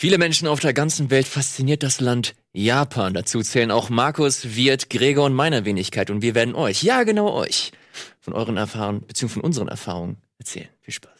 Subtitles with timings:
[0.00, 3.14] Viele Menschen auf der ganzen Welt fasziniert das Land Japan.
[3.14, 6.08] Dazu zählen auch Markus, Wirt, Gregor und meiner Wenigkeit.
[6.10, 7.72] Und wir werden euch, ja genau euch,
[8.20, 10.68] von euren Erfahrungen, beziehungsweise von unseren Erfahrungen erzählen.
[10.82, 11.10] Viel Spaß.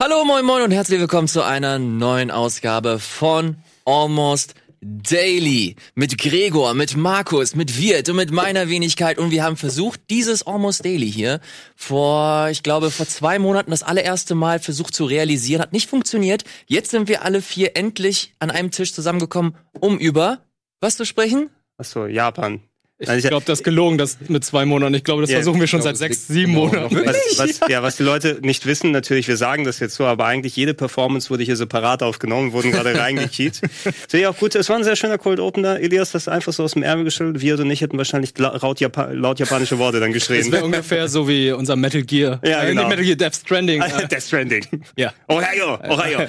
[0.00, 4.54] Hallo, moin, moin und herzlich willkommen zu einer neuen Ausgabe von Almost
[4.84, 10.00] Daily mit Gregor, mit Markus, mit Wirt und mit meiner Wenigkeit und wir haben versucht,
[10.10, 11.40] dieses Almost Daily hier
[11.76, 16.42] vor, ich glaube, vor zwei Monaten das allererste Mal versucht zu realisieren, hat nicht funktioniert.
[16.66, 20.44] Jetzt sind wir alle vier endlich an einem Tisch zusammengekommen, um über
[20.80, 21.50] was zu sprechen?
[21.78, 22.60] Achso, Japan.
[23.02, 24.94] Ich glaube, das ist gelogen, das mit zwei Monaten.
[24.94, 27.06] Ich glaube, das Ja, versuchen wir schon glaube, seit sechs, sieben genau Monaten.
[27.06, 27.16] Was,
[27.60, 30.54] was, ja, was die Leute nicht wissen, natürlich, wir sagen das jetzt so, aber eigentlich
[30.56, 33.60] jede Performance wurde hier separat aufgenommen, wurden gerade reingekiet.
[34.08, 35.80] Sehe ich auch gut, es war ein sehr schöner Cold Opener.
[35.80, 37.40] Elias, das ist einfach so aus dem Ärmel geschüttelt.
[37.40, 40.50] Wir und ich hätten wahrscheinlich la- laut, Japa laut japanische Worte dann Das geschrien.
[40.52, 42.40] wäre ungefähr so wie unser Metal Gear.
[42.44, 42.88] Ja, Äh, genau.
[42.88, 43.82] Metal Gear Death Stranding.
[43.82, 44.64] Äh, Death Stranding.
[44.96, 45.12] ja.
[45.28, 46.20] Ohayo, Ohayo.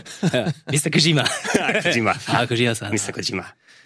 [0.72, 0.90] Mr.
[0.92, 1.24] Kojima.
[1.84, 2.16] Kojima.
[2.28, 2.92] Ah, Kojima-san.
[2.94, 3.12] Mr.
[3.14, 3.46] Kojima.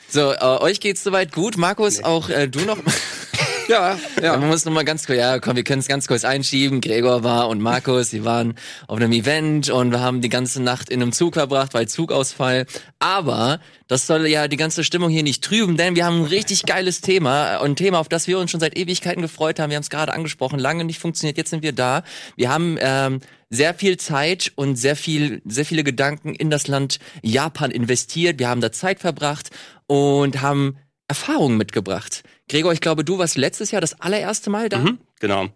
[0.10, 1.58] So, äh, euch geht's soweit gut.
[1.58, 2.78] Markus, auch äh, du noch.
[3.68, 4.38] Ja, Ja.
[4.38, 6.80] Man muss noch mal ganz kurz, ja, komm, wir können es ganz kurz einschieben.
[6.80, 8.56] Gregor war und Markus, sie waren
[8.88, 12.66] auf einem Event und wir haben die ganze Nacht in einem Zug verbracht, weil Zugausfall.
[13.00, 16.66] Aber das soll ja die ganze Stimmung hier nicht trüben, denn wir haben ein richtig
[16.66, 19.70] geiles Thema und ein Thema, auf das wir uns schon seit Ewigkeiten gefreut haben.
[19.70, 22.04] Wir haben es gerade angesprochen, lange nicht funktioniert, jetzt sind wir da.
[22.38, 27.00] Wir haben ähm, sehr viel Zeit und sehr viel, sehr viele Gedanken in das Land
[27.22, 28.40] Japan investiert.
[28.40, 29.50] Wir haben da Zeit verbracht
[29.88, 32.24] und haben Erfahrungen mitgebracht.
[32.50, 34.80] Gregor, ich glaube, du warst letztes Jahr das allererste Mal da.
[34.80, 35.48] Mhm, genau.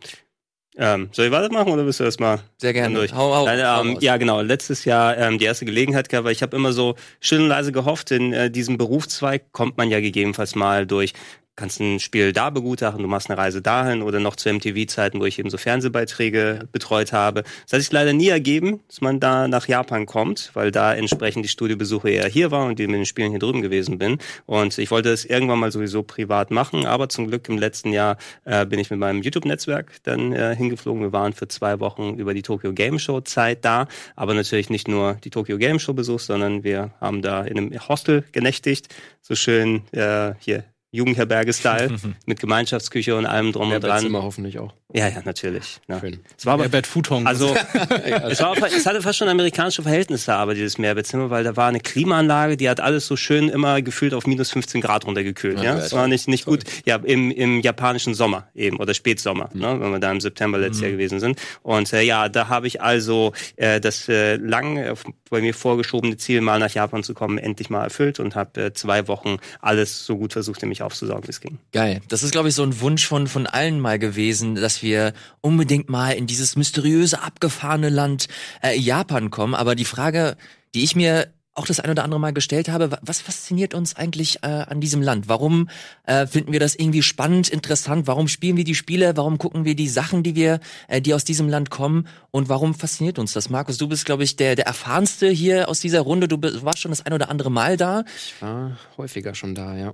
[0.77, 2.95] Ähm, soll ich weitermachen oder bist du erstmal Sehr gerne.
[2.95, 3.13] durch?
[3.13, 3.97] Hau, hau, Nein, hau ähm, raus.
[4.03, 4.41] ja, genau.
[4.41, 7.73] Letztes Jahr ähm, die erste Gelegenheit gehabt, weil ich habe immer so still und leise
[7.73, 11.13] gehofft, in äh, diesem Berufszweig kommt man ja gegebenenfalls mal durch
[11.55, 15.25] kannst ein Spiel da begutachten, du machst eine Reise dahin oder noch zu MTV-Zeiten, wo
[15.25, 17.43] ich eben so Fernsehbeiträge betreut habe.
[17.43, 21.45] Das hat sich leider nie ergeben, dass man da nach Japan kommt, weil da entsprechend
[21.45, 24.17] die Studiobesuche eher hier war und die mit den Spielen hier drüben gewesen bin.
[24.45, 28.17] Und ich wollte es irgendwann mal sowieso privat machen, aber zum Glück im letzten Jahr
[28.45, 31.01] äh, bin ich mit meinem YouTube-Netzwerk dann äh, hingeflogen.
[31.01, 34.87] Wir waren für zwei Wochen über die Tokyo Game Show Zeit da, aber natürlich nicht
[34.87, 38.87] nur die Tokyo Game Show besucht, sondern wir haben da in einem Hostel genächtigt,
[39.21, 43.81] so schön äh, hier Jugendherberge-Style mit Gemeinschaftsküche und allem drum und dran.
[43.81, 44.73] Mehrbettzimmer hoffentlich auch.
[44.93, 45.79] Ja, ja, natürlich.
[45.87, 45.99] Ja.
[45.99, 46.19] Schön.
[46.37, 47.25] Es war aber Herbert Futon.
[47.25, 47.55] also,
[48.29, 51.79] es, war, es hatte fast schon amerikanische Verhältnisse, aber dieses Mehrbettzimmer, weil da war eine
[51.79, 55.57] Klimaanlage, die hat alles so schön immer gefühlt auf minus 15 Grad runtergekühlt.
[55.57, 56.63] Ja, Ja, das war nicht, nicht gut.
[56.85, 60.81] Ja, im, im japanischen Sommer eben oder Spätsommer, ne, wenn wir da im September letztes
[60.81, 61.39] Jahr gewesen sind.
[61.63, 64.93] Und äh, ja, da habe ich also äh, das äh, lang äh,
[65.29, 68.73] bei mir vorgeschobene Ziel, mal nach Japan zu kommen, endlich mal erfüllt und habe äh,
[68.73, 71.57] zwei Wochen alles so gut versucht, in mich aufzusaugen, wie es ging.
[71.71, 72.01] Geil.
[72.09, 75.89] Das ist, glaube ich, so ein Wunsch von, von allen mal gewesen, dass wir unbedingt
[75.89, 78.27] mal in dieses mysteriöse, abgefahrene Land
[78.63, 79.55] äh, Japan kommen.
[79.55, 80.35] Aber die Frage,
[80.73, 83.97] die ich mir auch das ein oder andere Mal gestellt habe, wa- was fasziniert uns
[83.97, 85.27] eigentlich äh, an diesem Land?
[85.27, 85.67] Warum
[86.05, 88.07] äh, finden wir das irgendwie spannend, interessant?
[88.07, 89.17] Warum spielen wir die Spiele?
[89.17, 92.07] Warum gucken wir die Sachen, die wir, äh, die aus diesem Land kommen?
[92.31, 93.49] Und warum fasziniert uns das?
[93.49, 96.29] Markus, du bist, glaube ich, der, der erfahrenste hier aus dieser Runde.
[96.29, 98.05] Du warst schon das ein oder andere Mal da.
[98.15, 99.93] Ich war häufiger schon da, ja.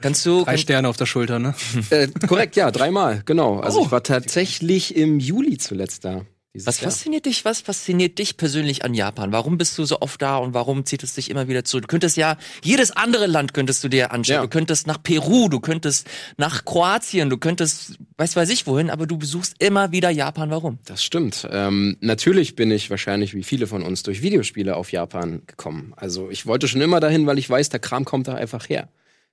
[0.00, 1.54] Kannst du, Drei Sterne auf der Schulter, ne?
[1.90, 3.60] äh, korrekt, ja, dreimal, genau.
[3.60, 3.84] Also Oh.
[3.86, 6.26] ich war tatsächlich im Juli zuletzt da.
[6.54, 6.90] dieses Was Jahr.
[6.90, 9.32] fasziniert dich, was fasziniert dich persönlich an Japan?
[9.32, 11.82] Warum bist du so oft da und warum zieht es dich immer wieder zurück?
[11.84, 14.34] Du könntest ja, jedes andere Land könntest du dir anschauen.
[14.36, 14.42] Ja.
[14.42, 19.06] Du könntest nach Peru, du könntest nach Kroatien, du könntest, weiß weiß ich wohin, aber
[19.06, 20.50] du besuchst immer wieder Japan.
[20.50, 20.78] Warum?
[20.84, 21.46] Das stimmt.
[21.50, 25.92] Ähm, natürlich bin ich wahrscheinlich wie viele von uns durch Videospiele auf Japan gekommen.
[25.96, 28.88] Also ich wollte schon immer dahin, weil ich weiß, der Kram kommt da einfach her.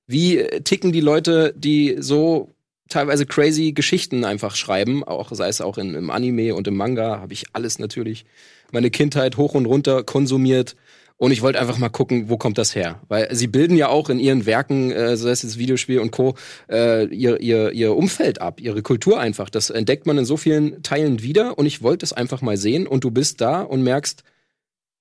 [0.08, 2.54] Wie äh, ticken die Leute, die so
[2.90, 7.20] teilweise crazy Geschichten einfach schreiben, auch sei es auch in, im Anime und im Manga,
[7.20, 8.26] habe ich alles natürlich
[8.72, 10.76] meine Kindheit hoch und runter konsumiert.
[11.18, 13.00] Und ich wollte einfach mal gucken, wo kommt das her?
[13.08, 16.36] Weil sie bilden ja auch in ihren Werken, äh, sei es jetzt Videospiel und Co.,
[16.70, 19.50] äh, ihr, ihr, ihr Umfeld ab, ihre Kultur einfach.
[19.50, 22.88] Das entdeckt man in so vielen Teilen wieder und ich wollte es einfach mal sehen
[22.88, 24.24] und du bist da und merkst,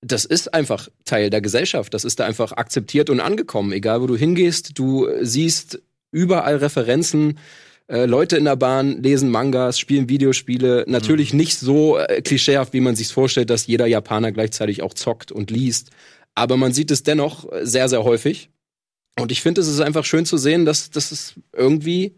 [0.04, 1.94] das ist einfach Teil der Gesellschaft.
[1.94, 3.72] Das ist da einfach akzeptiert und angekommen.
[3.72, 7.38] Egal, wo du hingehst, du siehst überall Referenzen.
[7.86, 10.84] Äh, Leute in der Bahn lesen Mangas, spielen Videospiele.
[10.88, 15.30] Natürlich nicht so äh, klischeehaft, wie man sich vorstellt, dass jeder Japaner gleichzeitig auch zockt
[15.30, 15.90] und liest.
[16.34, 18.50] Aber man sieht es dennoch äh, sehr, sehr häufig.
[19.20, 22.16] Und ich finde, es ist einfach schön zu sehen, dass, dass es irgendwie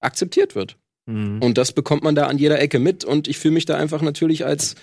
[0.00, 0.76] akzeptiert wird.
[1.06, 1.40] Mhm.
[1.40, 3.04] Und das bekommt man da an jeder Ecke mit.
[3.04, 4.74] Und ich fühle mich da einfach natürlich als,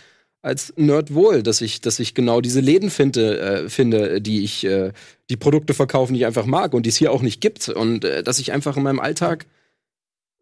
[0.46, 4.64] als Nerd wohl, dass ich, dass ich genau diese Läden finde, äh, finde, die ich,
[4.66, 4.92] äh,
[5.30, 7.68] die Produkte verkaufen, die ich einfach mag und die es hier auch nicht gibt.
[7.70, 9.46] Und äh, dass ich einfach in meinem Alltag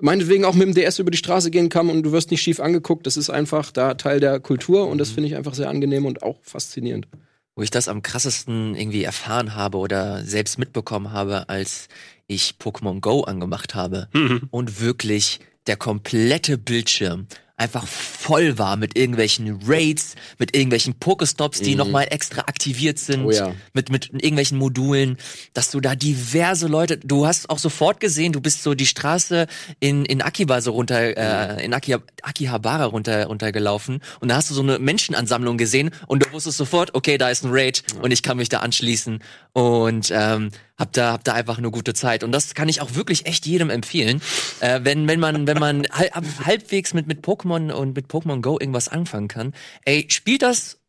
[0.02, 2.60] meinetwegen auch mit dem DS über die Straße gehen kann und du wirst nicht schief
[2.60, 3.08] angeguckt.
[3.08, 6.24] Das ist einfach da Teil der Kultur und das finde ich einfach sehr angenehm und
[6.24, 7.08] auch faszinierend.
[7.56, 11.88] Wo ich das am krassesten irgendwie erfahren habe oder selbst mitbekommen habe, als
[12.28, 14.48] ich Pokémon Go angemacht habe Mhm.
[14.50, 21.72] und wirklich der komplette Bildschirm einfach voll war mit irgendwelchen Raids, mit irgendwelchen Pokestops, die
[21.72, 21.78] Mhm.
[21.78, 23.54] nochmal extra aktiviert sind, Oh ja.
[23.74, 25.18] mit, mit irgendwelchen Modulen,
[25.54, 29.46] dass du da diverse Leute, du hast auch sofort gesehen, du bist so die Straße
[29.80, 34.56] in, in Akiba so runter, äh, in Aki, Akihabara runter, runtergelaufen und da hast du
[34.56, 38.24] so eine Menschenansammlung gesehen und du wusstest sofort, okay, da ist ein Raid und ich
[38.24, 39.20] kann mich da anschließen
[39.54, 42.24] und ähm, hab da, hab da einfach eine gute Zeit.
[42.24, 44.22] Und das kann ich auch wirklich echt jedem empfehlen,
[44.60, 46.12] äh, wenn, wenn man, wenn man hal-
[46.46, 49.54] halbwegs mit, mit Pokémon und mit Pokémon Go irgendwas anfangen kann,
[49.86, 50.80] ey, spielt das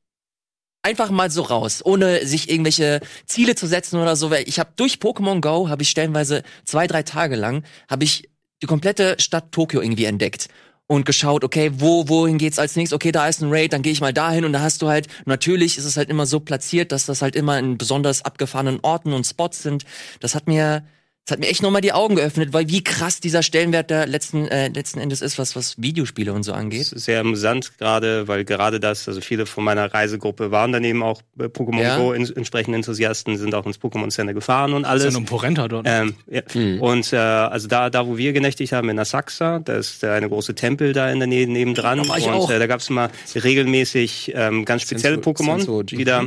[0.82, 4.31] einfach mal so raus, ohne sich irgendwelche Ziele zu setzen oder so.
[4.32, 8.28] Ich habe durch Pokémon Go habe ich stellenweise zwei, drei Tage lang habe ich
[8.62, 10.48] die komplette Stadt Tokio irgendwie entdeckt
[10.86, 12.94] und geschaut, okay, wo wohin geht's als nächstes?
[12.94, 15.08] Okay, da ist ein Raid, dann gehe ich mal dahin und da hast du halt
[15.25, 19.12] natürlich ist es halt immer so platziert, dass das halt immer in besonders abgefahrenen Orten
[19.12, 19.84] und Spots sind.
[20.20, 20.84] Das hat mir
[21.26, 24.46] das hat mir echt nochmal die Augen geöffnet, weil wie krass dieser Stellenwert da letzten,
[24.48, 26.80] äh, letzten Endes ist, was, was Videospiele und so Das angeht.
[26.92, 31.02] ist sehr amüsant gerade, weil gerade das, also viele von meiner Reisegruppe waren dann eben
[31.02, 31.96] auch äh, Pokémon Ja.
[31.96, 35.14] Go in, entsprechende Enthusiasten, sind auch ins Pokémon Center gefahren und Das ist ja alles.
[35.14, 35.86] nur Porenta dort.
[35.88, 36.42] Ähm, ja.
[36.80, 40.28] Und äh, also da, da, wo wir genächtigt haben, in Asakusa, da ist äh, eine
[40.28, 42.02] große Tempel da in der Nähe nebendran.
[42.02, 42.50] Da war ich und auch.
[42.50, 46.26] Äh, da gab es immer regelmäßig ähm, ganz spezielle Pokémon, die da,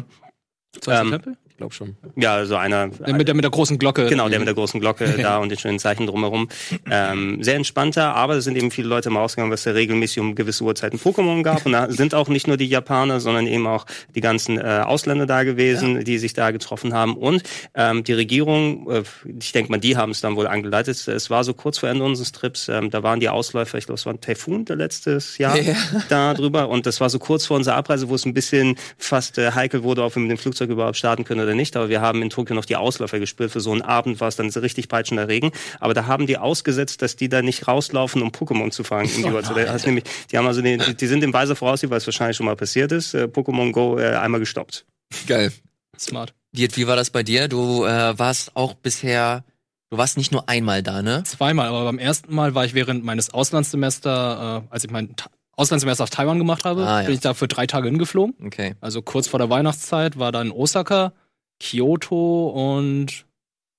[0.81, 1.97] Zweiter ähm, glaube schon.
[2.15, 4.05] ja, also einer, Der mit, der mit der großen Glocke.
[4.07, 6.49] Genau, der mit der großen Glocke da und den schönen Zeichen drumherum.
[6.89, 10.35] Ähm, sehr entspannter, aber es sind eben viele Leute mal ausgegangen, was da regelmäßig um
[10.35, 11.65] gewisse Uhrzeiten Pokémon gab.
[11.65, 15.25] Und da sind auch nicht nur die Japaner, sondern eben auch die ganzen äh, Ausländer
[15.25, 17.15] da gewesen, die sich da getroffen haben.
[17.17, 17.43] Und
[17.73, 19.03] ähm, die Regierung, äh,
[19.39, 21.07] ich denke mal, die haben es dann wohl angeleitet.
[21.07, 23.97] Es war so kurz vor Ende unseres Trips, ähm, da waren die Ausläufer, ich glaube,
[23.97, 25.73] es war ein Taifun der letztes Jahr Ja.
[26.09, 26.69] da drüber.
[26.69, 29.83] Und das war so kurz vor unserer Abreise, wo es ein bisschen fast äh, heikel
[29.83, 31.75] wurde, ob wir mit dem Flugzeug überhaupt starten können oder nicht.
[31.75, 33.51] Aber wir haben in Tokio noch die Ausläufer gespürt.
[33.51, 35.51] Für so einen Abend war es dann so richtig peitschender Regen.
[35.79, 39.09] Aber da haben die ausgesetzt, dass die da nicht rauslaufen, um Pokémon zu fangen.
[39.17, 39.67] Die, Uhrzeit.
[39.67, 42.05] Da hast nämlich, die haben also den, die, die sind im Weise voraus, weil es
[42.07, 44.85] wahrscheinlich schon mal passiert ist, äh, Pokémon Go äh, einmal gestoppt.
[45.27, 45.51] Geil.
[45.97, 46.33] Smart.
[46.51, 47.47] Diet, wie war das bei dir?
[47.47, 49.43] Du äh, warst auch bisher,
[49.89, 51.23] du warst nicht nur einmal da, ne?
[51.25, 55.29] Zweimal, aber beim ersten Mal war ich während meines Auslandssemester, äh, als ich mein Ta
[55.59, 57.05] Auslandssemester auf Taiwan gemacht habe, Ah, ja.
[57.07, 58.35] bin ich da für drei Tage hingeflogen.
[58.45, 58.75] Okay.
[58.79, 61.13] Also kurz vor der Weihnachtszeit war dann Osaka,
[61.59, 63.25] Kyoto und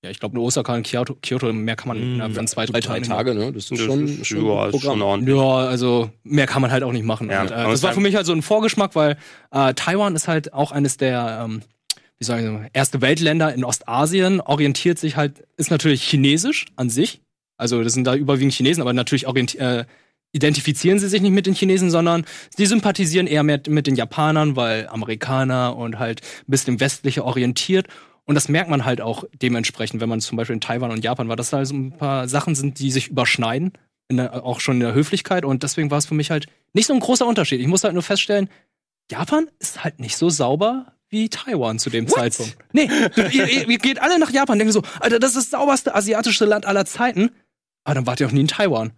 [0.04, 2.66] ja, ich glaube nur Osaka und Kyoto, Kyoto mehr kann man Mm, innerhalb von zwei,
[2.66, 3.04] drei Drei Tagen.
[3.04, 3.52] Tage, ne?
[3.52, 5.02] Das ist Das schon, ist, schon ja, schon Programm.
[5.02, 5.36] ordentlich.
[5.36, 7.28] Ja, also mehr kann man halt auch nicht machen.
[7.30, 9.16] Ja, und, äh, aber das es war für mich halt so ein Vorgeschmack, weil
[9.50, 11.62] äh, Taiwan ist halt auch eines der, ähm,
[12.18, 17.20] wie sagen, erste Weltländer in Ostasien, orientiert sich halt, ist natürlich chinesisch an sich.
[17.56, 19.84] Also das sind da überwiegend Chinesen, aber natürlich orienti äh,
[20.32, 24.56] identifizieren sie sich nicht mit den Chinesen, sondern sie sympathisieren eher mit, mit den Japanern,
[24.56, 27.86] weil Amerikaner und halt ein bisschen westlicher orientiert.
[28.24, 31.28] Und das merkt man halt auch dementsprechend, wenn man zum Beispiel in Taiwan und Japan
[31.28, 33.72] war, dass da so ein paar Sachen sind, die sich überschneiden,
[34.10, 35.44] der, auch schon in der Höflichkeit.
[35.44, 37.60] Und deswegen war es für mich halt nicht so ein großer Unterschied.
[37.60, 38.50] Ich muss halt nur feststellen,
[39.10, 42.58] Japan ist halt nicht so sauber wie Taiwan zu dem Zeitpunkt.
[42.72, 42.90] Nee,
[43.32, 46.66] ihr, ihr geht alle nach Japan, denken so, Alter, das ist das sauberste asiatische Land
[46.66, 47.30] aller Zeiten.
[47.84, 48.92] Aber dann wart ihr auch nie in Taiwan.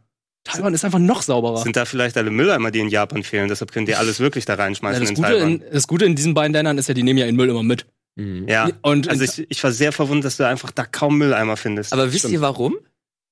[0.45, 1.59] Taiwan ist einfach noch sauberer.
[1.59, 3.49] Sind da vielleicht alle Mülleimer, die in Japan fehlen?
[3.49, 5.49] Deshalb könnt ihr alles wirklich da Ja, reinschmeißen das, in Gute Taiwan.
[5.51, 7.63] in, das Gute in diesen beiden Ländern ist ja, die nehmen ja ihren Müll immer
[7.63, 7.87] mit.
[8.17, 8.49] Mhm.
[8.49, 8.71] ja.
[8.83, 11.93] Und Also ich, ich war sehr verwundert, dass du einfach da kaum Mülleimer findest.
[11.93, 12.35] Aber wisst Stimmt.
[12.35, 12.77] ihr warum?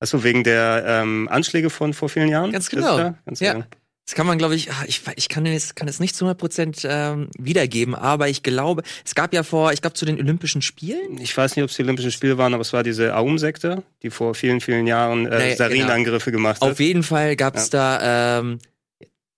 [0.00, 2.52] Also wegen der ähm, Anschläge von vor vielen Jahren?
[2.52, 3.14] Ganz genau.
[3.26, 3.54] Ganz Ja.
[3.54, 3.64] genau.
[4.08, 6.38] Das kann man, glaube ich, ah, ich, ich kann es, kann es nicht zu 100
[6.38, 10.62] Prozent ähm, wiedergeben, aber ich glaube, es gab ja vor, ich glaube, zu den Olympischen
[10.62, 11.18] Spielen.
[11.20, 14.08] Ich weiß nicht, ob es die Olympischen Spiele waren, aber es war diese Aum-Sekte, die
[14.08, 16.70] vor vielen, vielen Jahren äh, Nee, Sarin-Angriffe gemacht hat.
[16.70, 18.60] Auf jeden Fall gab es da ähm,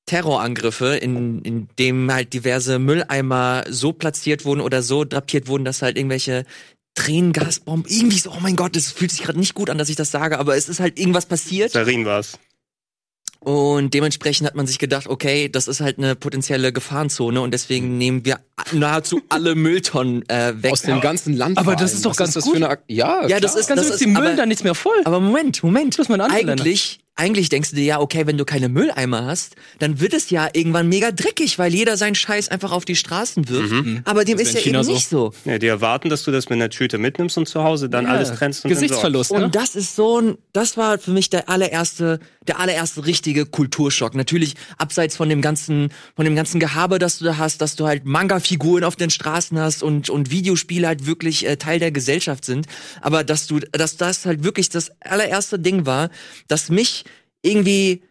[0.06, 5.82] Terrorangriffe, in, in dem halt diverse Mülleimer so platziert wurden oder so drapiert wurden, dass
[5.82, 6.44] halt irgendwelche
[6.94, 9.96] Tränengasbomben, irgendwie so, oh mein Gott, das fühlt sich gerade nicht gut an, dass ich
[9.96, 11.72] das sage, aber es ist halt irgendwas passiert.
[11.72, 12.38] Sarin war es.
[13.42, 17.96] Und dementsprechend hat man sich gedacht, okay, das ist halt eine potenzielle Gefahrenzone und deswegen
[17.96, 18.38] nehmen wir
[18.72, 20.72] nahezu alle Mülltonnen äh, weg.
[20.72, 21.56] Aus dem ganzen Land.
[21.56, 22.58] Aber das ist doch Was ganz das gut.
[22.58, 23.60] Für eine ja, Ja, das klar.
[23.62, 25.00] ist- Ganz ist die aber- Müll dann nichts mehr voll.
[25.04, 25.94] Aber Moment, Moment.
[25.98, 29.26] Das ist mein anderer Eigentlich, eigentlich denkst du dir ja, okay, wenn du keine Mülleimer
[29.26, 32.96] hast, dann wird es ja irgendwann mega dreckig, weil jeder seinen Scheiß einfach auf die
[32.96, 33.74] Straßen wirft.
[34.06, 35.32] Aber dem Das ist ist ja in eben China nicht so.
[35.44, 38.12] Ja, die erwarten, dass du das mit einer Tüte mitnimmst und zu Hause dann Ja.
[38.12, 39.44] alles trennst und Gesichtsverlust, ne?
[39.44, 44.14] Und das ist so ein, das war für mich der allererste, der allererste richtige Kulturschock.
[44.14, 47.86] Natürlich abseits von dem ganzen, von dem ganzen Gehabe, das du da hast, dass du
[47.86, 52.44] halt Manga-Figuren auf den Straßen hast und, und Videospiele halt wirklich äh, Teil der Gesellschaft
[52.44, 52.66] sind.
[53.02, 56.08] Aber dass du, dass das halt wirklich das allererste Ding war,
[56.48, 57.04] dass mich
[57.42, 58.02] irgendwie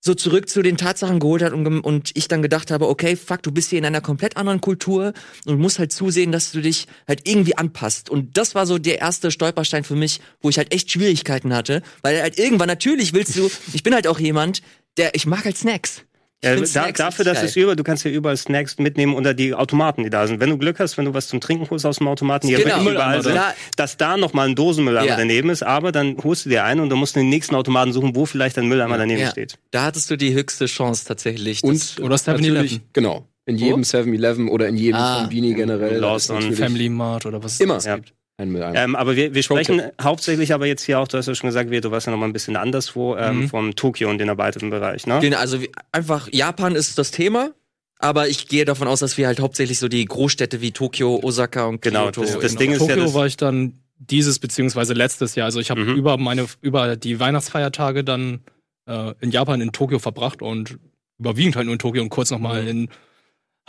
[0.00, 3.42] so zurück zu den Tatsachen geholt hat und, und ich dann gedacht habe, okay, fuck,
[3.42, 5.12] du bist hier in einer komplett anderen Kultur
[5.44, 8.08] und musst halt zusehen, dass du dich halt irgendwie anpasst.
[8.08, 11.82] Und das war so der erste Stolperstein für mich, wo ich halt echt Schwierigkeiten hatte,
[12.02, 14.62] weil halt irgendwann natürlich willst du, ich bin halt auch jemand,
[14.96, 16.02] der, ich mag halt Snacks.
[16.44, 20.04] Ja, da, dafür, dass es über, du kannst ja überall Snacks mitnehmen unter die Automaten,
[20.04, 20.38] die da sind.
[20.38, 22.60] Wenn du Glück hast, wenn du was zum Trinken holst aus dem Automaten, die ja
[22.60, 22.76] Genau.
[22.76, 25.16] wirklich überall sind, da- dass da nochmal ein Dosenmülleimer Ja.
[25.16, 27.92] daneben ist, aber dann holst du dir einen und dann musst du den nächsten Automaten
[27.92, 29.30] suchen, wo vielleicht ein Mülleimer daneben Ja.
[29.32, 29.58] steht.
[29.72, 31.64] Da hattest du die höchste Chance tatsächlich.
[31.64, 32.54] Und das- Oder 7-Eleven.
[32.54, 33.26] natürlich, genau.
[33.44, 35.20] In jedem 7-Eleven oder in jedem Ah.
[35.22, 36.00] Konbini generell.
[36.00, 37.78] natürlich Family Mart oder was es Immer.
[37.80, 37.96] Ja.
[37.96, 38.12] gibt.
[38.38, 38.78] Ein Mülleimer.
[38.78, 41.70] Ähm, aber wir, wir sprechen hauptsächlich aber jetzt hier auch, du hast ja schon gesagt,
[41.70, 43.48] wir, du warst ja noch mal ein bisschen anderswo, ähm, Mhm.
[43.48, 45.18] vom Tokio und den erweiterten Bereich, ne?
[45.20, 47.50] Den, also wie- einfach Japan ist das Thema.
[48.00, 51.64] Aber ich gehe davon aus, dass wir halt hauptsächlich so die Großstädte wie Tokio, Osaka
[51.66, 54.38] und Genau, Kyoto das- das in- Ding ist ja Tokio das- war ich dann dieses
[54.38, 55.46] beziehungsweise letztes Jahr.
[55.46, 55.96] Also ich habe Mhm.
[55.96, 58.38] über meine über die Weihnachtsfeiertage dann
[58.86, 60.78] äh, in Japan in Tokio verbracht und
[61.18, 62.68] überwiegend halt nur in Tokio und kurz nochmal Mhm.
[62.68, 62.88] in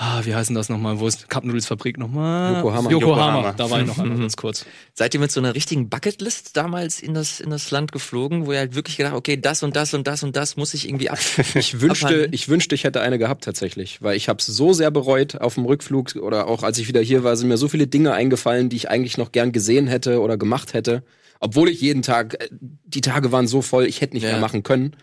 [0.01, 0.99] ah, wie heißen das nochmal?
[0.99, 2.55] Wo ist Cup Noodles Fabrik nochmal?
[2.55, 2.89] Yokohama.
[2.89, 3.25] Yokohama.
[3.27, 3.51] Yokohama.
[3.53, 4.65] Da war ich noch einmal ganz kurz.
[4.93, 8.53] Seid ihr mit so einer richtigen Bucketlist damals in das, in das Land geflogen, wo
[8.53, 11.09] ihr halt wirklich gedacht, okay, das und das und das und das muss ich irgendwie
[11.09, 11.19] ab.
[11.55, 12.33] Ich wünschte, abhandeln?
[12.33, 15.55] ich wünschte, ich hätte eine gehabt tatsächlich, weil ich habe es so sehr bereut auf
[15.55, 18.69] dem Rückflug oder auch als ich wieder hier war, sind mir so viele Dinge eingefallen,
[18.69, 21.03] die ich eigentlich noch gern gesehen hätte oder gemacht hätte,
[21.41, 24.31] obwohl ich jeden Tag, äh, die Tage waren so voll, ich hätte nicht Ja.
[24.31, 24.95] mehr machen können.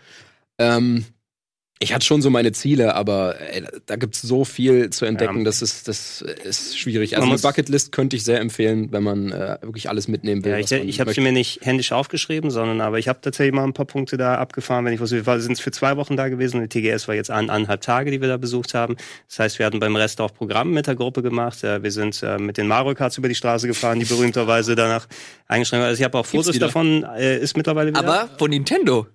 [0.57, 1.05] Ähm,
[1.79, 5.43] ich hatte schon so meine Ziele, aber ey, da gibt's so viel zu entdecken, Ja.
[5.45, 7.15] das ist das ist schwierig.
[7.15, 10.51] Also eine Bucketlist könnte ich sehr empfehlen, wenn man äh, wirklich alles mitnehmen will.
[10.51, 13.63] Ja, ich, ich habe sie mir nicht händisch aufgeschrieben, sondern aber ich habe tatsächlich mal
[13.63, 15.11] ein paar Punkte da abgefahren, wenn ich was.
[15.11, 16.61] Wir sind für zwei Wochen da gewesen.
[16.61, 18.95] Die TGS war jetzt an anderthalb Tage, die wir da besucht haben.
[19.27, 21.63] Das heißt, wir hatten beim Rest auch Programm mit der Gruppe gemacht.
[21.63, 25.07] Äh, Wir sind äh, mit den Mario Karts über die Straße gefahren, die berühmterweise danach
[25.47, 25.89] eingeschränkt waren.
[25.89, 27.03] Also ich habe auch Fotos davon.
[27.17, 27.99] Äh, ist mittlerweile wieder.
[27.99, 29.07] Aber von Nintendo.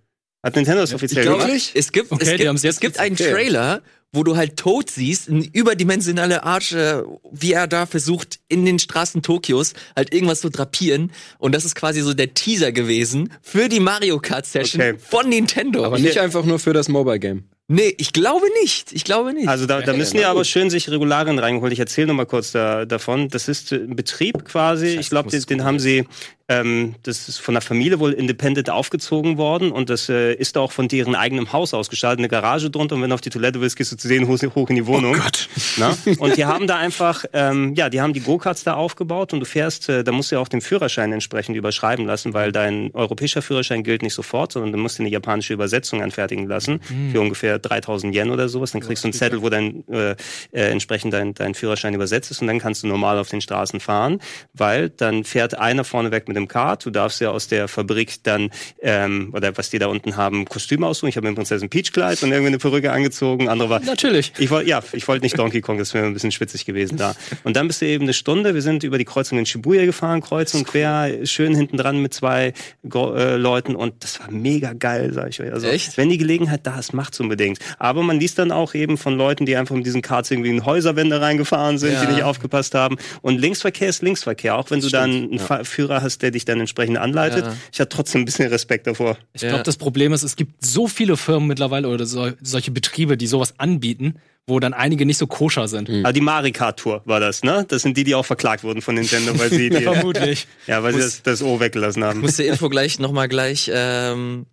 [0.42, 1.70] Hat Nintendo das offiziell glaube, gemacht?
[1.74, 3.34] es gibt, Okay, es gibt, es gibt einen gezeigt.
[3.36, 3.82] Trailer,
[4.14, 8.78] wo du halt Toad siehst, eine überdimensionale Arsch, äh, wie er da versucht, in den
[8.78, 11.12] Straßen Tokios halt irgendwas zu drapieren.
[11.38, 14.94] Und das ist quasi so der Teaser gewesen für die Mario Kart Session Okay.
[14.98, 15.84] von Nintendo.
[15.84, 17.44] aber nicht einfach nur für das Mobile Game.
[17.68, 18.92] nee, ich glaube nicht.
[18.92, 19.48] Ich glaube nicht.
[19.48, 20.46] Also da, da Ja, müssen na ja aber gut.
[20.48, 21.72] schön sich Regularien reingeholt.
[21.72, 23.28] Ich erzähle noch mal kurz da, davon.
[23.28, 24.88] Das ist äh, ein Betrieb quasi.
[24.88, 26.04] heißt, ich glaube, den, den haben sie,
[26.48, 30.72] ähm, das ist von der Familie wohl independent aufgezogen worden und das äh, ist auch
[30.72, 32.20] von deren eigenem Haus ausgestaltet.
[32.20, 34.38] Eine Garage drunter und wenn du auf die Toilette willst, gehst du zu sehen hoch,
[34.54, 35.14] hoch in die Wohnung.
[35.16, 35.48] Oh Gott.
[35.76, 35.96] Na?
[36.18, 39.46] Und die haben da einfach, ähm, ja, die haben die Go-Karts da aufgebaut und du
[39.46, 43.42] fährst, äh, da musst du ja auch den Führerschein entsprechend überschreiben lassen, weil dein europäischer
[43.42, 46.80] Führerschein gilt nicht sofort, sondern du musst dir eine japanische Übersetzung anfertigen lassen
[47.12, 48.72] für ungefähr 3000 Yen oder sowas.
[48.72, 50.12] Dann kriegst du einen Zettel, wo dein äh,
[50.52, 53.80] äh, entsprechend dein, dein Führerschein übersetzt ist und dann kannst du normal auf den Straßen
[53.80, 54.20] fahren,
[54.52, 56.84] weil dann fährt einer vorne weg mit dem Kart.
[56.84, 60.86] Du darfst ja aus der Fabrik dann ähm, oder was die da unten haben Kostüme
[60.86, 61.08] aussuchen.
[61.08, 63.48] Ich habe mir Prinzessin Peach Kleid und irgendwie eine Perücke angezogen.
[63.48, 64.32] Andere war Natürlich.
[64.38, 67.14] ich wollte, ja, ich wollte nicht Donkey Kong, das wäre ein bisschen spitzig gewesen da.
[67.44, 70.20] Und dann bist du eben eine Stunde, wir sind über die Kreuzung in Shibuya gefahren,
[70.20, 72.52] kreuz und quer, schön hinten dran mit zwei
[72.94, 75.52] äh, Leuten und das war mega geil, sag ich euch.
[75.52, 75.96] Also, Echt?
[75.96, 77.58] wenn die Gelegenheit da ist, macht's unbedingt.
[77.78, 80.64] Aber man liest dann auch eben von Leuten, die einfach mit diesen Karts irgendwie in
[80.64, 82.04] Häuserwände reingefahren sind, Ja.
[82.04, 82.96] die nicht aufgepasst haben.
[83.20, 86.60] Und Linksverkehr ist Linksverkehr, auch wenn du dann einen Fa- Führer hast, der dich dann
[86.60, 87.44] entsprechend anleitet.
[87.46, 87.56] Ja.
[87.72, 89.18] Ich hatte trotzdem ein bisschen Respekt davor.
[89.32, 89.48] Ich Ja.
[89.50, 93.26] glaube, das Problem ist, es gibt so viele Firmen mittlerweile oder so, solche Betriebe, die
[93.26, 94.14] sowas anbieten,
[94.46, 95.88] wo dann einige nicht so koscher sind.
[95.88, 97.64] Aber die Marikart Tour war das, ne?
[97.68, 100.46] Das sind die, die auch verklagt wurden von Nintendo, weil sie die, Vermutlich.
[100.66, 102.20] ja, weil sie Muss- das, das O weggelassen haben.
[102.20, 104.46] muss die Info gleich nochmal gleich ähm,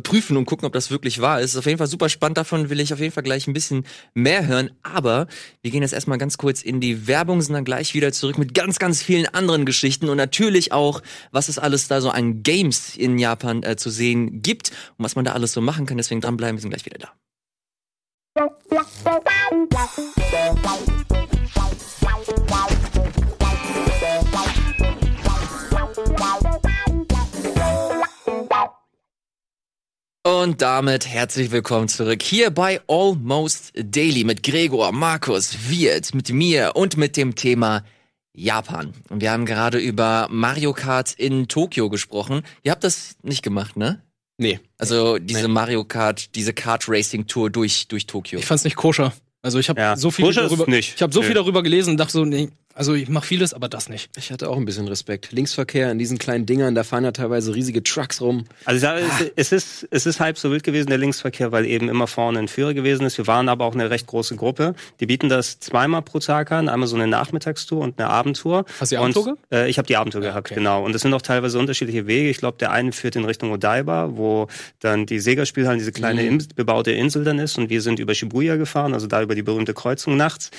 [0.00, 1.52] prüfen und gucken, ob das wirklich wahr ist.
[1.52, 2.38] Ist auf jeden Fall super spannend.
[2.38, 3.84] Davon will ich auf jeden Fall gleich ein bisschen
[4.14, 4.70] mehr hören.
[4.82, 5.26] Aber
[5.62, 8.54] wir gehen jetzt erstmal ganz kurz in die Werbung, sind dann gleich wieder zurück mit
[8.54, 12.96] ganz, ganz vielen anderen Geschichten und natürlich auch, was es alles da so an Games
[12.96, 15.96] in Japan äh, zu sehen gibt und was man da alles so machen kann.
[15.96, 17.12] Deswegen dranbleiben, wir sind gleich wieder da.
[30.26, 36.72] Und damit herzlich willkommen zurück hier bei Almost Daily mit Gregor, Markus, Wirt, mit mir
[36.76, 37.84] und mit dem Thema
[38.34, 38.94] Japan.
[39.10, 42.42] Und wir haben gerade über Mario Kart in Tokio gesprochen.
[42.62, 44.00] Ihr habt das nicht gemacht, ne?
[44.38, 44.60] Nee.
[44.78, 48.38] Also diese Mario Kart, diese Kart Racing Tour durch, durch Tokio.
[48.38, 49.12] Ich fand's nicht koscher.
[49.42, 49.94] Also ich habe Ja.
[49.94, 50.94] so viel Koscher darüber, nicht.
[50.96, 51.26] ich habe so Nö.
[51.26, 54.10] viel darüber gelesen und dachte so, nee, also ich mache vieles, aber das nicht.
[54.16, 55.32] Ich hatte auch ein bisschen Respekt.
[55.32, 58.44] Linksverkehr in diesen kleinen Dingern, da fahren ja teilweise riesige Trucks rum.
[58.64, 59.00] Also ich sage,
[59.36, 62.38] es, es, ist, es ist halb so wild gewesen, der Linksverkehr, weil eben immer vorne
[62.40, 63.16] ein Führer gewesen ist.
[63.18, 64.74] Wir waren aber auch eine recht große Gruppe.
[65.00, 68.64] Die bieten das zweimal pro Tag an, einmal so eine Nachmittagstour und eine Abendtour.
[68.80, 70.56] Hast du die Und, Abendtour Äh, ich habe die Abendtour gehabt, okay.
[70.56, 70.84] genau.
[70.84, 72.28] Und es sind auch teilweise unterschiedliche Wege.
[72.28, 74.48] Ich glaube, der eine führt in Richtung Odaiba, wo
[74.80, 76.46] dann die Sega-Spielhalle, diese kleine Mhm.
[76.56, 77.58] Bebaute Insel dann ist.
[77.58, 80.50] Und wir sind über Shibuya gefahren, also da über die berühmte Kreuzung nachts.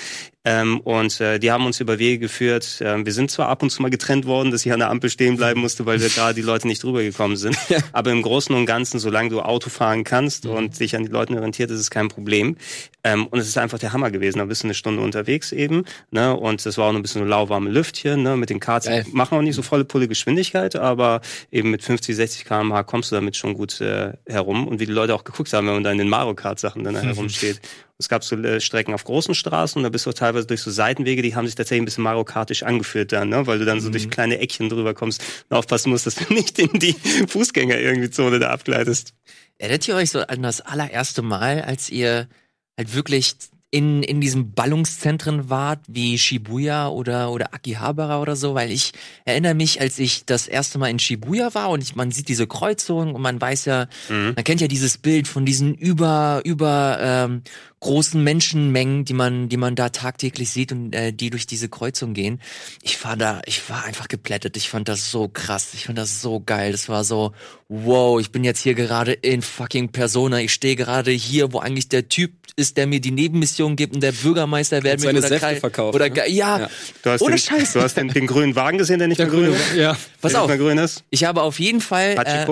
[0.44, 2.78] Ähm, und äh, die haben uns über Wege geführt.
[2.80, 5.10] Ähm, wir sind zwar ab und zu mal getrennt worden, dass ich an der Ampel
[5.10, 7.56] stehen bleiben musste, weil wir gerade die Leute nicht drüber gekommen sind.
[7.92, 10.50] Aber im Großen und Ganzen, solange du Auto fahren kannst Mhm.
[10.52, 12.56] und dich an die Leuten orientiert, ist es kein Problem.
[13.02, 14.38] Ähm, und es ist einfach der Hammer gewesen.
[14.38, 15.84] Da bist du eine Stunde unterwegs eben.
[16.10, 16.36] Ne?
[16.36, 18.22] Und es war auch noch ein bisschen so lauwarme Lüftchen.
[18.22, 18.36] Ne?
[18.36, 19.04] Mit den Karts Geil.
[19.12, 21.20] machen auch nicht so volle Pulle Geschwindigkeit, aber
[21.50, 24.66] eben mit 50, 60 km/h kommst du damit schon gut äh, herum.
[24.68, 26.84] Und wie die Leute auch geguckt haben, wenn man da in den Mario Kart Sachen
[26.84, 27.60] dann herumsteht.
[27.98, 31.22] Es gab so äh, Strecken auf großen Straßen, da bist du teilweise durch so Seitenwege,
[31.22, 33.46] die haben sich tatsächlich ein bisschen Mario Kartisch angefühlt dann, ne?
[33.46, 36.58] weil du dann so durch kleine Eckchen drüber kommst und aufpassen musst, dass du nicht
[36.58, 36.94] in die
[37.28, 39.14] Fußgänger irgendwie Zone da abgleitest.
[39.58, 42.28] Erinnert ihr euch so an das allererste Mal, als ihr
[42.76, 43.36] halt wirklich
[43.70, 48.54] in, in diesen Ballungszentren wart, wie Shibuya oder, oder Akihabara oder so?
[48.54, 48.92] Weil ich
[49.24, 52.46] erinnere mich, als ich das erste Mal in Shibuya war und ich, man sieht diese
[52.46, 54.32] Kreuzung und man weiß ja, Mhm.
[54.36, 57.42] man kennt ja dieses Bild von diesen über, über ähm,
[57.80, 62.14] großen Menschenmengen, die man, die man da tagtäglich sieht und äh, die durch diese Kreuzung
[62.14, 62.40] gehen.
[62.82, 64.56] Ich war da, ich war einfach geplättet.
[64.56, 65.68] Ich fand das so krass.
[65.74, 66.72] Ich fand das so geil.
[66.72, 67.32] Das war so,
[67.68, 70.40] wow, ich bin jetzt hier gerade in fucking Persona.
[70.40, 74.02] Ich stehe gerade hier, wo eigentlich der Typ ist, der mir die Nebenmission gibt und
[74.02, 76.28] der Bürgermeister werden seine oder Säfte verkauft, Oder ne?
[76.30, 76.70] Ja, Ja.
[77.02, 77.74] Du hast, ohne den, Scheiß.
[77.74, 79.74] du hast den, den grünen Wagen gesehen, der nicht mehr grün ist?
[79.76, 81.04] Ja, Pass der auf, grün ist?
[81.10, 82.46] ich habe auf jeden Fall äh,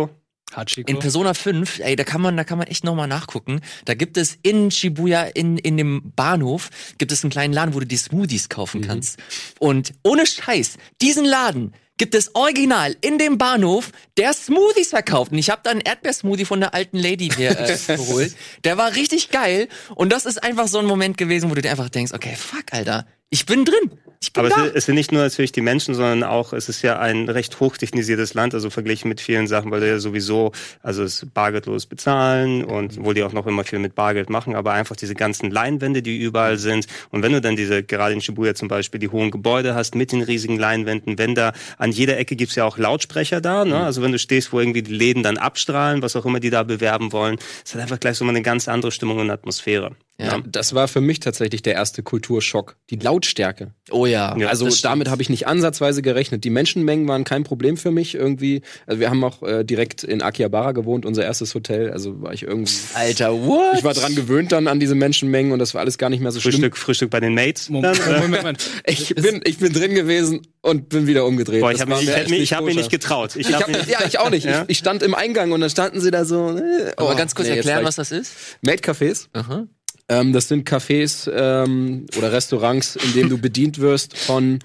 [0.56, 0.90] Hachiko?
[0.90, 3.60] In Persona 5, ey, da kann man, da kann man echt nochmal nachgucken.
[3.84, 7.80] Da gibt es in Shibuya, in, in dem Bahnhof, gibt es einen kleinen Laden, wo
[7.80, 9.18] du die Smoothies kaufen kannst.
[9.58, 15.32] Und ohne Scheiß, diesen Laden gibt es original in dem Bahnhof, der Smoothies verkauft.
[15.32, 18.34] Und ich habe da einen Erdbeersmoothie von der alten Lady mir äh, geholt.
[18.64, 19.68] Der war richtig geil.
[19.94, 22.64] Und das ist einfach so ein Moment gewesen, wo du dir einfach denkst, okay, fuck,
[22.72, 23.90] Alter, ich bin drin.
[24.22, 24.64] Ich bin Aber es da.
[24.64, 27.60] sind, es sind nicht nur natürlich die Menschen, sondern auch, es ist ja ein recht
[27.60, 30.52] hochtechnisiertes Land, also verglichen mit vielen Sachen, weil du ja sowieso,
[30.82, 34.72] also es bargeldlos bezahlen und wohl die auch noch immer viel mit Bargeld machen, aber
[34.72, 36.86] einfach diese ganzen Leinwände, die überall sind.
[37.10, 40.12] Und wenn du dann diese, gerade in Shibuya zum Beispiel, die hohen Gebäude hast mit
[40.12, 43.84] den riesigen Leinwänden, wenn da an jeder Ecke gibt's ja auch Lautsprecher da, ne?
[43.84, 46.62] Also wenn du stehst, wo irgendwie die Läden dann abstrahlen, was auch immer die da
[46.62, 49.90] bewerben wollen, es hat einfach gleich so mal eine ganz andere Stimmung und Atmosphäre.
[50.18, 50.40] Ja.
[50.46, 52.76] Das war für mich tatsächlich der erste Kulturschock.
[52.90, 53.72] Die Lautstärke.
[53.90, 54.36] Oh ja.
[54.38, 56.44] Ja, also damit habe ich nicht ansatzweise gerechnet.
[56.44, 58.62] Die Menschenmengen waren kein Problem für mich irgendwie.
[58.86, 61.90] Also wir haben auch äh, direkt in Akihabara gewohnt, unser erstes Hotel.
[61.90, 62.72] Also war ich irgendwie.
[62.94, 63.76] Alter, what?
[63.76, 66.30] Ich war dran gewöhnt dann an diese Menschenmengen und das war alles gar nicht mehr
[66.30, 66.52] so schlimm.
[66.52, 67.68] Frühstück, Frühstück bei den Mates.
[67.68, 68.70] Moment, Moment, Moment.
[68.86, 71.60] Ich bin, ich bin drin gewesen und bin wieder umgedreht.
[71.60, 73.34] Boah, ich habe mich, mir ich, echt hab mich, ich hab mich nicht getraut.
[73.34, 74.44] Ich Ich hab mich, ja, ich auch nicht.
[74.44, 74.62] Ja?
[74.62, 76.56] Ich, ich stand im Eingang und dann standen sie da so.
[76.56, 78.32] Äh, oh, Aber ganz kurz nee, erklären, was das ist.
[78.62, 79.26] Maid-Cafés.
[79.32, 79.66] Aha.
[80.08, 84.58] Ähm, das sind Cafés ähm, oder Restaurants, in denen du bedient wirst von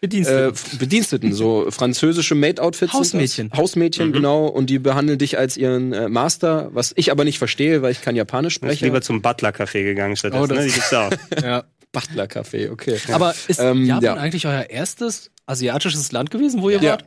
[0.00, 0.48] Bedienstete.
[0.54, 2.92] äh, Bediensteten, so französische Maid-Outfits.
[2.92, 3.08] sind das.
[3.12, 3.52] Hausmädchen.
[3.54, 4.12] Hausmädchen, Mhm.
[4.12, 4.46] genau.
[4.46, 8.00] Und die behandeln dich als ihren äh, Master, was ich aber nicht verstehe, weil ich
[8.00, 8.84] kann Japanisch Ich bin sprechen.
[8.86, 10.42] lieber zum Butler-Café gegangen stattdessen.
[10.44, 10.66] Oh, das- ne?
[10.66, 11.10] Die gibt's auch.
[11.42, 11.64] ja.
[11.92, 12.98] Butler-Café, okay.
[13.12, 14.14] Aber ist Ähm, Japan ja.
[14.14, 16.92] eigentlich euer erstes asiatisches Land gewesen, wo ihr Ja.
[16.92, 17.04] wart?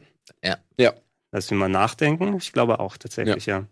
[0.78, 0.94] Ja.
[1.32, 2.36] Lass mich mal nachdenken.
[2.38, 3.66] Ich glaube auch tatsächlich, ja.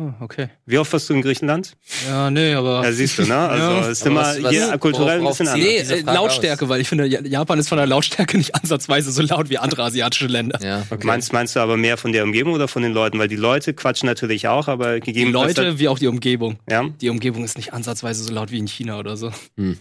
[0.00, 0.48] Oh, okay.
[0.64, 1.76] Wie oft warst du in Griechenland?
[2.08, 2.84] Ja, nee, aber.
[2.84, 3.34] Ja, siehst du, ne?
[3.48, 3.80] Also Ja.
[3.80, 5.66] es ist immer was- was- hier kulturell ein bisschen anders.
[5.66, 9.22] Nee, äh, Lautstärke, weil ich finde, Ja- Japan ist von der Lautstärke nicht ansatzweise so
[9.22, 10.60] laut wie andere asiatische Länder.
[10.62, 10.84] Ja.
[11.02, 13.18] Meinst, meinst du aber mehr von der Umgebung oder von den Leuten?
[13.18, 16.60] Weil die Leute quatschen natürlich auch, aber Die gegeben Leute wie auch die Umgebung.
[16.70, 16.88] ja.
[17.00, 19.32] Die Umgebung ist nicht ansatzweise so laut wie in China oder so.
[19.56, 19.78] Hm.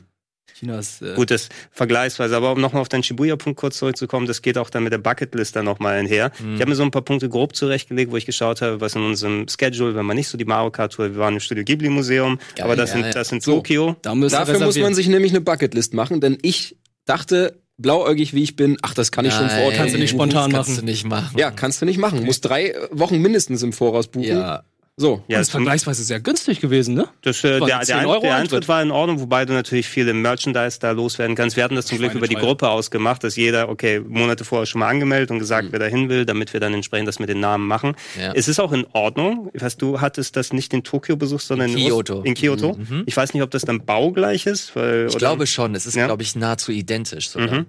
[0.57, 1.01] China ist.
[1.01, 2.35] Äh, Gut, das vergleichsweise.
[2.35, 5.55] Aber um nochmal auf deinen Shibuya-Punkt kurz zurückzukommen, das geht auch dann mit der Bucketlist
[5.55, 6.31] dann nochmal einher.
[6.39, 6.55] Mhm.
[6.55, 9.03] Ich habe mir so ein paar Punkte grob zurechtgelegt, wo ich geschaut habe, was in
[9.03, 11.89] unserem Schedule, wenn man nicht so die Mario Kart Tour, wir waren im Studio Ghibli
[11.89, 13.11] Museum, Geil, aber das ja, sind, ja.
[13.13, 13.55] das sind So.
[13.55, 13.95] Tokio.
[14.01, 18.55] Da Dafür muss man sich nämlich eine Bucketlist machen, denn ich dachte, blauäugig wie ich
[18.55, 19.69] bin, ach, das kann ich schon vor Ort.
[19.69, 20.85] Nein, Kannst du nicht spontan das kannst machen.
[20.85, 21.37] du nicht machen.
[21.37, 22.23] Ja, kannst du nicht machen.
[22.25, 24.27] Muss drei Wochen mindestens im Voraus buchen.
[24.27, 24.63] Ja.
[24.99, 25.23] So.
[25.27, 27.07] Ja, das ist vergleichsweise sehr günstig gewesen, ne?
[27.21, 28.53] Das, äh, War der, 10 der, Euro der Eintritt.
[28.53, 31.55] Eintritt war in Ordnung, wobei du natürlich viel im Merchandise da loswerden kannst.
[31.55, 32.33] Wir hatten das zum Glück über die.
[32.33, 36.09] Gruppe ausgemacht, dass jeder, okay, Monate vorher schon mal angemeldet und gesagt, wer da hin
[36.09, 37.95] will, damit wir dann entsprechend das mit den Namen machen.
[38.19, 38.31] Ja.
[38.33, 39.51] Es ist auch in Ordnung.
[39.53, 42.21] Ich weiß, du hattest das nicht in Tokio besucht, sondern in, Kyoto.
[42.23, 42.75] In Kyoto.
[43.05, 44.75] Ich weiß nicht, ob das dann baugleich ist.
[44.75, 45.75] Weil, Ich glaube schon.
[45.75, 46.07] Es ist, Ja.
[46.07, 47.59] glaube ich, nahezu identisch sogar.
[47.61, 47.65] Mhm.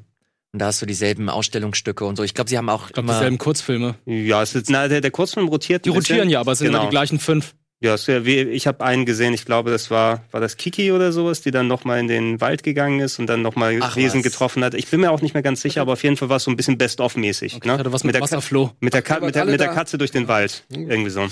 [0.52, 2.22] Und da hast du dieselben Ausstellungsstücke und so.
[2.22, 3.96] Ich glaube, sie haben auch Ich glaube, immer dieselben Kurzfilme.
[4.06, 5.84] Ja, es ist, na, der, der Kurzfilm rotiert.
[5.84, 6.14] Die ein bisschen.
[6.14, 6.78] rotieren ja, aber es sind genau.
[6.78, 7.54] immer die gleichen fünf.
[7.80, 11.52] Ja, ich habe einen gesehen, ich glaube, das war, war das Kiki oder sowas, die
[11.52, 14.24] dann nochmal in den Wald gegangen ist und dann nochmal Wesen was.
[14.24, 14.74] getroffen hat.
[14.74, 16.50] Ich bin mir auch nicht mehr ganz sicher, aber auf jeden Fall war es so
[16.50, 17.54] ein bisschen Best-of-mäßig.
[17.54, 18.72] Okay, hatte was mit, der Ka- Wasserfloh.
[18.80, 20.64] mit, der Ka mit, der, mit der Katze durch den Wald.
[20.70, 21.28] Irgendwie so.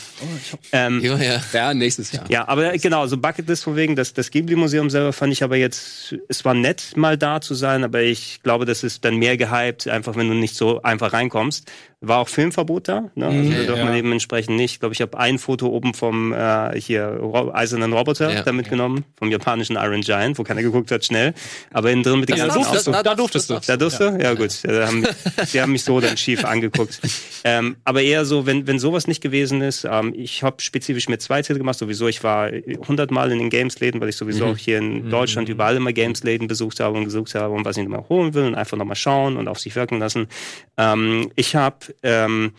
[0.70, 1.40] Ähm, Ja, ja.
[1.52, 2.24] Ja, nächstes Jahr.
[2.30, 6.14] ja, aber genau, so Bucketlist von wegen, das, das Ghibli-Museum selber fand ich aber jetzt,
[6.28, 9.88] es war nett, mal da zu sein, aber ich glaube, das ist dann mehr gehypt,
[9.88, 11.68] einfach wenn du nicht so einfach reinkommst.
[12.02, 13.26] War auch Filmverbot da, ne?
[13.26, 13.96] also da Ja, darf man ja.
[13.96, 14.72] eben entsprechend nicht.
[14.74, 18.42] Ich glaube, ich habe ein Foto oben vom äh, hier Ro eisernen Roboter Ja.
[18.42, 21.32] da mitgenommen, vom japanischen Iron Giant, wo keiner geguckt hat, schnell.
[21.72, 23.58] Aber innen drin mit den Da ganzen durftest, du, Autos- da durftest du.
[23.66, 24.18] da durfte?
[24.22, 24.62] Ja, gut.
[24.62, 25.06] Ja, haben,
[25.54, 27.00] die haben mich so dann schief angeguckt.
[27.44, 31.16] Ähm, aber eher so, wenn, wenn sowas nicht gewesen ist, ähm, ich habe spezifisch mir
[31.18, 32.08] zwei Titel gemacht, sowieso.
[32.08, 32.50] Ich war
[32.86, 36.78] hundertmal in den Games-Läden, weil ich sowieso auch hier in Deutschland überall immer Games-Läden besucht
[36.80, 39.48] habe und gesucht habe und was ich nochmal holen will und einfach nochmal schauen und
[39.48, 40.28] auf sich wirken lassen.
[40.76, 42.52] Ähm, ich habe ähm,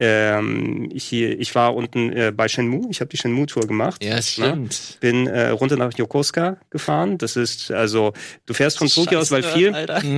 [0.00, 4.04] ähm, ich, ich war unten äh, bei Shenmue, ich habe die Shenmue-Tour gemacht.
[4.04, 4.98] Ja, stimmt.
[5.00, 7.18] Bin äh, runter nach Yokosuka gefahren.
[7.18, 8.12] Das ist also,
[8.46, 9.74] du fährst von Tokio aus, weil viel.
[9.74, 10.02] Alter.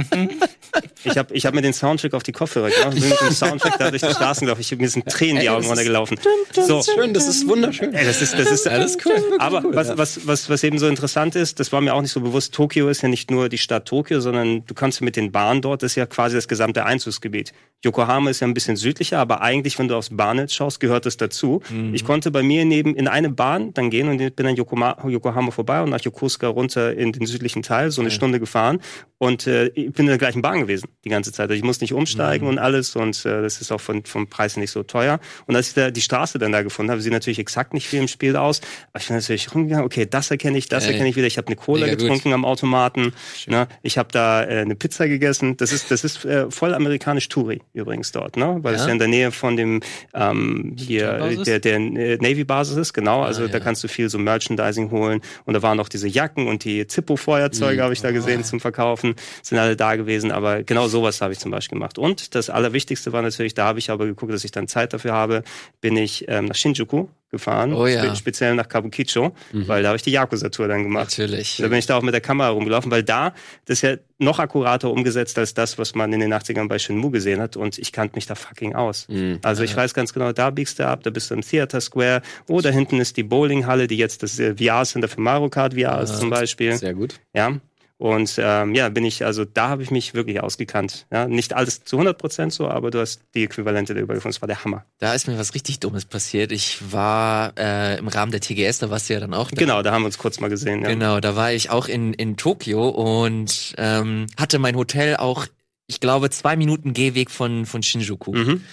[1.02, 2.94] Ich habe ich hab mir den Soundtrack auf die Kopfhörer gemacht.
[2.94, 4.60] Bin mit dem Soundtrack da durch die Straßen gelaufen.
[4.60, 6.18] Ich, mir sind Tränen die Augen runtergelaufen.
[6.52, 7.94] So, Schön, das ist wunderschön.
[7.94, 9.14] ey, das ist, das ist Alles cool.
[9.38, 12.20] Aber was, was, was, was eben so interessant ist, das war mir auch nicht so
[12.20, 15.62] bewusst, Tokio ist ja nicht nur die Stadt Tokio, sondern du kannst mit den Bahnen
[15.62, 17.52] dort, das ist ja quasi das gesamte Einzugsgebiet.
[17.82, 21.16] Yokohama ist ja ein bisschen südlicher, aber eigentlich, wenn du aufs Bahnnetz schaust, gehört das
[21.16, 21.60] dazu.
[21.92, 25.50] Ich konnte bei mir neben in eine Bahn dann gehen und bin an Yokoma, Yokohama
[25.50, 28.80] vorbei und nach Yokosuka runter in den südlichen Teil, so eine Stunde gefahren
[29.18, 31.50] und äh, ich bin in der gleichen Bahn gewesen die ganze Zeit.
[31.50, 34.56] Also ich muss nicht umsteigen und alles und äh, das ist auch von, vom Preis
[34.56, 35.20] nicht so teuer.
[35.46, 38.00] Und als ich da die Straße dann da gefunden habe, sieht natürlich exakt nicht viel
[38.00, 38.60] im Spiel aus,
[38.92, 40.92] aber ich bin natürlich rumgegangen, okay, das erkenne ich, das Ey.
[40.92, 41.26] erkenne ich wieder.
[41.26, 42.02] Ich habe eine Cola Mega gut.
[42.02, 43.12] getrunken am Automaten,
[43.46, 43.68] ne?
[43.82, 45.56] ich habe da äh, eine Pizza gegessen.
[45.58, 48.58] Das ist, das ist äh, voll amerikanisch Touri übrigens dort, ne?
[48.62, 48.86] weil es Ja?
[48.88, 49.80] ja in der Nähe von dem
[50.14, 53.22] ähm, hier der, der äh, Navy-Basis ist, genau.
[53.22, 53.64] Also Ah, da ja.
[53.64, 55.20] kannst du viel so Merchandising holen.
[55.44, 57.82] Und da waren auch diese Jacken und die Zippo-Feuerzeuge Mhm.
[57.84, 59.14] habe ich da gesehen zum Verkaufen.
[59.42, 60.32] Sind alle da gewesen.
[60.32, 61.98] Aber genau sowas habe ich zum Beispiel gemacht.
[61.98, 65.12] Und das Allerwichtigste war natürlich, da habe ich aber geguckt, dass ich dann Zeit dafür
[65.12, 65.42] habe,
[65.80, 67.72] bin ich ähm, nach Shinjuku gefahren.
[67.72, 68.04] Oh ja.
[68.04, 71.18] spe speziell nach Kabukicho, weil da habe ich die Yakuza-Tour dann gemacht.
[71.18, 71.58] Natürlich.
[71.58, 73.34] Da bin ich da auch mit der Kamera rumgelaufen, weil da,
[73.66, 77.10] das ist ja noch akkurater umgesetzt als das, was man in den 80ern bei Shenmue
[77.10, 79.06] gesehen hat und ich kannte mich da fucking aus.
[79.42, 82.22] Also ich weiß ganz genau, da biegst du ab, da bist du im Theater Square,
[82.48, 86.00] oh, da hinten ist die Bowlinghalle, die jetzt das äh, VR-Center für Mario Kart VR
[86.00, 86.76] ist zum Beispiel.
[86.76, 87.20] Sehr gut.
[87.34, 87.60] Ja.
[88.00, 91.06] Und ähm, ja, bin ich, also da habe ich mich wirklich ausgekannt.
[91.12, 94.32] Ja, nicht alles zu 100 Prozent so, aber du hast die Äquivalente darüber gefunden.
[94.32, 94.86] Das war der Hammer.
[95.00, 96.50] Da ist mir was richtig Dummes passiert.
[96.50, 99.56] Ich war äh, im Rahmen der TGS, da warst du ja dann auch da.
[99.56, 100.80] Genau, da haben wir uns kurz mal gesehen.
[100.80, 100.88] Ja.
[100.88, 105.44] Genau, da war ich auch in, in Tokio und ähm, hatte mein Hotel auch,
[105.86, 108.32] ich glaube, zwei Minuten Gehweg von, von Shinjuku.
[108.32, 108.64] Mhm.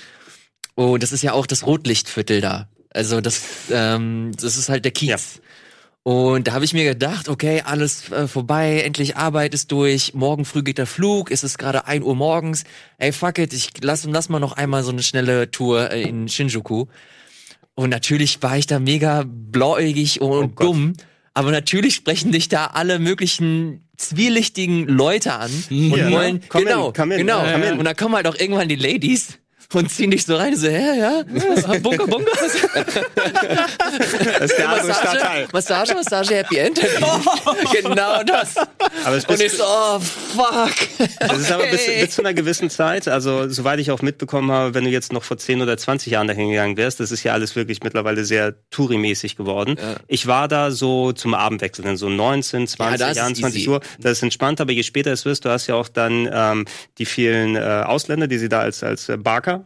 [0.76, 2.70] Und das ist ja auch das Rotlichtviertel da.
[2.92, 5.36] Also das, ähm, das ist halt der Kiez.
[5.36, 5.42] Ja.
[6.08, 10.46] Und da habe ich mir gedacht, okay, alles äh, vorbei, endlich Arbeit ist durch, morgen
[10.46, 12.64] früh geht der Flug, es ist gerade 1 Uhr morgens.
[12.98, 16.30] Ey, fuck it, ich lass, lass mal noch einmal so eine schnelle Tour äh, in
[16.30, 16.86] Shinjuku.
[17.76, 20.66] Und natürlich war ich da mega blauäugig und Oh Gott.
[20.68, 20.94] dumm.
[21.34, 26.42] Aber natürlich sprechen dich da alle möglichen zwielichtigen Leute an und Ja, wollen?
[26.48, 27.44] Komm in, genau, komm in, genau.
[27.52, 27.80] komm in.
[27.80, 29.40] Und dann kommen halt auch irgendwann die Ladies
[29.74, 31.24] und ziehen dich so rein, so, hä, ja, ja,
[31.80, 32.32] bunker, bunker.
[34.40, 35.48] Das ist der andere Stadtteil.
[35.52, 36.80] Massage, Massage, Happy End.
[37.72, 38.56] genau das.
[39.04, 40.74] Aber es Und ich so, oh, fuck.
[41.20, 44.74] Das ist aber bis, bis zu einer gewissen Zeit, also soweit ich auch mitbekommen habe,
[44.74, 47.34] wenn du jetzt noch vor 10 oder 20 Jahren dahin gegangen wärst, das ist ja
[47.34, 49.76] alles wirklich mittlerweile sehr Touri-mäßig geworden.
[50.08, 53.70] Ich war da so zum Abendwechsel, dann so 19, 20, da ist es 21 easy.
[53.70, 53.82] Uhr.
[54.00, 56.66] Das ist entspannt, aber je später es wirst, du hast ja auch dann ähm,
[56.98, 59.18] die vielen äh, Ausländer, die sie da als, als äh,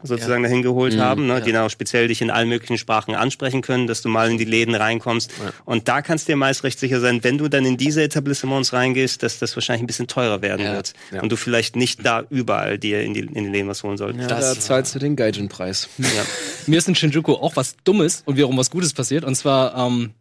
[0.04, 3.62] Sozusagen dahin geholt haben, ne, die dann auch speziell dich in allen möglichen Sprachen ansprechen
[3.62, 5.32] können, dass du mal in die Läden reinkommst.
[5.66, 8.74] Und da kannst du dir meist recht sicher sein, wenn du dann in diese Etablissements
[8.74, 10.74] reingehst, dass das wahrscheinlich ein bisschen teurer werden Ja.
[10.74, 10.94] wird.
[11.22, 14.30] Und du vielleicht nicht da überall dir in, die, in den Läden was holen solltest.
[14.30, 15.90] da Das zahlst du den Gaijin-Preis.
[16.68, 19.24] Mir ist in Shinjuku auch was Dummes und wiederum was Gutes passiert.
[19.24, 20.12] Und zwar ähm,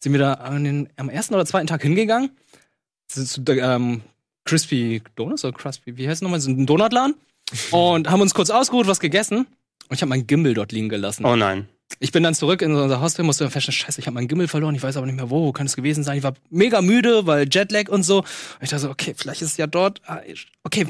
[0.00, 2.30] sind wir da an den, am ersten oder zweiten Tag hingegangen.
[3.08, 4.02] Zu, zu, ähm,
[4.44, 6.40] Crispy Donuts oder Crispy, wie heißt es nochmal?
[6.40, 7.14] So ein Donutladen.
[7.70, 9.46] Und haben uns kurz ausgeruht, was gegessen.
[9.88, 11.24] Und ich habe meinen Gimbal dort liegen gelassen.
[11.24, 11.68] Oh nein.
[12.00, 14.46] Ich bin dann zurück in unser Hostel, musste dann feststellen, scheiße, ich habe meinen Gimbal
[14.46, 16.18] verloren, ich weiß aber nicht mehr wo, wo kann es gewesen sein.
[16.18, 18.18] Ich war mega müde, weil Jetlag und so.
[18.18, 18.26] Und
[18.60, 20.02] ich dachte so, okay, vielleicht ist es ja dort.
[20.06, 20.20] Ah,
[20.64, 20.86] Okay.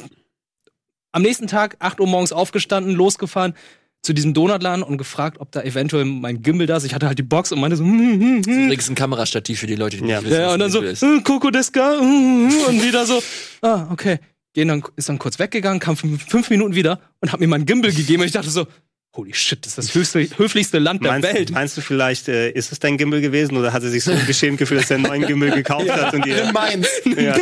[1.13, 3.55] Am nächsten Tag, 8 Uhr morgens aufgestanden, losgefahren
[4.03, 6.85] zu diesem Donutladen und gefragt, ob da eventuell mein Gimbal da ist.
[6.85, 8.65] Ich hatte halt die Box und meinte so, hm, hm, hm, hm.
[8.67, 10.21] Übrigens ein Kamerastativ für die Leute, die Ja.
[10.21, 11.03] nicht wissen, Ja, und dann so, Video ist.
[11.03, 13.23] äh, Coco Deska, und wieder so,
[13.63, 14.19] ah, okay.
[14.55, 17.93] Gehen dann, ist dann kurz weggegangen, kam fünf, Minuten wieder und hat mir meinen Gimbal
[17.93, 18.21] gegeben.
[18.23, 18.67] Und ich dachte so,
[19.15, 21.51] holy shit, das ist das höchste, höflichste Land der Meinst, Welt.
[21.51, 24.59] meinst du vielleicht, äh, ist es dein Gimbal gewesen oder hat er sich so geschämt
[24.59, 26.89] gefühlt, dass er einen neuen Gimbal gekauft hat und dir, Meins.
[27.05, 27.35] ja,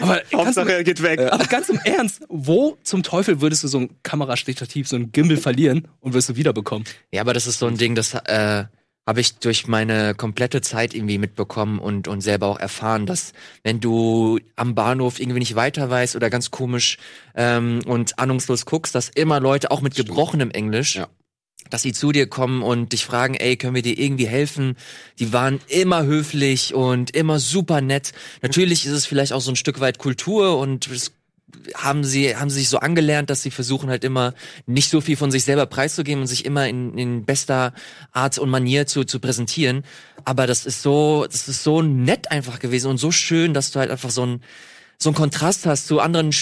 [0.00, 1.20] Aber ganz, im, Hauptsache er geht weg.
[1.20, 5.36] aber ganz im Ernst, wo zum Teufel würdest du so ein Kamerastativ, so ein Gimbal
[5.38, 6.84] verlieren und wirst du wiederbekommen?
[7.12, 8.64] Ja, aber das ist so ein Ding, das äh,
[9.06, 13.80] habe ich durch meine komplette Zeit irgendwie mitbekommen und, und selber auch erfahren, dass wenn
[13.80, 16.96] du am Bahnhof irgendwie nicht weiter weißt oder ganz komisch
[17.34, 21.08] ähm, und ahnungslos guckst, dass immer Leute auch mit gebrochenem Englisch Ja.
[21.70, 24.76] dass sie zu dir kommen und dich fragen, ey, können wir dir irgendwie helfen?
[25.18, 28.12] Die waren immer höflich und immer super nett.
[28.42, 31.12] Natürlich ist es vielleicht auch so ein Stück weit Kultur und es
[31.74, 34.34] haben sie, haben sie sich so angelernt, dass sie versuchen halt immer
[34.66, 37.72] nicht so viel von sich selber preiszugeben und sich immer in, in bester
[38.12, 39.84] Art und Manier zu, zu präsentieren.
[40.24, 43.80] Aber das ist so, das ist so nett einfach gewesen und so schön, dass du
[43.80, 44.42] halt einfach so ein,
[44.98, 46.32] so ein Kontrast hast zu anderen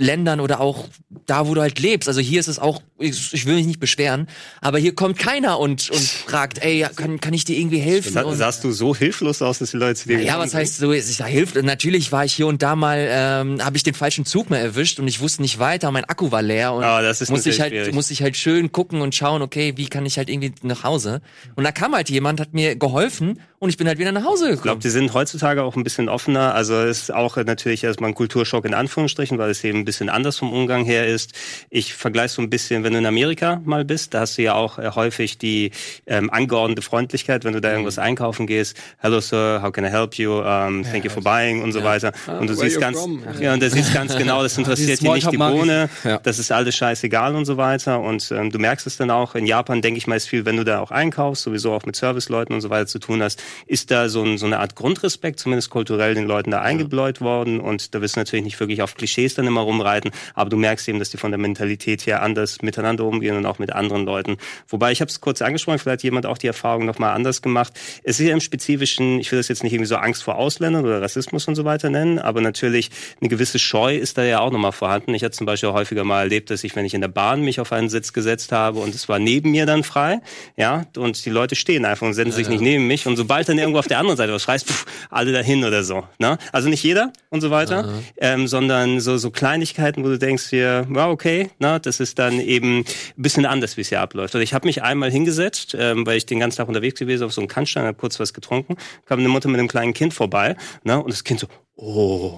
[0.00, 0.88] Ländern oder auch
[1.26, 2.08] da, wo du halt lebst.
[2.08, 4.26] Also hier ist es auch, ich, ich will mich nicht beschweren,
[4.60, 8.12] aber hier kommt keiner und, und fragt, ey, kann, kann ich dir irgendwie helfen?
[8.12, 10.92] Sa sahst du so hilflos aus, dass die Leute zu dir ja, was heißt so,
[10.92, 11.62] ich sag, hilft.
[11.62, 14.98] Natürlich war ich hier und da mal, ähm, habe ich den falschen Zug mehr erwischt
[14.98, 17.60] und ich wusste nicht weiter, mein Akku war leer und Ah, das ist musste ich
[17.60, 17.94] halt, schwierig.
[17.94, 21.20] musste ich halt schön gucken und schauen, okay, wie kann ich halt irgendwie nach Hause?
[21.54, 24.46] Und da kam halt jemand, hat mir geholfen und ich bin halt wieder nach Hause
[24.46, 24.80] Ich glaube, gekommen.
[24.80, 26.54] die sind heutzutage auch ein bisschen offener.
[26.54, 30.08] Also es ist auch natürlich erstmal ein Kulturschock in Anführungsstrichen, weil es eben ein bisschen
[30.08, 31.34] anders vom Umgang her ist.
[31.68, 34.54] Ich vergleiche so ein bisschen, wenn du in Amerika mal bist, da hast du ja
[34.54, 35.72] auch äh, häufig die
[36.06, 38.78] ähm, angeordnete Freundlichkeit, wenn du da irgendwas einkaufen gehst.
[38.96, 40.38] Hello Sir, how can I help you?
[40.38, 42.12] Um, thank you for buying und so weiter.
[42.26, 43.22] Und du where siehst ganz, from?
[43.40, 45.36] ja, und du siehst ganz genau, das interessiert dir nicht die.
[45.36, 45.90] Bohne.
[46.04, 46.16] Ja.
[46.16, 48.00] Das ist alles scheißegal und so weiter.
[48.00, 49.34] Und ähm, du merkst es dann auch.
[49.34, 51.94] In Japan, denke ich mal, ist viel, wenn du da auch einkaufst, sowieso auch mit
[51.94, 55.38] Serviceleuten und so weiter zu tun hast, ist da so, ein, so eine Art Grundrespekt,
[55.38, 57.60] zumindest kulturell, den Leuten da eingebläut worden.
[57.60, 60.88] Und da wirst du natürlich nicht wirklich auf Klischees dann immer rumreiten, aber du merkst
[60.88, 64.36] eben, dass die von der Mentalität her anders miteinander umgehen und auch mit anderen Leuten.
[64.68, 67.72] Wobei, ich habe es kurz angesprochen, vielleicht hat jemand auch die Erfahrung nochmal anders gemacht.
[68.02, 70.84] Es ist ja im Spezifischen, ich will das jetzt nicht irgendwie so Angst vor Ausländern
[70.84, 74.50] oder Rassismus und so weiter nennen, aber natürlich eine gewisse Scheu ist da ja auch
[74.50, 75.14] nochmal vorhanden.
[75.14, 77.60] Ich hatte zum Beispiel häufiger mal erlebt, dass ich, wenn ich in der Bahn mich
[77.60, 80.20] auf einen Sitz gesetzt habe und es war neben mir dann frei,
[80.56, 83.58] ja, und die Leute stehen einfach und setzen sich nicht neben mich und sobald dann
[83.58, 86.38] irgendwo auf der anderen Seite was schreist, pff, alle dahin oder so, ne?
[86.52, 87.84] Also nicht jeder und so weiter,
[88.18, 92.40] ähm, sondern so, so Kleinigkeiten, wo du denkst hier, ja, okay, ne, das ist dann
[92.40, 92.84] eben ein
[93.16, 94.34] bisschen anders, wie es hier abläuft.
[94.34, 97.32] Oder ich habe mich einmal hingesetzt, ähm, weil ich den ganzen Tag unterwegs gewesen auf
[97.32, 98.76] so einem Kannstein, habe kurz was getrunken,
[99.06, 102.36] kam eine Mutter mit einem kleinen Kind vorbei, ne, und das Kind so, oh,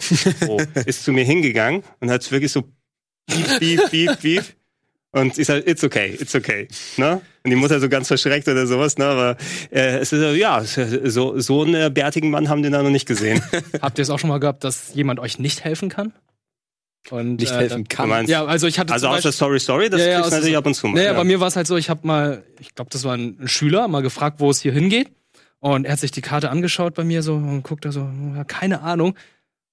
[0.49, 2.63] oh ist zu mir hingegangen und hat wirklich so
[3.27, 4.45] piep, piep, piep, piep.
[5.15, 6.69] Und ich sage, it's okay, it's okay.
[6.97, 7.21] Ne?
[7.45, 9.05] Und die Mutter so ganz verschreckt oder sowas, ne?
[9.05, 9.37] Aber
[9.71, 12.91] äh, es ist so, ja, so, so einen äh, bärtigen Mann haben die da noch
[12.91, 13.43] nicht gesehen.
[13.83, 16.13] Habt ihr es auch schon mal gehabt, dass jemand euch nicht helfen kann?
[17.11, 18.09] Und, Nicht äh, helfen kann.
[18.09, 20.35] meinst, Ja, also ich hatte also außer Beispiel, Story Story, das Ja, ja, kriegst du
[20.37, 20.95] also natürlich so- ab und zu mal.
[20.95, 21.19] Naja, ja.
[21.19, 23.89] bei mir war es halt so, ich habe mal, ich glaube, das war ein Schüler,
[23.89, 25.11] mal gefragt, wo es hier hingeht.
[25.59, 28.09] Und er hat sich die Karte angeschaut bei mir so und guckt da so,
[28.47, 29.15] keine Ahnung.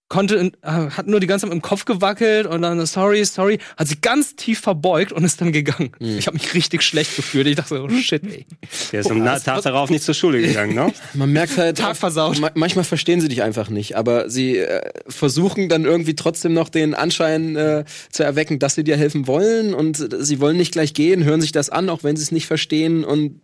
[0.09, 3.59] Konnte, in- äh, hat nur die ganze Zeit im Kopf gewackelt und dann sorry, sorry,
[3.77, 5.91] hat sich ganz tief verbeugt und ist dann gegangen.
[5.99, 7.45] Ich habe mich richtig schlecht gefühlt.
[7.45, 8.47] Ich dachte so, oh shit, ey.
[8.91, 10.91] Der ist am Na- Tag darauf nicht zur Schule gegangen, ne?
[11.13, 12.39] Man merkt halt, Tag versaut.
[12.39, 16.69] ma manchmal verstehen sie dich einfach nicht, aber sie äh, versuchen dann irgendwie trotzdem noch
[16.69, 20.71] den Anschein äh, zu erwecken, dass sie dir helfen wollen und äh, sie wollen nicht
[20.71, 23.41] gleich gehen, hören sich das an, auch wenn sie es nicht verstehen und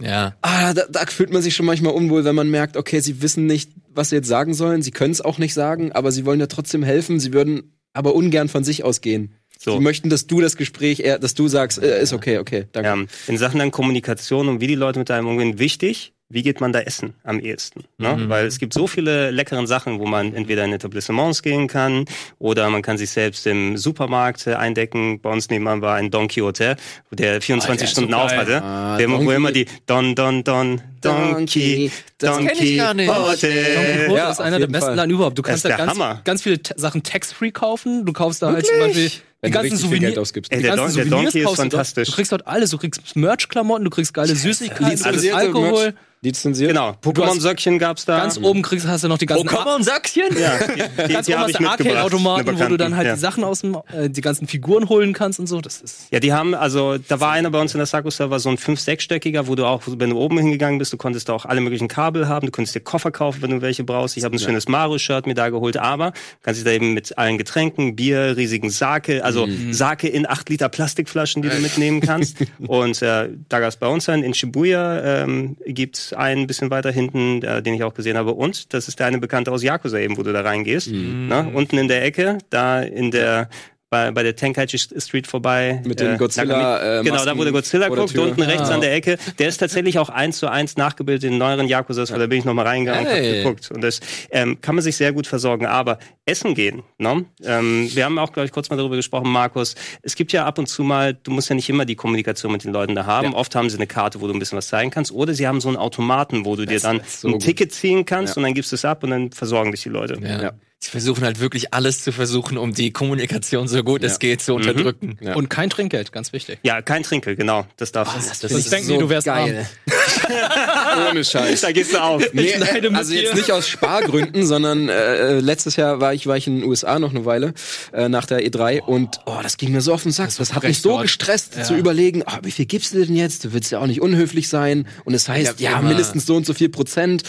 [0.00, 0.36] Ja.
[0.42, 3.46] ah, da, da fühlt man sich schon manchmal unwohl, wenn man merkt, okay, sie wissen
[3.46, 6.40] nicht, was sie jetzt sagen sollen, sie können es auch nicht sagen, aber sie wollen
[6.40, 9.34] ja trotzdem helfen, sie würden aber ungern von sich ausgehen.
[9.58, 9.72] So.
[9.72, 12.88] Sie möchten, dass du das Gespräch, eher, dass du sagst, äh, ist okay, okay, danke.
[12.88, 16.60] Ja, in Sachen dann Kommunikation und wie die Leute mit einem umgehen, wichtig, wie geht
[16.60, 17.84] man da essen am ehesten?
[17.98, 18.16] Ne?
[18.16, 18.28] Mhm.
[18.28, 22.04] Weil es gibt so viele leckeren Sachen, wo man entweder in Etablissements gehen kann
[22.38, 25.20] oder man kann sich selbst im Supermarkt äh, eindecken.
[25.20, 26.76] Bei uns nebenan war ein Don Quixote,
[27.12, 28.62] der 24 Ah, Stunden so auf hatte.
[28.62, 29.34] Ah, der, wo Donkey.
[29.34, 33.08] immer die Don, Don, Don, Donkey, Das kenn ich gar nicht.
[33.08, 34.06] Don Quixote.
[34.14, 34.96] Ja, ist einer der besten Fall.
[34.96, 35.38] Laden überhaupt.
[35.38, 36.20] Du kannst da ganz, Hammer.
[36.24, 38.04] ganz viele Sachen tax-free kaufen.
[38.04, 39.10] Du kaufst da halt zum Beispiel
[39.44, 40.32] die ganzen Souvenirs.
[40.50, 42.08] Ey, der, Don, der Donkey ist fantastisch.
[42.08, 42.70] Du kriegst dort alles.
[42.70, 45.82] Du kriegst Merch-Klamotten, du kriegst geile Süßigkeiten, du kriegst Lizenzierte Alkohol.
[45.84, 45.94] Merch.
[46.22, 46.70] Lizenziert?
[46.70, 48.20] Genau, Pokémon-Söckchen gab's da.
[48.20, 50.36] Ganz oben kriegst, hast du noch die ganzen, Pokémon Sachschen?
[50.38, 53.14] Ja, die, die, ganz oben hast du Arcade-Automaten, wo du dann halt ja.
[53.14, 55.60] die Sachen aus dem, äh, die ganzen Figuren holen kannst und so.
[55.60, 58.48] Das ist Ja, die haben, also da war einer bei uns in der Saku-Server, so
[58.48, 61.44] ein 5-, 6-stöckiger, wo du auch, wenn du oben hingegangen bist, du konntest da auch
[61.44, 64.16] alle möglichen Kabel haben, du konntest dir Koffer kaufen, wenn du welche brauchst.
[64.16, 67.36] Ich habe ein schönes Mario-Shirt mir da geholt, aber kannst dich da eben mit allen
[67.36, 72.38] Getränken, Bier, riesigen Sake, also Sake in 8 Liter Plastikflaschen, die du mitnehmen kannst.
[72.66, 76.70] Und äh, da gab's bei uns dann in Shibuya ähm, gibt's gibt's einen ein bisschen
[76.70, 78.32] weiter hinten, äh, den ich auch gesehen habe.
[78.32, 80.90] Und das ist der eine Bekannte aus Yakuza eben, wo du da reingehst.
[80.90, 81.28] Mhm.
[81.28, 81.50] Ne?
[81.52, 83.48] Unten in der Ecke, da in der
[83.88, 85.80] bei, bei der Tenkaichi Street vorbei.
[85.84, 88.74] Mit den Godzilla, Nakami- äh, Genau, da wo der Masken Godzilla guckt, unten rechts Ah.
[88.74, 89.16] an der Ecke.
[89.38, 92.44] Der ist tatsächlich auch eins zu eins nachgebildet in neueren Yakuzas, weil da bin ich
[92.44, 93.42] nochmal reingegangen und hab Hey.
[93.44, 93.70] geguckt.
[93.70, 95.66] Und das ähm, kann man sich sehr gut versorgen.
[95.66, 97.24] Aber essen gehen, ne?
[97.44, 99.76] ähm, wir haben auch, glaube ich, kurz mal darüber gesprochen, Markus.
[100.02, 102.64] Es gibt ja ab und zu mal, du musst ja nicht immer die Kommunikation mit
[102.64, 103.30] den Leuten da haben.
[103.30, 103.36] Ja.
[103.36, 105.12] Oft haben sie eine Karte, wo du ein bisschen was zeigen kannst.
[105.12, 107.42] Oder sie haben so einen Automaten, wo du dir dann so ein gut.
[107.42, 108.38] Ticket ziehen kannst Ja.
[108.38, 110.18] und dann gibst du es ab und dann versorgen dich die Leute.
[110.20, 110.52] Ja.
[110.82, 110.86] Ja.
[110.86, 114.54] Sie versuchen halt wirklich alles zu versuchen, um die Kommunikation so gut es geht zu
[114.54, 115.18] unterdrücken.
[115.20, 115.34] Ja.
[115.34, 116.58] Und kein Trinkgeld, ganz wichtig.
[116.62, 117.66] Ja, kein Trinkgeld, genau.
[117.76, 119.46] Das darf das Sonst ist denken die, du wärst arm.
[119.46, 119.66] geil.
[121.10, 121.62] Ohne Scheiß.
[121.62, 122.22] Da gehst du auf.
[122.32, 123.22] Nee, mit also dir.
[123.22, 126.98] jetzt nicht aus Spargründen, sondern äh, letztes Jahr war ich, war ich in den USA
[126.98, 127.54] noch eine Weile
[127.92, 130.30] äh, nach der E3 und oh, das ging mir so auf den Sack.
[130.36, 131.02] Das, hat mich so dort.
[131.02, 131.64] gestresst Ja.
[131.64, 133.44] zu überlegen, oh, wie viel gibst du denn jetzt?
[133.44, 136.44] Du willst ja auch nicht unhöflich sein und es heißt Ja, ja, mindestens so und
[136.46, 137.22] so viel Prozent.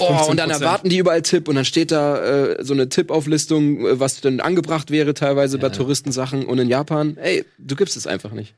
[0.00, 0.52] Ja, Oh, und dann 15%.
[0.52, 2.18] erwarten die überall Tipp und dann steht da
[2.52, 5.72] äh, so eine Tippauflistung, äh, was denn angebracht wäre teilweise bei Ja.
[5.72, 8.54] Touristensachen und in Japan, ey, du gibst es einfach nicht.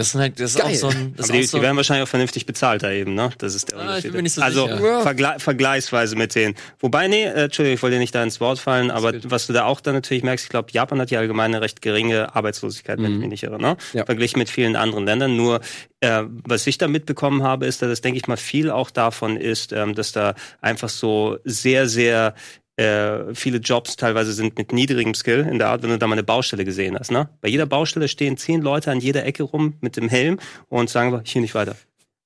[0.00, 0.66] Das, sind halt, das ist Geil.
[0.72, 1.14] auch so ein.
[1.14, 3.30] Das Aber die, ist auch so die werden wahrscheinlich auch vernünftig bezahlt da eben, ne?
[3.36, 4.02] Das ist der Ah, ich Unterschied.
[4.12, 4.66] bin mir nicht so also
[5.02, 6.54] vergle vergleichsweise mit denen.
[6.78, 9.52] Wobei, nee, äh, Entschuldigung, ich wollte dir nicht da ins Wort fallen, aber was du
[9.52, 12.98] da auch dann natürlich merkst, ich glaube, Japan hat ja allgemein eine recht geringe Arbeitslosigkeit,
[12.98, 13.76] wenn ich mich nicht irre, ne?
[13.92, 14.06] Ja.
[14.06, 15.36] Verglichen mit vielen anderen Ländern.
[15.36, 15.60] Nur,
[16.00, 19.36] äh, was ich da mitbekommen habe, ist, dass das, denke ich mal, viel auch davon
[19.36, 22.34] ist, ähm, dass da einfach so sehr, sehr
[22.80, 26.14] äh, viele Jobs teilweise sind mit niedrigem Skill in der Art, wenn du da mal
[26.14, 27.10] eine Baustelle gesehen hast.
[27.10, 27.28] Ne?
[27.42, 30.38] Bei jeder Baustelle stehen zehn Leute an jeder Ecke rum mit dem Helm
[30.68, 31.76] und sagen wir, hier nicht weiter.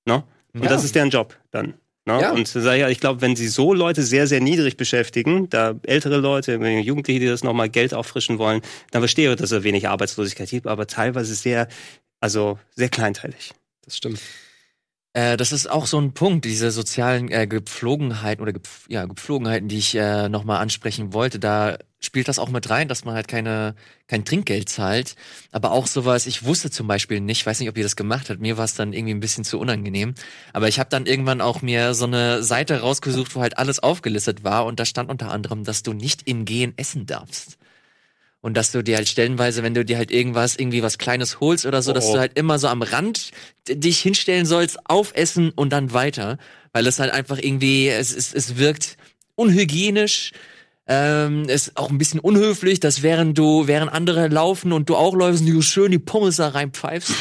[0.07, 0.23] Ne?
[0.53, 0.69] Und Ja.
[0.71, 1.75] das ist deren Job dann.
[2.07, 2.21] Ne?
[2.21, 2.33] Ja.
[2.33, 7.19] Und ich glaube, wenn sie so Leute sehr, sehr niedrig beschäftigen, da ältere Leute, Jugendliche,
[7.21, 10.87] die das nochmal Geld auffrischen wollen, dann verstehe ich, dass es wenig Arbeitslosigkeit gibt, aber
[10.87, 11.67] teilweise sehr,
[12.21, 13.53] also sehr kleinteilig.
[13.85, 14.21] Das stimmt.
[15.15, 19.69] Äh, das ist auch so ein Punkt, diese sozialen äh, Gepflogenheiten oder Gepf ja, Gepflogenheiten,
[19.69, 21.39] die ich äh, nochmal ansprechen wollte.
[21.39, 23.77] Da spielt das auch mit rein, dass man halt keine,
[24.09, 25.15] kein Trinkgeld zahlt.
[25.53, 28.41] Aber auch sowas, ich wusste zum Beispiel nicht, weiß nicht, ob ihr das gemacht habt,
[28.41, 30.15] mir war es dann irgendwie ein bisschen zu unangenehm.
[30.53, 34.43] Aber ich habe dann irgendwann auch mir so eine Seite rausgesucht, wo halt alles aufgelistet
[34.43, 37.57] war und da stand unter anderem, dass du nicht im Gehen essen darfst.
[38.45, 41.65] Und dass du dir halt stellenweise, wenn du dir halt irgendwas, irgendwie was Kleines holst
[41.65, 42.13] oder so, Oh, dass oh.
[42.13, 43.31] du halt immer so am Rand
[43.67, 46.37] dich hinstellen sollst, aufessen und dann weiter.
[46.75, 48.99] Weil es halt einfach irgendwie, es, es, es wirkt
[49.35, 50.33] unhygienisch,
[50.87, 55.15] ähm, ist auch ein bisschen unhöflich, dass während du, während andere laufen und du auch
[55.15, 57.15] läufst, du schön die Pommes da reinpfeifst.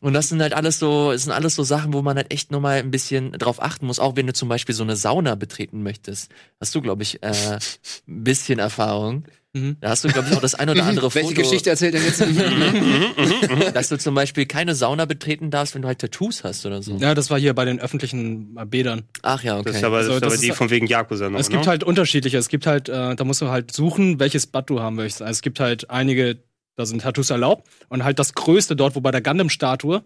[0.00, 2.52] Und das sind halt alles so, es sind alles so Sachen, wo man halt echt
[2.52, 5.82] nochmal ein bisschen drauf achten muss, auch wenn du zum Beispiel so eine Sauna betreten
[5.82, 6.30] möchtest.
[6.60, 7.58] Hast du, glaube ich, äh,
[8.06, 9.24] ein bisschen Erfahrung.
[9.54, 9.76] Mhm.
[9.80, 12.02] Da hast du, glaube ich, auch das ein oder andere Welche Foto, Geschichte erzählt er
[12.02, 12.20] jetzt?
[13.74, 16.96] dass du zum Beispiel keine Sauna betreten darfst, wenn du halt Tattoos hast oder so.
[16.96, 19.02] Ja, das war hier bei den öffentlichen äh, Bädern.
[19.22, 19.64] Ach ja, okay.
[19.68, 21.48] Das ist aber, Also, das ist das aber ist- die von wegen Yakuza noch, es
[21.50, 21.70] gibt ne?
[21.70, 22.38] halt unterschiedliche.
[22.38, 25.22] Es gibt halt, äh, da musst du halt suchen, welches Bad du haben möchtest.
[25.22, 26.38] Also es gibt halt einige,
[26.76, 27.68] da sind Tattoos erlaubt.
[27.88, 30.02] Und halt das größte dort, wo bei der Gundam-Statue,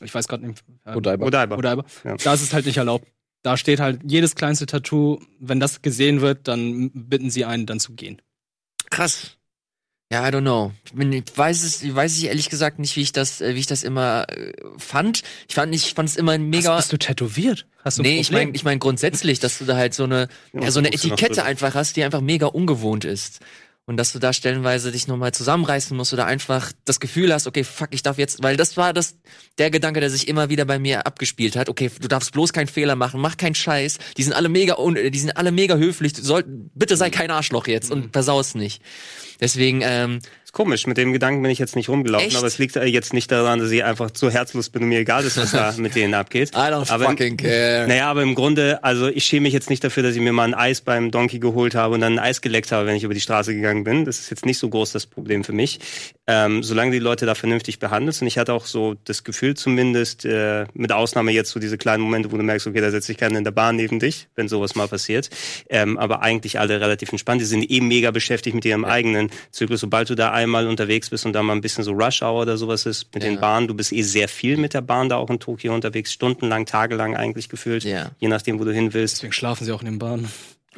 [0.00, 1.26] ich weiß gerade nicht, äh, Odaiba.
[1.26, 1.56] Odaiba.
[1.56, 2.16] Odaiba, Ja.
[2.16, 3.06] da ist es halt nicht erlaubt.
[3.42, 7.78] Da steht halt jedes kleinste Tattoo, wenn das gesehen wird, dann bitten sie einen, dann
[7.78, 8.20] zu gehen.
[8.96, 9.36] Krass.
[10.10, 10.72] Ja, I don't know.
[10.84, 13.66] Ich, weiß es, ich weiß ich ehrlich gesagt nicht, wie ich das, äh, wie ich
[13.66, 15.22] das immer äh, fand.
[15.48, 16.76] Ich fand, ich fand es immer mega.
[16.76, 17.66] Bist du tätowiert?
[17.84, 20.70] Hast du Nee, ich meine, ich mein grundsätzlich, dass du da halt so eine, ja,
[20.70, 23.40] so eine Etikette einfach hast, die einfach mega ungewohnt ist.
[23.88, 27.62] Und dass du da stellenweise dich nochmal zusammenreißen musst oder einfach das Gefühl hast, okay,
[27.62, 29.16] fuck, ich darf jetzt, weil das war das,
[29.58, 31.68] der Gedanke, der sich immer wieder bei mir abgespielt hat.
[31.68, 33.98] Okay, du darfst bloß keinen Fehler machen, mach keinen Scheiß.
[34.16, 36.14] Die sind alle mega, un, die sind alle mega höflich.
[36.16, 38.82] Soll, bitte sei kein Arschloch jetzt und versaus nicht.
[39.40, 40.18] Deswegen, ähm,
[40.56, 42.36] komisch, mit dem Gedanken bin ich jetzt nicht rumgelaufen, Echt?
[42.38, 45.22] aber es liegt jetzt nicht daran, dass ich einfach zu herzlos bin und mir egal
[45.22, 46.52] ist, was da mit denen abgeht.
[46.54, 47.86] I don't aber fucking care.
[47.86, 50.44] Naja, aber im Grunde, also ich schäme mich jetzt nicht dafür, dass ich mir mal
[50.44, 53.12] ein Eis beim Donkey geholt habe und dann ein Eis geleckt habe, wenn ich über
[53.12, 54.06] die Straße gegangen bin.
[54.06, 55.78] Das ist jetzt nicht so groß das Problem für mich.
[56.28, 58.20] Ähm, solange die Leute da vernünftig behandelst.
[58.20, 62.02] Und ich hatte auch so das Gefühl zumindest, äh, mit Ausnahme jetzt so diese kleinen
[62.02, 64.48] Momente, wo du merkst, okay, da setzt sich keiner in der Bahn neben dich, wenn
[64.48, 65.30] sowas mal passiert.
[65.68, 67.40] Ähm, aber eigentlich alle relativ entspannt.
[67.40, 69.80] Die sind eh mega beschäftigt mit ihrem eigenen Zyklus.
[69.80, 72.56] Sobald du da einmal unterwegs bist und da mal ein bisschen so Rush Hour oder
[72.56, 73.40] sowas ist mit den Ja.
[73.40, 76.66] Bahnen, du bist eh sehr viel mit der Bahn da auch in Tokio unterwegs, stundenlang,
[76.66, 78.10] tagelang eigentlich gefühlt, Ja.
[78.18, 79.18] je nachdem, wo du hin willst.
[79.18, 80.28] Deswegen schlafen sie auch in den Bahnen.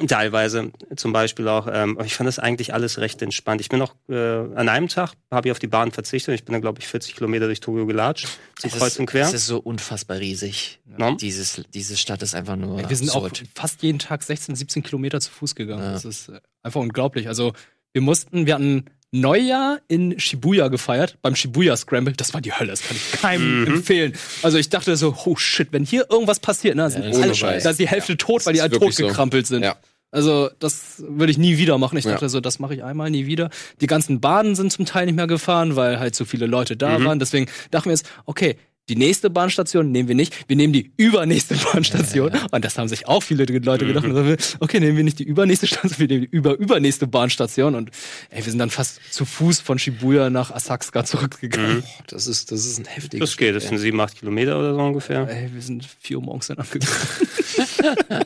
[0.07, 3.59] Teilweise zum Beispiel auch, ähm, aber ich fand das eigentlich alles recht entspannt.
[3.61, 6.35] Ich bin auch äh, an einem Tag, habe ich auf die Bahn verzichtet.
[6.35, 9.05] Ich bin dann, glaube ich, 40 Kilometer durch Tokio gelatscht, so Es kreuz ist, und
[9.07, 9.25] quer.
[9.25, 10.79] Es ist so unfassbar riesig.
[10.97, 11.11] Ja.
[11.15, 13.49] Dieses, diese Stadt ist einfach nur Wir sind auch absurd.
[13.55, 15.83] fast jeden Tag 16, 17 Kilometer zu Fuß gegangen.
[15.83, 15.91] Ja.
[15.91, 17.27] Das ist äh, einfach unglaublich.
[17.27, 17.53] Also
[17.93, 22.13] wir mussten, wir hatten Neujahr in Shibuya gefeiert, beim Shibuya Scramble.
[22.13, 24.13] Das war die Hölle, das kann ich keinem empfehlen.
[24.43, 27.61] Also ich dachte so, oh shit, wenn hier irgendwas passiert, ne, sind das ist alle,
[27.61, 29.03] da ist die Hälfte tot, weil die halt wirklich so.
[29.03, 29.63] totgekrampelt sind.
[29.63, 29.77] Ja.
[30.11, 31.97] Also das würde ich nie wieder machen.
[31.97, 32.11] Ich Ja.
[32.11, 33.49] dachte so, das mache ich einmal, nie wieder.
[33.81, 37.03] Die ganzen Bahnen sind zum Teil nicht mehr gefahren, weil halt so viele Leute da
[37.03, 37.19] waren.
[37.19, 38.55] Deswegen dachten wir jetzt, okay,
[38.87, 42.31] die nächste Bahnstation nehmen wir nicht, wir nehmen die übernächste Bahnstation.
[42.49, 44.03] Und das haben sich auch viele Leute gedacht.
[44.03, 47.75] Und dann, Okay, nehmen wir nicht die übernächste Station, wir nehmen die über übernächste Bahnstation.
[47.75, 47.91] Und
[48.31, 51.81] ey, wir sind dann fast zu Fuß von Shibuya nach Asakusa zurückgegangen.
[51.81, 54.73] Boah, das ist, das ist ein heftiges Das geht, das sind sieben, acht Kilometer oder
[54.73, 55.29] so ungefähr.
[55.29, 56.89] Ey, wir sind vier Uhr morgens dann angekommen.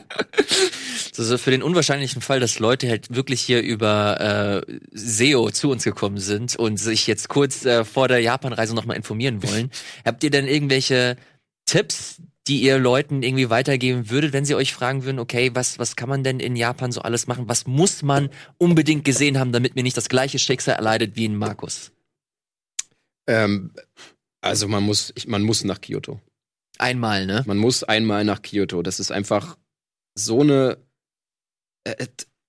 [1.16, 5.84] Also für den unwahrscheinlichen Fall, dass Leute halt wirklich hier über äh, SEO zu uns
[5.84, 9.70] gekommen sind und sich jetzt kurz äh, vor der Japanreise nochmal informieren wollen,
[10.04, 11.16] habt ihr denn irgendwelche
[11.66, 15.96] Tipps, die ihr Leuten irgendwie weitergeben würdet, wenn sie euch fragen würden, okay, was, was
[15.96, 17.48] kann man denn in Japan so alles machen?
[17.48, 21.36] Was muss man unbedingt gesehen haben, damit mir nicht das gleiche Schicksal erleidet wie in
[21.36, 21.92] Markus?
[23.26, 23.72] Ähm,
[24.42, 26.20] also man muss, ich, man muss nach Kyoto.
[26.78, 27.44] Einmal, ne?
[27.46, 28.82] Man muss einmal nach Kyoto.
[28.82, 29.56] Das ist einfach
[30.14, 30.76] so eine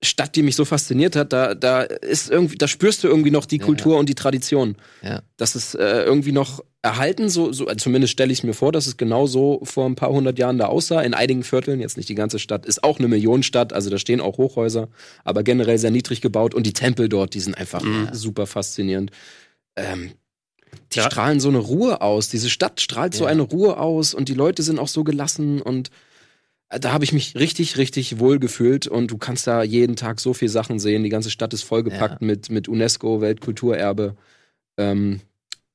[0.02, 1.32] Stadt, die mich so fasziniert hat.
[1.32, 3.64] Da, da ist irgendwie, da spürst du irgendwie noch die Ja.
[3.64, 4.76] Kultur und die Tradition.
[5.02, 5.22] Ja.
[5.38, 7.30] Das ist äh, irgendwie noch erhalten.
[7.30, 10.10] So, so äh, zumindest stelle ich mir vor, dass es genau so vor ein paar
[10.10, 11.00] hundert Jahren da aussah.
[11.00, 13.72] In einigen Vierteln, jetzt nicht die ganze Stadt, ist auch eine Millionenstadt.
[13.72, 14.88] Also da stehen auch Hochhäuser,
[15.24, 16.54] aber generell sehr niedrig gebaut.
[16.54, 18.10] Und die Tempel dort, die sind einfach Mhm.
[18.12, 19.10] super faszinierend.
[19.76, 20.12] Ähm,
[20.92, 21.10] die Ja.
[21.10, 22.28] strahlen so eine Ruhe aus.
[22.28, 23.30] Diese Stadt strahlt so Ja.
[23.30, 25.92] eine Ruhe aus und die Leute sind auch so gelassen und äh,
[26.68, 30.34] da habe ich mich richtig, richtig wohl gefühlt und du kannst da jeden Tag so
[30.34, 31.02] viel Sachen sehen.
[31.04, 34.16] Die ganze Stadt ist vollgepackt mit, mit UNESCO, Weltkulturerbe.
[34.76, 35.20] Ähm,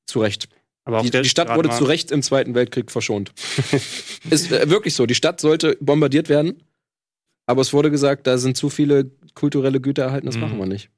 [0.06, 0.50] zu Recht.
[0.84, 3.32] Aber Die, die Stadt wurde zu Recht im Zweiten Weltkrieg verschont.
[4.30, 5.06] ist äh, wirklich so.
[5.06, 6.64] Die Stadt sollte bombardiert werden,
[7.46, 10.42] aber es wurde gesagt, da sind zu viele kulturelle Güter erhalten, das Mhm.
[10.42, 10.90] machen wir nicht.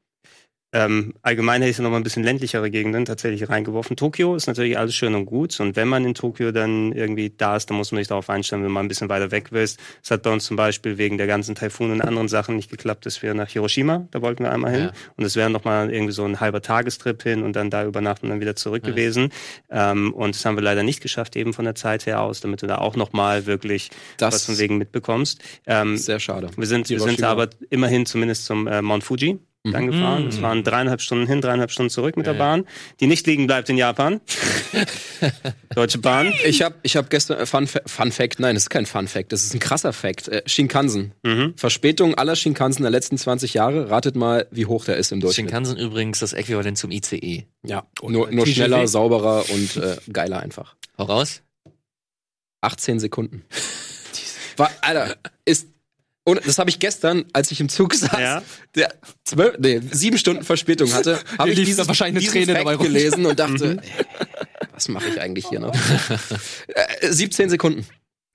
[0.76, 3.96] Ähm, allgemein hätte ich noch mal ein bisschen ländlichere Gegenden tatsächlich reingeworfen.
[3.96, 5.60] Tokio ist natürlich alles schön und gut.
[5.60, 8.64] Und wenn man in Tokio dann irgendwie da ist, dann muss man sich darauf einstellen,
[8.64, 9.80] wenn man ein bisschen weiter weg willst.
[10.02, 13.06] Es hat bei uns zum Beispiel wegen der ganzen Taifune und anderen Sachen nicht geklappt,
[13.06, 14.82] dass wir nach Hiroshima, da wollten wir einmal hin.
[14.86, 14.92] Ja.
[15.16, 18.26] Und es wäre noch mal irgendwie so ein halber Tagestrip hin und dann da übernachten
[18.26, 18.90] und dann wieder zurück Ja.
[18.90, 19.30] gewesen.
[19.70, 22.64] Ähm, und das haben wir leider nicht geschafft, eben von der Zeit her aus, damit
[22.64, 25.40] du da auch noch mal wirklich Das was von wegen mitbekommst.
[25.68, 26.50] Ähm, sehr schade.
[26.58, 29.38] wir sind, wir sind aber immerhin zumindest zum äh, Mount Fuji
[29.72, 30.28] dann gefahren.
[30.28, 32.40] Es waren dreieinhalb Stunden hin, dreieinhalb Stunden zurück mit der Ja.
[32.40, 32.66] Bahn,
[33.00, 34.20] die nicht liegen bleibt in Japan.
[35.76, 36.34] Deutsche Bahn.
[36.46, 39.32] Ich habe ich hab gestern, äh, Fun, Fun Fact, nein, das ist kein Fun Fact,
[39.32, 40.28] das ist ein krasser Fact.
[40.28, 41.14] Äh, Shinkansen.
[41.24, 41.54] Mhm.
[41.56, 43.90] Verspätung aller Shinkansen der letzten 20 Jahre.
[43.90, 45.46] Ratet mal, wie hoch der ist im Durchschnitt.
[45.48, 47.46] Shinkansen übrigens das Äquivalent zum ICE.
[47.66, 50.76] Ja, nur, nur schneller, sauberer und äh, geiler einfach.
[50.98, 51.42] Hau raus.
[52.62, 53.44] 18 Sekunden.
[54.58, 55.70] War, Alter, ist.
[56.26, 58.42] Und das habe ich gestern, als ich im Zug saß, Ja.
[58.76, 58.94] der
[59.26, 63.26] zwölf, nee, sieben Stunden Verspätung hatte, habe ich dieses, wahrscheinlich eine diesen Träne Fact gelesen
[63.26, 64.06] und dachte, ey,
[64.74, 65.76] was mache ich eigentlich hier noch?
[67.02, 67.86] äh, 17 Sekunden.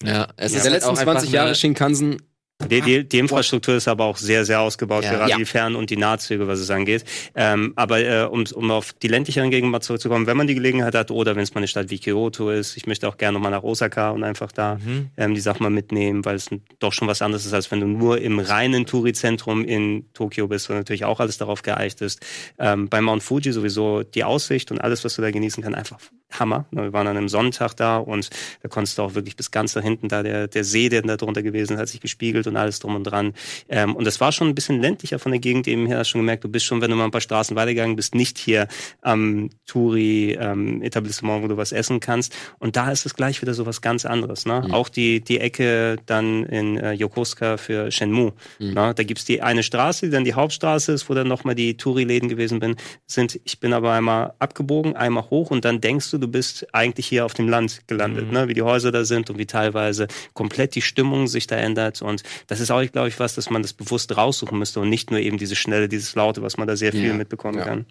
[0.05, 2.22] Ja, es Ja, ist der halt letzten auch einfach 20 Jahre Shinkansen.
[2.66, 5.12] Die, die, die Infrastruktur ist aber auch sehr, sehr ausgebaut, Ja.
[5.12, 5.36] gerade Ja.
[5.36, 7.04] die Fern- und die Nahzüge, was es angeht.
[7.36, 10.96] Ähm, aber äh, um, um auf die ländlicheren Gegenden mal zurückzukommen, wenn man die Gelegenheit
[10.96, 13.52] hat oder wenn es mal eine Stadt wie Kyoto ist, ich möchte auch gerne nochmal
[13.52, 15.11] nach Osaka und einfach da Mhm.
[15.16, 16.50] ähm, die Sachen mal mitnehmen, weil es
[16.80, 20.68] doch schon was anderes ist, als wenn du nur im reinen Touri-Zentrum in Tokio bist,
[20.68, 22.20] wo natürlich auch alles darauf geeicht ist.
[22.59, 25.98] Ähm, bei Mount Fuji sowieso die Aussicht und alles, was du da genießen kannst, einfach
[26.30, 26.66] Hammer.
[26.70, 28.30] Wir waren an einem Sonnentag da und
[28.62, 31.16] da konntest du auch wirklich bis ganz da hinten da der, der See, der da
[31.16, 33.32] drunter gewesen ist, hat sich gespiegelt und alles drum und dran.
[33.68, 35.98] Ähm, und das war schon ein bisschen ländlicher von der Gegend eben her.
[35.98, 38.38] Hast schon gemerkt, du bist schon, wenn du mal ein paar Straßen weitergegangen bist, nicht
[38.38, 38.68] hier
[39.00, 42.34] am Touri-Etablissement, wo du was essen kannst.
[42.58, 44.44] Und da ist es gleich wieder so was ganz anderes.
[44.44, 44.68] Ne?
[44.70, 48.32] Auch die, die Ecke dann in äh, Yokosuka für Shenmue.
[48.58, 48.92] Ne?
[48.94, 52.28] Da gibt's die eine Straße, die dann die Hauptstraße ist, wo dann nochmal die Touri-Läden
[52.28, 52.76] gewesen bin,
[53.06, 53.40] sind.
[53.44, 57.24] Ich bin aber einmal abgebogen, einmal hoch und dann denkst du, du bist eigentlich hier
[57.24, 58.48] auf dem Land gelandet, ne?
[58.48, 62.02] wie die Häuser da sind und wie teilweise komplett die Stimmung sich da ändert.
[62.02, 65.10] Und das ist auch, glaube ich, was, dass man das bewusst raussuchen müsste und nicht
[65.10, 67.14] nur eben diese Schnelle, dieses Laute, was man da sehr viel Ja.
[67.14, 67.64] mitbekommen Ja.
[67.64, 67.86] kann.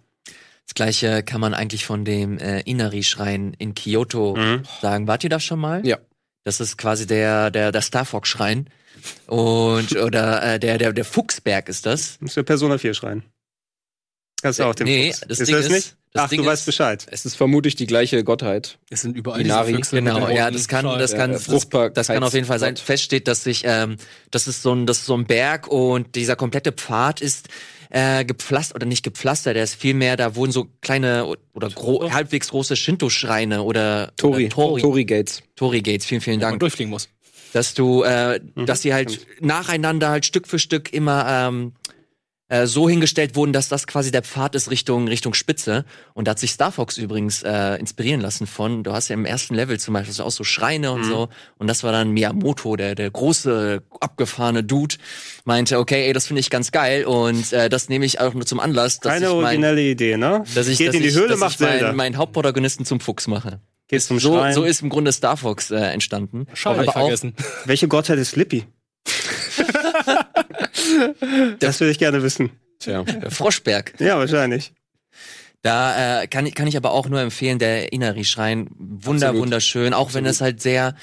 [0.66, 4.64] Das gleiche kann man eigentlich von dem äh, Inari-Schrein in Kyoto Mhm.
[4.82, 5.08] sagen.
[5.08, 5.86] Wart ihr da schon mal?
[5.88, 5.98] Ja.
[6.44, 8.68] Das ist quasi der, der, der Star Fox-Schrein.
[9.28, 12.18] Und, oder äh, der, der, der Fuchsberg ist das.
[12.20, 13.24] Muss der Persona 4 schreien.
[14.48, 15.22] Kannst du auch den Nee, Fuchs.
[15.28, 15.96] das ist Ding das ist- nicht?
[16.14, 17.06] das Ach, Ding du weißt Bescheid.
[17.12, 18.80] Es ist vermutlich die gleiche Gottheit.
[18.90, 22.08] Es sind überall Inari, diese Füchse Genau, ja, das kann, das kann, äh, das, das
[22.08, 22.76] kann auf jeden Fall sein.
[22.76, 22.84] Gott.
[22.84, 23.98] Feststeht, dass sich, ähm,
[24.32, 27.50] das ist so ein, das ist so ein Berg und dieser komplette Pfad ist
[27.90, 32.50] äh, gepflastert oder nicht gepflastert, der ist vielmehr, da wurden so kleine oder gro halbwegs
[32.50, 35.42] große Shinto-Schreine oder Tori, oder Tori, Tori Gates.
[35.56, 36.06] Tori Gates.
[36.06, 36.60] Vielen, vielen wo man Dank.
[36.62, 37.08] durchfliegen muss.
[37.54, 41.74] dass du, äh, Mhm, dass sie halt nacheinander halt Stück für Stück immer ähm,
[42.50, 45.86] äh, so hingestellt wurden, dass das quasi der Pfad ist Richtung Richtung Spitze.
[46.14, 48.84] Und da hat sich Star Fox übrigens äh, inspirieren lassen von.
[48.84, 51.30] Du hast ja im ersten Level zum Beispiel so auch so Schreine und so.
[51.58, 54.96] Und das war dann Miyamoto, der der große abgefahrene Dude,
[55.46, 58.46] meinte, okay, ey, das finde ich ganz geil und äh, das nehme ich auch nur
[58.46, 60.44] zum Anlass, dass Keine ich mein, originelle Idee, ne?
[60.56, 63.00] dass ich, Geht dass in die ich, Höhle, dass macht ich meinen meinen Hauptprotagonisten zum
[63.00, 63.60] Fuchs mache.
[63.88, 64.54] Geht zum So, Schrein.
[64.54, 66.46] so ist im Grunde Star Fox äh, entstanden.
[66.54, 67.34] Schau, ich aber auch vergessen.
[67.66, 68.66] Welche Gottheit ist Slippy?
[71.60, 72.52] das würde ich gerne wissen.
[72.80, 73.02] Tja.
[73.02, 73.94] äh, Froschberg.
[74.00, 74.74] Ja, wahrscheinlich.
[75.64, 79.42] Da äh, kann, ich- kann ich aber auch nur empfehlen, der Inari-Schrein, wunder, Absolut.
[79.46, 80.96] wunderschön, auch wenn es halt sehr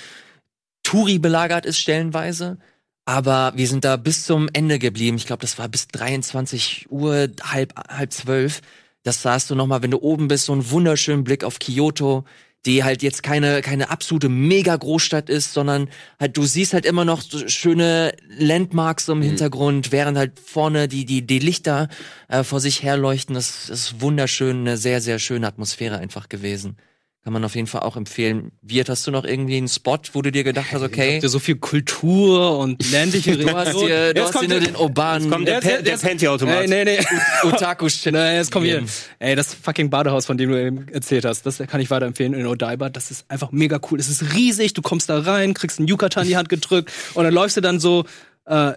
[0.83, 2.59] Touri belagert ist stellenweise.
[3.07, 5.17] Aber wir sind da bis zum Ende geblieben.
[5.19, 8.61] Ich glaube, das war bis 23 Uhr, halb, halb zwölf.
[9.03, 12.25] Das sahst du nochmal, wenn du oben bist, so einen wunderschönen Blick auf Kyoto,
[12.67, 15.89] die halt jetzt keine, keine absolute Mega-Großstadt ist, sondern
[16.19, 21.05] halt, du siehst halt immer noch so schöne Landmarks im Hintergrund, während halt vorne die,
[21.05, 21.89] die, die Lichter
[22.29, 23.35] äh, vor sich herleuchten.
[23.35, 26.77] Das ist wunderschön, eine sehr, sehr schöne Atmosphäre einfach gewesen.
[27.25, 28.53] Kann man auf jeden Fall auch empfehlen.
[28.61, 31.39] Wirt, hast du noch irgendwie einen Spot, wo du dir gedacht hast, okay, ihr so
[31.39, 35.63] viel Kultur und ländliche du hast dir, du hast dir nur den urbanen Kommt der,
[35.63, 36.63] der jetzt- Penti-Automat.
[36.63, 36.99] Ey, nee, nee.
[37.49, 38.13] Otaku-Shit.
[38.15, 38.85] Jetzt komm hier.
[39.21, 42.47] Ey, das fucking Badehaus, von dem du eben erzählt hast, das kann ich weiterempfehlen in
[42.47, 42.91] Odaiba.
[42.91, 43.99] Das ist einfach mega cool.
[43.99, 47.25] Es ist riesig, du kommst da rein, kriegst einen Yucatan in die Hand gedrückt und
[47.25, 48.05] dann läufst du dann so
[48.45, 48.75] äh,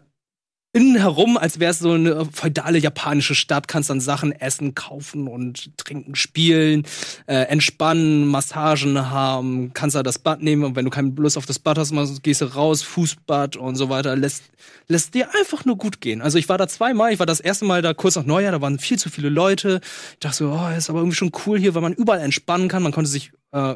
[1.08, 5.76] herum, als wäre es so eine feudale japanische Stadt, kannst dann Sachen essen, kaufen und
[5.78, 6.84] trinken, spielen,
[7.26, 11.46] äh, entspannen, Massagen haben, kannst da das Bad nehmen und wenn du keine Lust auf
[11.46, 11.94] das Bad hast,
[12.24, 14.44] gehst du raus, Fußbad und so weiter, lässt,
[14.88, 16.22] lässt dir einfach nur gut gehen.
[16.22, 18.62] Also ich war da zweimal, ich war das erste Mal da kurz nach Neujahr, da
[18.62, 19.82] waren viel zu viele Leute.
[20.14, 22.84] Ich dachte so, oh, ist aber irgendwie schon cool hier, weil man überall entspannen kann,
[22.84, 23.76] man konnte sich äh,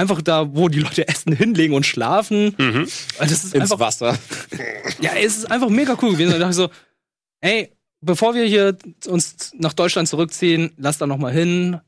[0.00, 2.54] einfach da, wo die Leute essen, hinlegen und schlafen.
[2.58, 2.88] Mhm.
[3.18, 4.18] Das ist Ins einfach Wasser.
[5.00, 6.32] ja, es ist einfach mega cool gewesen.
[6.32, 6.70] Da dachte ich so,
[7.40, 7.70] ey,
[8.00, 8.76] bevor wir hier
[9.06, 11.80] uns nach Deutschland zurückziehen, lass da noch mal hin.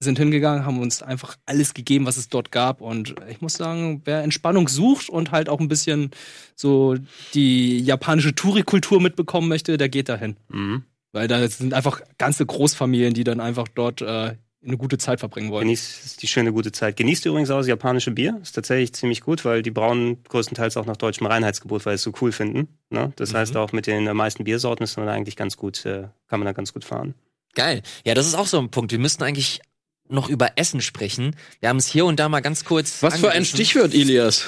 [0.00, 2.80] Sind hingegangen, haben uns einfach alles gegeben, was es dort gab.
[2.80, 6.10] Und ich muss sagen, wer Entspannung sucht und halt auch ein bisschen
[6.56, 6.96] so
[7.32, 10.36] die japanische Touri-Kultur mitbekommen möchte, der geht dahin.
[10.48, 10.82] Mhm.
[11.12, 14.34] Weil da sind einfach ganze Großfamilien, die dann einfach dort äh,
[14.66, 15.64] eine gute Zeit verbringen wollen.
[15.66, 16.96] Genießt die schöne gute Zeit.
[16.96, 18.38] Genießt übrigens auch das japanische Bier.
[18.42, 22.02] Ist tatsächlich ziemlich gut, weil die brauen größtenteils auch nach deutschem Reinheitsgebot, weil sie es
[22.02, 22.68] so cool finden.
[22.90, 23.12] Ne?
[23.16, 23.36] Das Mhm.
[23.36, 26.40] heißt auch mit den äh, meisten Biersorten ist man da eigentlich ganz gut, äh, kann
[26.40, 27.14] man da ganz gut fahren.
[27.54, 27.82] Geil.
[28.04, 28.90] Ja, das ist auch so ein Punkt.
[28.92, 29.60] Wir müssten eigentlich
[30.08, 31.36] noch über Essen sprechen.
[31.60, 33.02] Wir haben es hier und da mal ganz kurz.
[33.02, 33.54] Was für ein angerissen.
[33.56, 34.46] Stichwort, Ilias.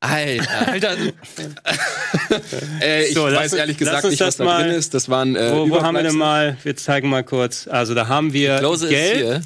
[0.00, 0.68] Alter.
[0.68, 0.96] Alter,
[2.82, 4.72] Äh, ich So, lass weiß uns- ehrlich lass gesagt nicht, das was da mal- drin
[4.74, 4.94] ist.
[4.94, 7.66] Das waren äh, Wo, wo haben wir denn mal, wir zeigen mal kurz.
[7.66, 9.16] Also da haben wir Klose ist Geld.
[9.16, 9.42] hier.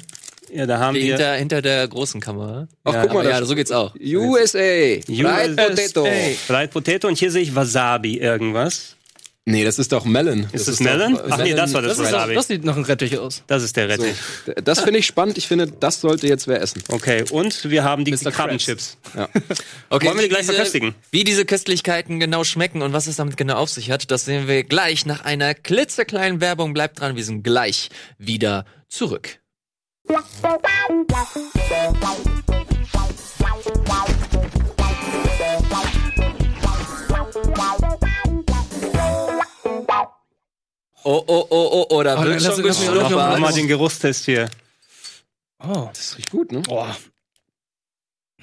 [0.53, 2.67] Ja, da haben wir Hinter, hinter der großen Kamera.
[2.83, 3.95] Ach, Ja, guck mal, ja, so geht's auch.
[3.95, 4.57] USA.
[4.57, 5.63] Fried USA.
[5.69, 6.07] Potato.
[6.47, 8.97] Fried Potato und hier sehe ich Wasabi irgendwas.
[9.45, 10.47] Nee, das ist doch Melon.
[10.51, 11.15] Ist das doch, Melon?
[11.15, 13.43] äh, Ach nee, das war das, das, ist, das sieht nach einem Rettich aus.
[13.47, 14.03] Das ist der So.
[14.03, 14.17] Rettich.
[14.63, 15.37] Das finde ich spannend.
[15.39, 16.83] Ich finde, das sollte jetzt wer essen.
[16.89, 18.25] Okay, und wir haben die, die.
[18.25, 18.97] Krabbenchips.
[19.89, 20.95] Okay, Wollen wir die gleich diese, verköstigen?
[21.09, 24.47] Wie diese Köstlichkeiten genau schmecken und was es damit genau auf sich hat, das sehen
[24.47, 26.73] wir gleich nach einer klitzekleinen Werbung.
[26.73, 29.39] Bleibt dran, wir sind gleich wieder zurück.
[41.03, 42.77] Oh, oh, oh, oh, oh, da Oh, wird schon mich-
[43.11, 44.49] Mach mal den Geruchstest hier.
[45.63, 45.89] Oh.
[45.93, 46.61] Das riecht gut, ne?
[46.61, 46.95] Boah.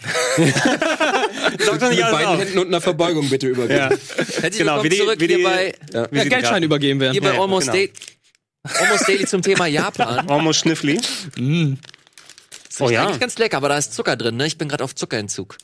[0.38, 2.38] Sag doch nicht Mit alles beiden auf.
[2.40, 3.78] Händen und einer Verbeugung bitte übergeben.
[3.78, 3.88] Ja.
[3.90, 5.74] Herzlich Genau, willkommen wie die- zurück wie die- hier bei,
[6.10, 7.12] Wie Ja, die Geldschein übergeben werden.
[7.12, 7.72] hier bei Ja, Almost, genau.
[7.78, 7.92] Daily,
[8.62, 10.28] Almost Daily zum Thema Japan.
[10.30, 11.00] Almost Schniffli.
[11.36, 11.74] Mm.
[12.68, 13.06] Das Oh riecht ja.
[13.06, 14.46] eigentlich ganz lecker, aber da ist Zucker drin, ne?
[14.46, 15.56] Ich bin gerade auf Zuckerentzug.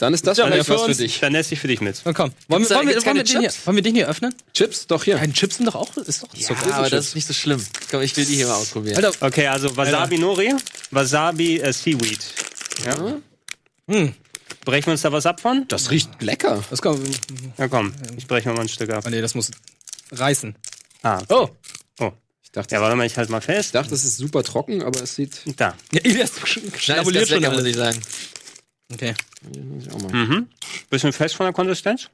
[0.00, 1.20] Dann ist das Ja, vielleicht für was für dich.
[1.20, 2.00] Dann esse ich für dich mit.
[2.04, 2.32] Na komm.
[2.48, 3.66] Wollen da- wollen, wir, wollen, wir den hier, Chips?
[3.66, 4.34] wollen wir den hier öffnen?
[4.54, 5.18] Chips, doch hier.
[5.20, 6.74] Ein Chips sind doch auch, ist doch Ja, Zucker.
[6.74, 7.64] aber das ist nicht so schlimm.
[7.90, 8.96] Komm, ich will die hier mal ausprobieren.
[9.04, 10.54] Alter, Okay, also Wasabi Nori,
[10.90, 12.18] Wasabi äh, Seaweed.
[12.84, 13.14] Ja.
[13.88, 14.14] hm,
[14.64, 15.66] Brechen wir uns da was ab von?
[15.68, 16.62] Das riecht lecker.
[16.70, 17.00] das kann,
[17.58, 19.04] Ja komm, ich breche mir mal ein Stück ab.
[19.06, 19.50] oh nee, das muss
[20.12, 20.54] reißen.
[21.02, 21.48] Ah, Oh.
[22.00, 22.12] oh.
[22.42, 23.74] Ich dachte, Ja, warte mal, ich halt mal ich fest.
[23.74, 25.40] dachte, es ist super trocken, aber es sieht.
[25.56, 25.76] Da.
[25.92, 27.70] Ja, Na, ist schnabuliert ganz schon lecker, muss alles.
[27.70, 28.00] ich sagen.
[28.92, 29.14] Okay.
[30.12, 30.48] Mhm.
[30.90, 32.08] Bisschen fest von der Konsistenz?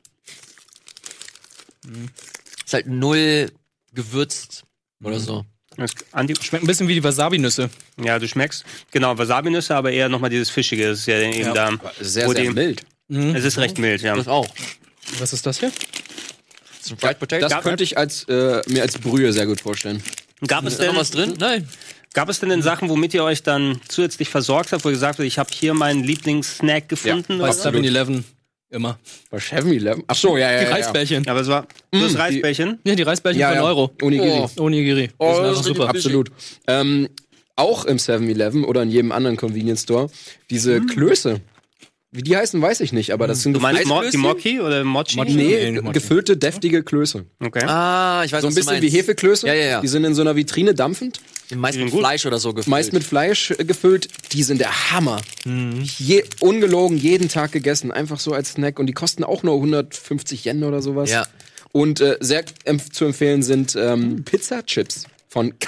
[2.64, 3.50] Ist halt null
[3.94, 4.64] gewürzt
[5.00, 5.06] Mhm.
[5.06, 5.44] oder so.
[5.76, 7.68] Das- Andi, Schmeckt ein bisschen wie die Wasabi-Nüsse.
[8.02, 8.64] ja, du schmeckst.
[8.92, 10.88] Genau, Wasabi-Nüsse, aber eher nochmal dieses Fischige.
[10.88, 11.52] Das ist ja eben Ja.
[11.52, 11.70] da.
[12.00, 12.82] Sehr, sehr die- mild.
[13.08, 14.16] Es ist recht mild, ja.
[14.16, 14.48] Das auch.
[15.18, 15.70] Was ist das hier?
[15.70, 17.46] Das ist ein Fried Potato.
[17.48, 20.02] Das könnte ich als, äh, mir als Brühe sehr gut vorstellen.
[20.46, 21.34] Gab es, ist da noch denn, was drin?
[21.38, 21.68] Nein.
[22.16, 25.18] Gab es denn denn Sachen, womit ihr euch dann zusätzlich versorgt habt, wo ihr gesagt
[25.18, 27.38] habt, ich habe hier meinen Lieblingssnack gefunden?
[27.38, 27.52] Bei oder?
[27.52, 28.24] 7-Eleven.
[28.70, 28.98] Immer.
[29.30, 30.02] Bei 7-Eleven?
[30.06, 30.72] Ach so, ja, ja, Die ja.
[30.72, 31.28] Reisbällchen.
[31.28, 32.78] Aber es war das die- Reisbällchen.
[32.84, 33.60] Ja, die Reisbällchen Ja, für ja.
[33.60, 33.90] einen Euro.
[34.02, 34.46] Onigiri.
[34.58, 35.10] Onigiri.
[35.18, 35.88] Oh, Die sind das einfach ist super.
[35.90, 36.30] Absolut.
[36.66, 37.08] Ähm,
[37.54, 40.08] auch im 7-Eleven oder in jedem anderen Convenience Store
[40.50, 40.86] diese Hm.
[40.88, 41.40] Klöße.
[42.12, 44.16] Wie die heißen, weiß ich nicht, aber das sind Du meinst Mo die?
[44.16, 45.16] Mochi oder Mochi?
[45.16, 45.34] Mochi.
[45.34, 45.92] nee, Nee, Mochi.
[45.94, 47.26] gefüllte, deftige Klöße.
[47.44, 47.64] Okay.
[47.66, 48.96] Ah, ich weiß So ein was du bisschen wie meinst.
[48.96, 49.46] Hefeklöße.
[49.48, 49.80] Ja, ja, ja.
[49.80, 51.20] Die sind in so einer Vitrine dampfend,
[51.54, 52.00] Meist mit gut.
[52.00, 52.68] Fleisch oder so gefüllt.
[52.70, 54.08] meist mit Fleisch äh, gefüllt.
[54.32, 55.20] Die sind der Hammer.
[55.44, 55.82] Mhm.
[55.98, 58.78] Je, ungelogen, jeden Tag gegessen, einfach so als Snack.
[58.78, 61.10] Und die kosten auch nur 150 Yen oder sowas.
[61.10, 61.26] Ja.
[61.72, 65.58] Und äh, sehr empf zu empfehlen sind ähm, Pizza-Chips von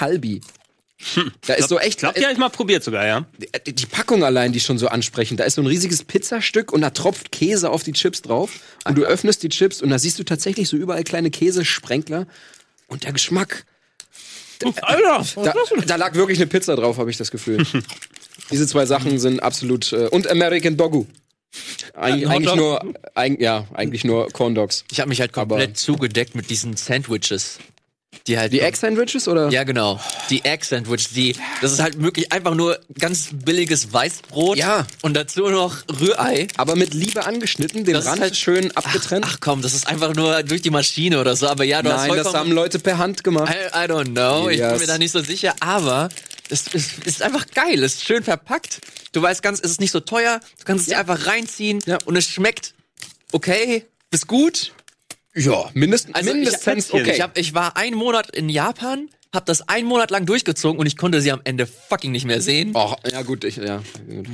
[1.15, 1.31] Kalbi.
[1.47, 1.89] Da ist so echt.
[1.91, 3.27] Ich glaube, die habe ich mal probiert sogar, ja.
[3.67, 5.41] die die Packung allein, die schon so ansprechend.
[5.41, 8.51] Da ist so ein riesiges Pizzastück und da tropft Käse auf die Chips drauf.
[8.85, 12.27] Und du öffnest die Chips und da siehst du tatsächlich so überall kleine Käsesprenkler.
[12.89, 13.65] Und der Geschmack.
[14.83, 15.25] Alter!
[15.37, 15.55] Da,
[15.87, 17.65] da lag wirklich eine Pizza drauf, habe ich das Gefühl.
[18.51, 19.93] Diese zwei Sachen sind absolut.
[19.93, 21.05] Äh, und American Dogu.
[21.95, 24.85] Eig Ja, eigentlich nur, eig ja, eigentlich nur Corn Dogs.
[24.91, 27.59] Ich habe mich halt Aber- komplett zugedeckt mit diesen Sandwiches.
[28.27, 28.53] Die halt.
[28.53, 29.49] Die Egg-Sandwiches oder?
[29.51, 30.01] Ja, genau.
[30.31, 34.57] Die Egg Sandwich, die, das ist halt wirklich einfach nur ganz billiges Weißbrot.
[34.59, 34.87] Ja.
[35.03, 36.49] Und dazu noch Rührei.
[36.57, 39.25] Aber mit Liebe angeschnitten, den Das ist Rand halt- schön abgetrennt.
[39.29, 41.49] Ach komm, das ist einfach nur durch die Maschine oder so.
[41.49, 43.55] Aber ja, du hast Nein, das vollkommen haben Leute per Hand gemacht.
[43.55, 44.49] I, I don't know.
[44.49, 44.81] Ich bin Yes.
[44.81, 46.09] mir da nicht so sicher, aber
[46.51, 47.83] es, es ist einfach geil.
[47.85, 48.81] Es ist schön verpackt.
[49.13, 50.41] Du weißt ganz, es ist nicht so teuer.
[50.59, 51.99] Du kannst es dir einfach reinziehen Ja.
[52.05, 52.75] und es schmeckt
[53.33, 54.73] okay, ist gut.
[55.39, 57.13] Ja, mindestens, Also mindestens ich, okay.
[57.15, 60.87] Ich, hab, ich war einen Monat in Japan, hab das einen Monat lang durchgezogen und
[60.87, 62.73] ich konnte sie am Ende fucking nicht mehr sehen.
[62.75, 63.83] Oh, ja gut, ich, ja.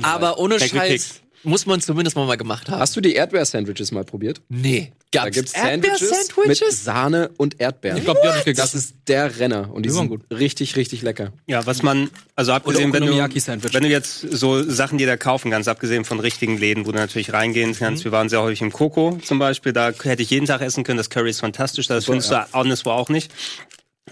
[0.01, 1.21] aber ohne Scheiß.
[1.45, 2.79] Muss man zumindest mal, mal gemacht haben.
[2.79, 4.41] Hast du die Erdbeer-Sandwiches mal probiert?
[4.49, 4.91] Nee.
[5.11, 6.83] Da Gab's gibt's Sandwiches mit Erdbeer-Sandwiches?
[6.83, 7.97] Sahne und Erdbeeren.
[7.97, 8.77] Ich glaube, die hab ich das gegessen.
[8.77, 11.31] ist der Renner und die Die waren sind richtig, richtig lecker.
[11.47, 15.51] Ja, was man, also abgesehen, wenn du, wenn du jetzt so Sachen dir da kaufen
[15.51, 18.03] kannst, abgesehen von richtigen Läden, wo du natürlich reingehen kannst.
[18.03, 20.97] Wir waren sehr häufig im Coco zum Beispiel, da hätte ich jeden Tag essen können,
[20.97, 23.31] das Curry ist fantastisch, das findest du anderswo auch nicht.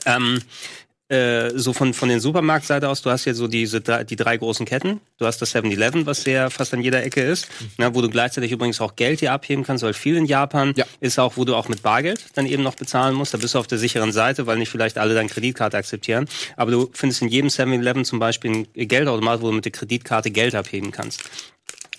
[0.06, 0.42] Ähm,
[1.14, 4.66] äh, so von, von den Supermarktseite aus, du hast ja so diese die drei großen
[4.66, 5.00] Ketten.
[5.20, 7.48] Du hast das 7-Eleven, was sehr fast an jeder Ecke ist,
[7.78, 10.86] na, wo du gleichzeitig übrigens auch Geld hier abheben kannst, weil viel in Japan Ja.
[11.00, 13.34] ist auch, wo du auch mit Bargeld dann eben noch bezahlen musst.
[13.34, 16.28] Da bist du auf der sicheren Seite, weil nicht vielleicht alle deine Kreditkarte akzeptieren.
[16.58, 20.32] Aber du findest in jedem 7-Eleven zum Beispiel einen Geldautomat, wo du mit der Kreditkarte
[20.32, 21.22] Geld abheben kannst.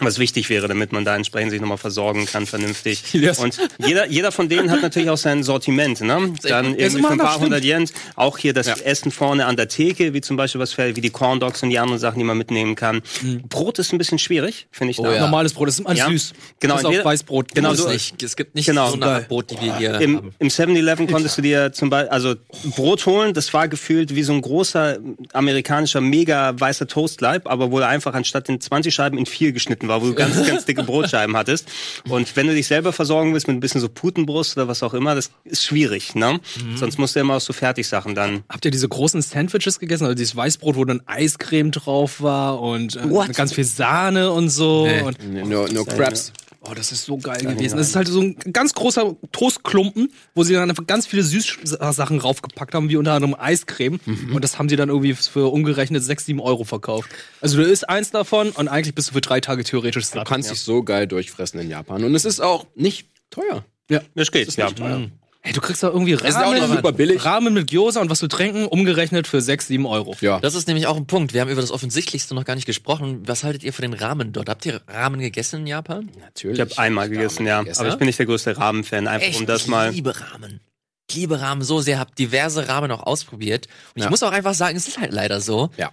[0.00, 3.02] Was wichtig wäre, damit man da entsprechend sich nochmal versorgen kann, vernünftig.
[3.14, 3.38] Yes.
[3.38, 6.34] Und jeder, jeder von denen hat natürlich auch sein Sortiment, ne?
[6.42, 7.88] Dann irgendwie für ein paar hundert Yen.
[8.16, 8.74] Auch hier das Ja.
[8.84, 11.70] Essen vorne an der Theke, wie zum Beispiel was für, wie die Corn Dogs und
[11.70, 13.02] die anderen Sachen, die man mitnehmen kann.
[13.22, 13.42] Mhm.
[13.48, 14.96] Brot ist ein bisschen schwierig, finde ich.
[14.96, 15.12] da.
[15.14, 15.20] ja.
[15.20, 16.08] Normales Brot, das ist immer Ja.
[16.08, 16.32] süß.
[16.58, 17.54] Genau, Das ist auch Weißbrot.
[17.54, 18.20] genau, so- nicht.
[18.22, 18.88] Es gibt nicht Genau.
[18.88, 20.34] so eine Art Brot, die wir hier Im, haben.
[20.40, 22.34] im 7-Eleven konntest du dir zum Beispiel, also
[22.74, 24.98] Brot holen, das war gefühlt wie so ein großer
[25.32, 29.83] amerikanischer mega weißer Toastleib, aber wo er einfach anstatt in 20 Scheiben in vier geschnitten
[29.88, 31.68] war, wo du ganz, ganz dicke Brotscheiben hattest.
[32.08, 34.94] Und wenn du dich selber versorgen willst mit ein bisschen so Putenbrust oder was auch
[34.94, 36.40] immer, das ist schwierig, ne?
[36.62, 36.76] Mhm.
[36.76, 38.44] Sonst musst du immer aus so Fertigsachen dann.
[38.48, 40.04] Habt ihr diese großen Sandwiches gegessen?
[40.04, 44.86] Also dieses Weißbrot, wo dann Eiscreme drauf war und äh, ganz viel Sahne und so.
[44.86, 45.00] Nee.
[45.02, 46.32] Und, Nee, Nur, nur Crabs.
[46.68, 47.76] Oh, das ist so geil gewesen.
[47.76, 52.18] Das ist halt so ein ganz großer Toastklumpen, wo sie dann einfach ganz viele Süßsachen
[52.18, 54.00] raufgepackt haben, wie unter anderem Eiscreme.
[54.04, 54.34] Mhm.
[54.34, 57.10] Und das haben sie dann irgendwie für umgerechnet 6, 7 Euro verkauft.
[57.40, 60.28] Also du isst eins davon und eigentlich bist du für drei Tage theoretisch Du satt.
[60.28, 62.04] kannst dich so geil durchfressen in Japan.
[62.04, 63.64] Und es ist auch nicht teuer.
[63.90, 64.00] Ja.
[64.14, 64.70] Das geht, ja.
[65.46, 67.22] Hey, du kriegst da irgendwie ist auch Ramen, nicht super billig.
[67.22, 70.16] Ramen mit Gyoza und was zu trinken, umgerechnet für 6, 7 Euro.
[70.22, 70.40] Ja.
[70.40, 71.34] Das ist nämlich auch ein Punkt.
[71.34, 73.22] Wir haben über das Offensichtlichste noch gar nicht gesprochen.
[73.26, 74.48] Was haltet ihr von den Ramen dort?
[74.48, 76.10] Habt ihr Ramen gegessen in Japan?
[76.18, 76.58] Natürlich.
[76.58, 77.60] Ich habe einmal gegessen, ja.
[77.60, 77.80] gegessen.
[77.80, 79.90] Aber ich bin nicht der größte Rahmen-Fan, einfach um das mal.
[79.90, 80.60] Ich liebe Ramen.
[81.10, 83.66] Ich liebe Ramen so sehr, hab diverse Ramen auch ausprobiert.
[83.94, 84.10] Und ich Ja.
[84.10, 85.68] muss auch einfach sagen, es ist halt leider so.
[85.76, 85.92] Ja.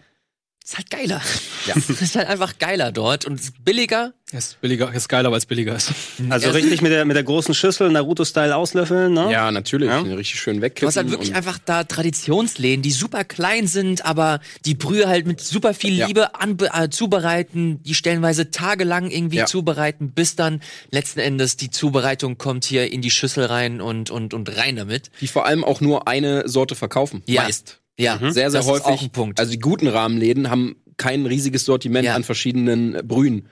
[0.63, 1.21] Es ist halt geiler.
[1.65, 1.75] Ja.
[1.75, 4.13] Es ist halt einfach geiler dort und es ist billiger.
[4.31, 5.91] Ist billiger, ist geiler, weil es billiger ist.
[6.29, 6.53] Also Ja.
[6.53, 9.29] richtig mit der, mit der großen Schüssel, Naruto-Style auslöffeln, ne?
[9.29, 9.89] Ja, natürlich.
[9.89, 9.99] Ja.
[10.01, 10.85] Richtig schön wegkippen.
[10.85, 15.25] Du hast halt wirklich einfach da Traditionsläden, die super klein sind, aber die Brühe halt
[15.27, 16.07] mit super viel Ja.
[16.07, 19.45] Liebe anbe äh, zubereiten, die stellenweise tagelang irgendwie Ja.
[19.47, 24.33] zubereiten, bis dann letzten Endes die Zubereitung kommt hier in die Schüssel rein und, und,
[24.33, 25.11] und rein damit.
[25.19, 27.23] die vor allem auch nur eine Sorte verkaufen.
[27.25, 27.43] Ja.
[27.43, 27.79] Meist.
[28.01, 28.85] Ja, Sehr, sehr das häufig.
[28.87, 29.39] Ist auch ein Punkt.
[29.39, 32.15] Also die guten Rahmenläden haben kein riesiges Sortiment Ja.
[32.15, 33.47] an verschiedenen äh, Brühen.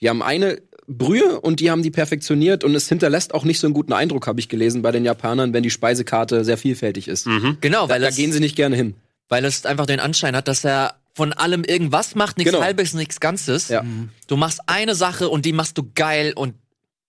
[0.00, 3.66] Die haben eine Brühe und die haben die perfektioniert und es hinterlässt auch nicht so
[3.66, 7.26] einen guten Eindruck, habe ich gelesen, bei den Japanern, wenn die Speisekarte sehr vielfältig ist.
[7.60, 8.94] genau, weil Da es, gehen sie nicht gerne hin.
[9.28, 12.62] weil es einfach den Anschein hat, dass er von allem irgendwas macht, nichts Genau.
[12.64, 13.68] halbes, nichts Ganzes.
[13.68, 13.82] Ja.
[14.26, 16.54] Du machst eine Sache und die machst du geil und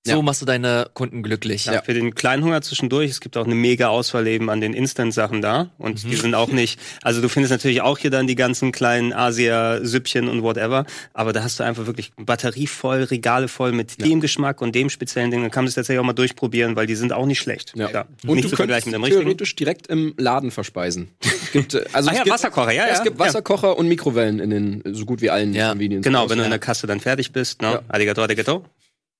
[0.07, 0.21] So Ja.
[0.21, 1.65] machst du deine Kunden glücklich.
[1.65, 3.09] Ja, für den kleinen Hunger zwischendurch.
[3.09, 5.71] Es gibt auch eine mega Auswahl eben an den Instant-Sachen da.
[5.79, 6.09] Und Mhm.
[6.11, 10.27] die sind auch nicht, also du findest natürlich auch hier dann die ganzen kleinen Asia-Süppchen
[10.27, 10.85] und whatever.
[11.13, 14.89] Aber da hast du einfach wirklich Batterie voll, Regale voll mit dem Geschmack und dem
[14.91, 15.41] speziellen Ding.
[15.41, 17.73] Dann kann man es tatsächlich auch mal durchprobieren, weil die sind auch nicht schlecht.
[17.75, 17.87] Ja.
[17.87, 18.07] Klar.
[18.27, 19.21] Und nicht du zu vergleichen könntest mit dem richtigen.
[19.23, 21.09] theoretisch direkt im Laden verspeisen.
[21.23, 22.93] Es gibt, äh, also Ah es ja, gibt, Wasserkocher, ja, ja.
[22.93, 23.25] Es gibt ja.
[23.25, 25.69] Wasserkocher und Mikrowellen in den so gut wie allen Ja.
[25.69, 27.71] Convenience Genau, wenn du in der Kasse dann fertig bist, ne?
[27.71, 27.81] Ja.
[27.87, 28.63] Arigato, arigato.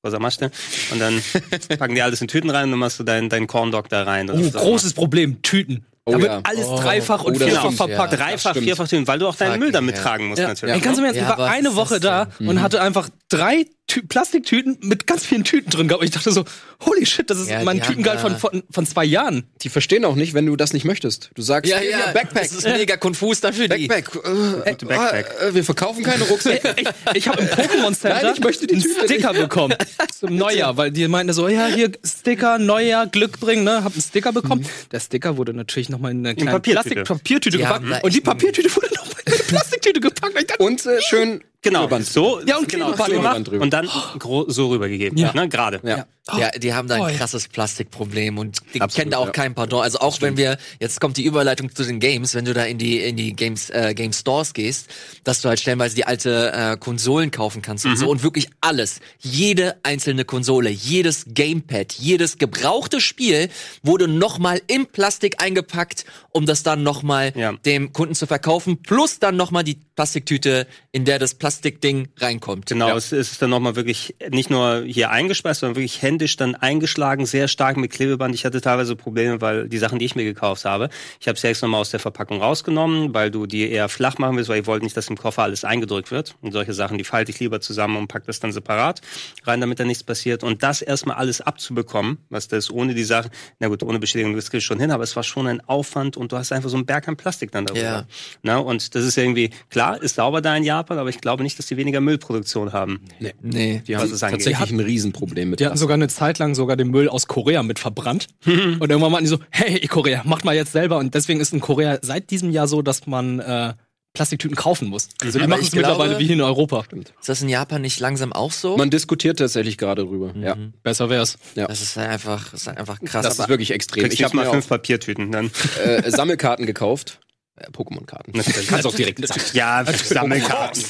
[0.06, 0.52] Was machst du?
[0.92, 1.22] Und dann
[1.80, 4.04] packen die alles in Tüten rein und dann machst du deinen deinen Corn Dog da
[4.04, 4.30] rein.
[4.30, 5.86] Oh, großes Problem, Tüten.
[6.08, 6.40] Oh da wird ja.
[6.44, 6.78] alles Oh.
[6.78, 8.12] dreifach und Oh, vierfach stimmt, verpackt.
[8.12, 8.18] ja.
[8.20, 10.02] Dreifach, vierfach Tüten, weil du auch deinen Fuck, Müll damit ja.
[10.04, 10.50] tragen musst Ja.
[10.50, 10.76] natürlich.
[10.76, 14.02] Ey, ganz im Ernst, Ja, ich war eine Woche da und hatte einfach drei Tü
[14.02, 16.02] Plastiktüten mit ganz vielen Tüten drin gehabt.
[16.02, 16.44] Und ich dachte so,
[16.84, 19.44] holy shit, das ist Ja, mein die Tütengehalt von, von, von zwei Jahren.
[19.62, 21.30] Die verstehen auch nicht, wenn du das nicht möchtest.
[21.36, 22.44] Du sagst, Ja, ja, Backpack.
[22.44, 23.88] Das ist mega konfus dafür die.
[23.88, 24.26] Backpack.
[24.66, 25.36] Äh, Gute Backpack.
[25.40, 26.74] äh, wir verkaufen keine Rucksäcke.
[26.78, 29.76] Ich, ich habe im Pokémon Center Nein, ich möchte die Tüte Sticker bekommen
[30.20, 33.84] zum Neujahr, weil die meinten so, ja, hier Sticker, Neujahr, Glück bringen, ne?
[33.84, 34.66] Hab einen Sticker bekommen.
[34.92, 36.96] Der Sticker wurde natürlich nochmal in eine kleine Papiertüte.
[36.96, 40.36] Plastik Papiertüte Die gepackt und die Papiertüte wurde nochmal in eine Plastiktüte gepackt.
[40.36, 43.04] Und dachte, Und äh, schön Genau, so, Ja, und genau, so
[43.44, 43.64] drüber.
[43.64, 43.90] und dann
[44.48, 45.18] so rübergegeben.
[45.18, 45.34] Ja.
[45.34, 45.80] Ne, gerade.
[45.84, 46.06] Ja.
[46.34, 47.18] Ja, die haben da Oh, ein ja.
[47.20, 49.32] krasses Plastikproblem und die Absolut, kennen da auch ja.
[49.32, 49.84] kein Pardon.
[49.84, 52.80] Also auch wenn wir, jetzt kommt die Überleitung zu den Games, wenn du da in
[52.80, 54.88] die, in die Games, äh, Game Stores gehst,
[55.24, 59.02] dass du halt stellenweise die alte äh, Konsolen kaufen kannst und so und wirklich alles.
[59.20, 63.50] Jede einzelne Konsole, jedes Gamepad, jedes gebrauchte Spiel
[63.84, 67.54] wurde nochmal im Plastik eingepackt, um das dann nochmal Ja.
[67.66, 72.66] dem Kunden zu verkaufen, plus dann nochmal die Plastiktüte, in der das Plastikding reinkommt.
[72.66, 77.26] Genau, es ist dann nochmal wirklich nicht nur hier eingespeist, sondern wirklich händisch dann eingeschlagen,
[77.26, 78.36] sehr stark mit Klebeband.
[78.36, 80.90] Ich hatte teilweise Probleme, weil die Sachen, die ich mir gekauft habe,
[81.20, 84.38] ich habe sie extra nochmal aus der Verpackung rausgenommen, weil du die eher flach machen
[84.38, 86.36] willst, weil ich wollte nicht, dass im Koffer alles eingedrückt wird.
[86.42, 89.02] Und solche Sachen, die falte ich lieber zusammen und pack das dann separat
[89.44, 90.44] rein, damit da nichts passiert.
[90.44, 94.50] Und das erstmal alles abzubekommen, was das ohne die Sachen, na gut, ohne Bestätigung, das
[94.50, 96.78] kriegst du schon hin, aber es war schon ein Aufwand und du hast einfach so
[96.78, 97.84] einen Berg an Plastik dann darüber.
[97.84, 98.08] Ja.
[98.44, 101.58] Na, und das ist irgendwie, klar, ist sauber da in Japan, aber ich glaube nicht,
[101.60, 103.02] dass die weniger Müllproduktion haben.
[103.42, 103.82] Nee.
[103.88, 106.90] Die Was haben tatsächlich ein Riesenproblem mit Die hatten sogar eine Zeit lang sogar den
[106.90, 108.28] Müll aus Korea mit verbrannt.
[108.46, 110.98] und irgendwann meinten die so, hey Korea, macht mal jetzt selber.
[110.98, 113.74] Und deswegen ist in Korea seit diesem Jahr so, dass man äh,
[114.16, 115.10] Plastiktüten kaufen muss.
[115.22, 116.86] Also die machen ich es mittlerweile wie hier in Europa.
[117.20, 118.78] Ist das in Japan nicht langsam auch so?
[118.78, 120.34] Man diskutiert tatsächlich gerade drüber.
[120.36, 120.58] Ja.
[120.82, 121.38] Besser wär's.
[121.54, 121.68] ja.
[121.68, 123.26] das ist halt einfach, das ist halt einfach krass.
[123.26, 124.10] Das ist wirklich extrem.
[124.10, 125.52] Ich habe mal fünf Papiertüten dann.
[125.86, 127.20] äh, Sammelkarten gekauft.
[127.58, 128.34] Äh, Pokémon-Karten.
[128.68, 129.42] Kannst auch direkt sagen.
[129.54, 130.84] Ja, Sammelkarten.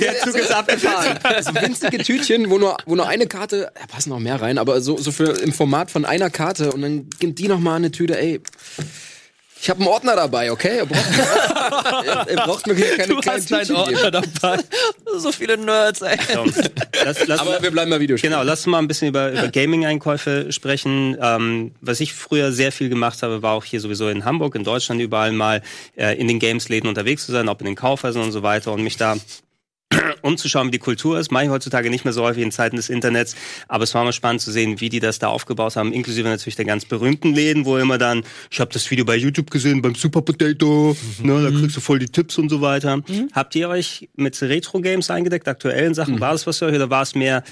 [0.00, 1.18] Der Zug ist abgefahren.
[1.42, 4.80] So winzige Tütchen, wo nur, wo nur eine Karte, da passen noch mehr rein, aber
[4.80, 7.90] so, so für im Format von einer Karte und dann gibt die noch mal eine
[7.90, 8.40] Tüte, ey.
[9.60, 10.76] Ich habe einen Ordner dabei, okay?
[10.78, 13.76] Ihr braucht, ihr, ihr braucht mir hier keine Du kleinen hast deinen.
[13.76, 14.58] Ordner dabei.
[15.18, 16.18] so viele Nerds, ey.
[17.04, 18.32] Lass, lass, Aber wir bleiben mal Videospielen.
[18.34, 21.16] genau, lass uns mal ein bisschen über, über Gaming-Einkäufe sprechen.
[21.20, 24.64] Ähm, was ich früher sehr viel gemacht habe, war auch hier sowieso in Hamburg, in
[24.64, 25.62] Deutschland überall mal
[25.96, 28.82] äh, in den Games-Läden unterwegs zu sein, ob in den Kaufhäusern und so weiter und
[28.82, 29.16] mich da
[30.26, 31.30] umzuschauen, wie die Kultur ist.
[31.30, 33.36] Mache ich heutzutage nicht mehr so häufig in Zeiten des Internets,
[33.68, 36.56] aber es war mal spannend zu sehen, wie die das da aufgebaut haben, inklusive natürlich
[36.56, 39.94] der ganz berühmten Läden, wo immer dann, ich habe das Video bei YouTube gesehen, beim
[39.94, 43.02] Super Potato, ne, da kriegst du voll die Tipps und so weiter.
[43.32, 46.20] Habt ihr euch mit Retro-Games eingedeckt, aktuellen Sachen?
[46.20, 47.42] War das was für euch oder war es mehr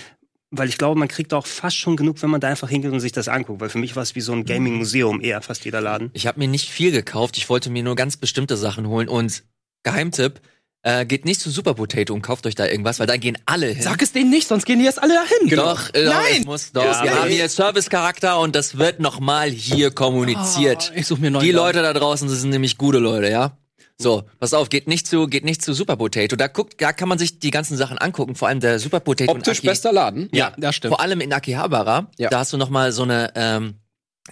[0.56, 3.00] weil ich glaube, man kriegt auch fast schon genug, wenn man da einfach hingeht und
[3.00, 3.60] sich das anguckt.
[3.60, 6.10] Weil für mich war es wie so ein Gaming-Museum eher fast jeder Laden.
[6.12, 7.36] Ich habe mir nicht viel gekauft.
[7.36, 9.08] Ich wollte mir nur ganz bestimmte Sachen holen.
[9.08, 9.42] Und
[9.82, 10.40] Geheimtipp,
[10.84, 13.66] äh, geht nicht zu Super Potato und kauft euch da irgendwas, weil da gehen alle
[13.66, 13.82] hin.
[13.82, 15.56] Sag es denen nicht, sonst gehen die jetzt alle dahin.
[15.56, 16.40] Doch, äh, Nein!
[16.40, 16.84] es muss doch.
[16.84, 20.90] Ja, wir haben hier Service-Charakter und das wird nochmal hier kommuniziert.
[20.94, 21.52] Ah, ich such mir neuen Die.
[21.52, 23.56] Leute da draußen das sind nämlich gute Leute, ja?
[23.96, 26.34] So, pass auf, geht nicht zu, geht nicht zu Super Potato.
[26.36, 29.30] Da guckt, da kann man sich die ganzen Sachen angucken, vor allem der Super Potato.
[29.32, 30.28] Optisch Aki- bester Laden.
[30.32, 30.90] Ja, das stimmt.
[30.92, 32.28] Vor allem in Akihabara, Ja.
[32.28, 33.74] da hast du noch mal so eine ähm,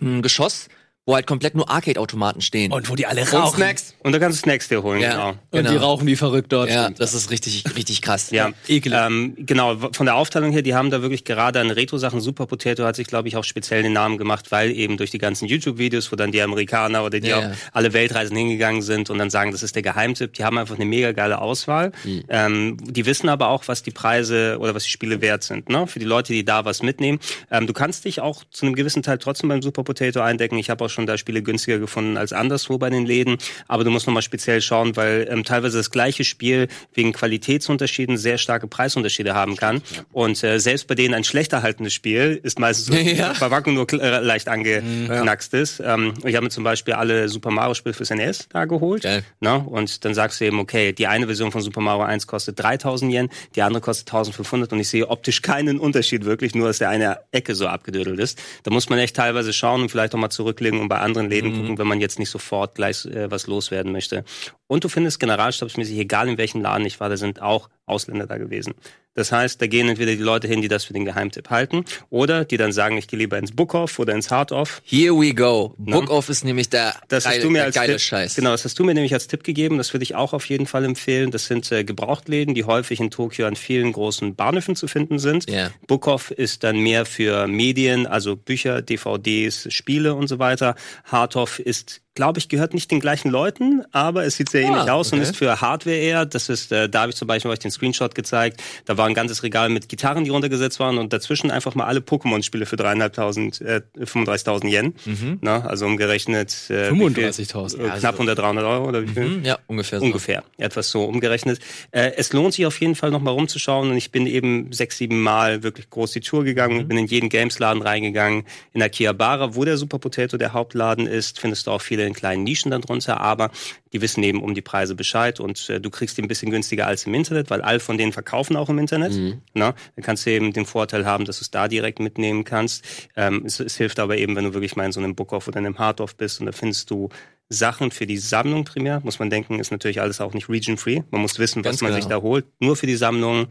[0.01, 0.67] ein Geschoss,
[1.05, 2.71] wo halt komplett nur Arcade-Automaten stehen.
[2.73, 3.57] Und wo die alle Und rauchen.
[3.57, 3.95] Snacks.
[4.05, 5.11] Und da kannst du Snacks dir holen, Ja.
[5.11, 5.29] genau.
[5.31, 5.71] Und Genau.
[5.71, 6.71] die rauchen wie verrückt dort.
[6.71, 8.31] Ja, das ist richtig, richtig krass.
[8.31, 8.97] Ja, Ekelig.
[8.97, 9.77] ähm, genau.
[9.93, 12.21] Von der Aufteilung her, die haben da wirklich gerade an Retro-Sachen.
[12.21, 15.19] Super Potato hat sich, glaube ich, auch speziell den Namen gemacht, weil eben durch die
[15.19, 17.53] ganzen YouTube-Videos, wo dann die Amerikaner oder die Ja, auch ja.
[17.73, 20.35] alle Weltreisen hingegangen sind und dann sagen, das ist der Geheimtipp.
[20.35, 21.91] Die haben einfach eine mega geile Auswahl.
[22.05, 22.23] Mhm.
[22.29, 25.69] Ähm, die wissen aber auch, was die Preise oder was die Spiele wert sind.
[25.69, 25.89] Ne?
[25.89, 27.19] Für die Leute, die da was mitnehmen.
[27.51, 30.57] Ähm, du kannst dich auch zu einem gewissen Teil trotzdem beim Super Potato eindecken.
[30.59, 33.39] Ich habe auch schon da Spiele günstiger gefunden als anderswo bei den Läden.
[33.69, 38.39] Aber du musst nochmal speziell schauen, weil ähm, teilweise das gleiche Spiel wegen Qualitätsunterschieden sehr
[38.39, 39.83] starke Preisunterschiede haben kann.
[40.13, 43.35] Und äh, selbst bei denen ein schlechter haltendes Spiel ist meistens so, Ja.
[43.35, 45.81] Verpackung nur äh, leicht angeknackst ist.
[45.85, 49.03] Ähm, ich habe mir zum Beispiel alle Super Mario Spiele fürs NES da geholt.
[49.03, 49.25] Geil.
[49.41, 49.59] Ne?
[49.59, 53.13] Und dann sagst du eben, okay, die eine Version von Super Mario 1 kostet 3000
[53.13, 56.89] Yen, die andere kostet 1500 und ich sehe optisch keinen Unterschied wirklich, nur dass der
[56.89, 58.39] eine Ecke so abgedödelt ist.
[58.63, 61.57] Da muss man echt teilweise schauen und vielleicht auch mal zurücklegen und bei anderen Läden
[61.57, 64.25] gucken, wenn man jetzt nicht sofort gleich äh, was loswerden möchte.
[64.73, 68.39] Und du findest generalstabsmäßig, egal in welchem Laden ich war, da sind auch Ausländer da
[68.39, 68.73] gewesen.
[69.15, 72.47] Das heißt, da gehen entweder die Leute hin, die das für den Geheimtipp halten, oder
[72.47, 74.81] die dann sagen, ich gehe lieber ins Book-Off oder ins Hard-Off.
[74.87, 75.75] Here we go.
[75.77, 78.37] Book Off ist nämlich der, Das geile, hast du mir als Tipp, Scheiß.
[78.37, 79.77] Genau, das hast du mir nämlich als Tipp gegeben.
[79.77, 81.31] Das würde ich auch auf jeden Fall empfehlen.
[81.31, 85.51] Das sind äh, Gebrauchtläden, die häufig in Tokio an vielen großen Bahnhöfen zu finden sind.
[85.51, 85.71] Ja.
[85.87, 90.75] Bookoff ist dann mehr für Medien, also Bücher, DVDs, Spiele und so weiter.
[91.05, 95.13] Hardhoff ist glaube ich, gehört nicht den gleichen Leuten, aber es sieht sehr ähnlich aus
[95.13, 95.31] und okay.
[95.31, 96.27] ist für Hardware eher.
[96.27, 98.63] Das ist, äh, da habe ich zum Beispiel euch den Screenshot gezeigt.
[98.85, 102.01] Da war ein ganzes Regal mit Gitarren, die runtergesetzt waren und dazwischen einfach mal alle
[102.01, 104.95] Pokémon-Spiele für 3.500, äh, 35.000 Yen.
[105.41, 107.25] Na, also umgerechnet äh, wie viel?
[107.29, 107.79] 35.000.
[107.79, 109.25] Äh, knapp unter 300 Euro oder wie viel?
[109.25, 110.05] Hm, ja, ungefähr so.
[110.05, 111.61] Ungefähr, etwas so umgerechnet.
[111.93, 114.99] Äh, es lohnt sich auf jeden Fall noch mal rumzuschauen und ich bin eben sechs,
[114.99, 118.45] sieben Mal wirklich groß die Tour gegangen, bin in jeden Games-Laden reingegangen.
[118.75, 122.45] In Akihabara, wo der Super Potato der Hauptladen ist, findest du auch viele in kleinen
[122.45, 123.51] Nischen dann drunter, aber
[123.93, 126.87] die wissen eben um die Preise Bescheid und äh, du kriegst die ein bisschen günstiger
[126.87, 129.13] als im Internet, weil all von denen verkaufen auch im Internet.
[129.55, 132.85] Na, dann kannst du eben den Vorteil haben, dass du es da direkt mitnehmen kannst.
[133.17, 135.59] Ähm, es, es hilft aber eben, wenn du wirklich mal in so einem Book-Off oder
[135.59, 137.09] in einem Hard-Off bist und da findest du
[137.53, 141.03] Sachen für die Sammlung primär, muss man denken, ist natürlich alles auch nicht region-free.
[141.11, 142.01] Man muss wissen, was Ganz man genau.
[142.03, 143.47] sich da holt, nur für die Sammlung.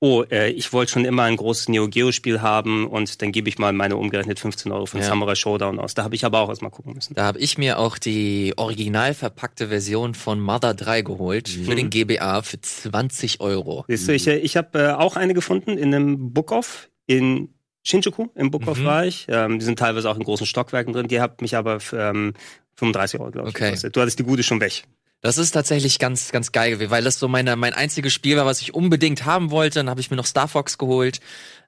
[0.00, 3.48] Oh, äh, ich wollte schon immer ein großes Neo Geo Spiel haben und dann gebe
[3.48, 5.08] ich mal meine umgerechnet 15 Euro für den Ja.
[5.08, 5.94] Samurai Showdown aus.
[5.94, 7.14] Da habe ich aber auch erstmal gucken müssen.
[7.14, 11.76] Da habe ich mir auch die original verpackte Version von Mother 3 geholt für Mhm.
[11.76, 13.84] den GBA für 20 Euro.
[13.88, 17.48] Siehst du, ich, äh, ich habe äh, auch eine gefunden in einem Book-Off in
[17.84, 18.84] Shinjuku, im Book-Off Mhm.
[18.84, 19.26] war ich.
[19.30, 21.08] Ähm, die sind teilweise auch in großen Stockwerken drin.
[21.08, 22.34] Die hat mich aber für, ähm,
[22.78, 23.66] 35 Euro, glaube ich, Okay.
[23.66, 23.94] gekostet.
[23.96, 24.84] Du hattest die gute schon weg.
[25.20, 28.46] Das ist tatsächlich ganz, ganz geil gewesen, weil das so meine, mein einziges Spiel war,
[28.46, 29.80] was ich unbedingt haben wollte.
[29.80, 31.18] Dann habe ich mir noch Star Fox geholt.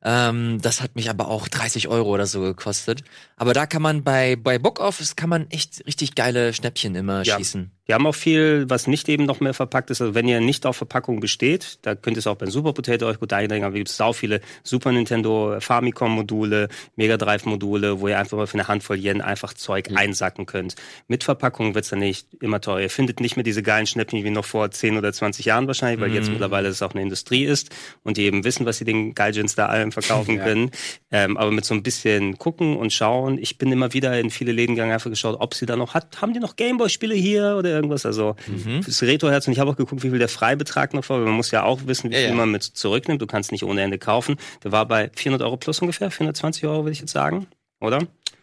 [0.05, 3.03] Ähm, das hat mich aber auch 30 Euro oder so gekostet.
[3.37, 7.23] Aber da kann man bei, bei Book Office kann man echt richtig geile Schnäppchen immer
[7.25, 7.37] Ja.
[7.39, 7.73] schießen.
[7.91, 10.01] Die haben auch viel, was nicht eben noch mehr verpackt ist.
[10.01, 13.05] Also wenn ihr nicht auf Verpackung besteht, da könnt ihr es auch beim Super Potato
[13.07, 18.17] euch gut eindenken, aber es gibt sau viele Super Nintendo Famicom-Module, Mega Drive-Module, wo ihr
[18.17, 20.77] einfach mal für eine Handvoll Yen einfach Zeug einsacken könnt.
[21.09, 22.83] Mit Verpackung wird's dann nicht immer teuer.
[22.83, 26.01] Ihr findet nicht mehr diese geilen Schnäppchen wie noch vor 10 oder 20 Jahren wahrscheinlich,
[26.01, 27.71] weil jetzt mittlerweile es auch eine Industrie ist
[28.05, 30.71] und die eben wissen, was sie den Gaijins da allen verkaufen können.
[31.11, 33.37] Ähm, aber mit so ein bisschen gucken und schauen.
[33.37, 36.23] Ich bin immer wieder in viele Läden gegangen, einfach geschaut, ob sie da noch hat.
[36.23, 38.07] Haben die noch Gameboy-Spiele hier oder irgendwas?
[38.07, 38.37] Also
[38.83, 39.47] fürs Retro-Herz.
[39.47, 41.19] Und ich habe auch geguckt, wie viel der Freibetrag noch war.
[41.19, 42.35] weil Man muss ja auch wissen, wie Ja, viel ja.
[42.35, 43.21] man mit zurücknimmt.
[43.21, 44.37] Du kannst nicht ohne Ende kaufen.
[44.63, 47.47] Der war bei 400 Euro plus ungefähr, 420 Euro würde ich jetzt sagen,
[47.81, 47.99] oder?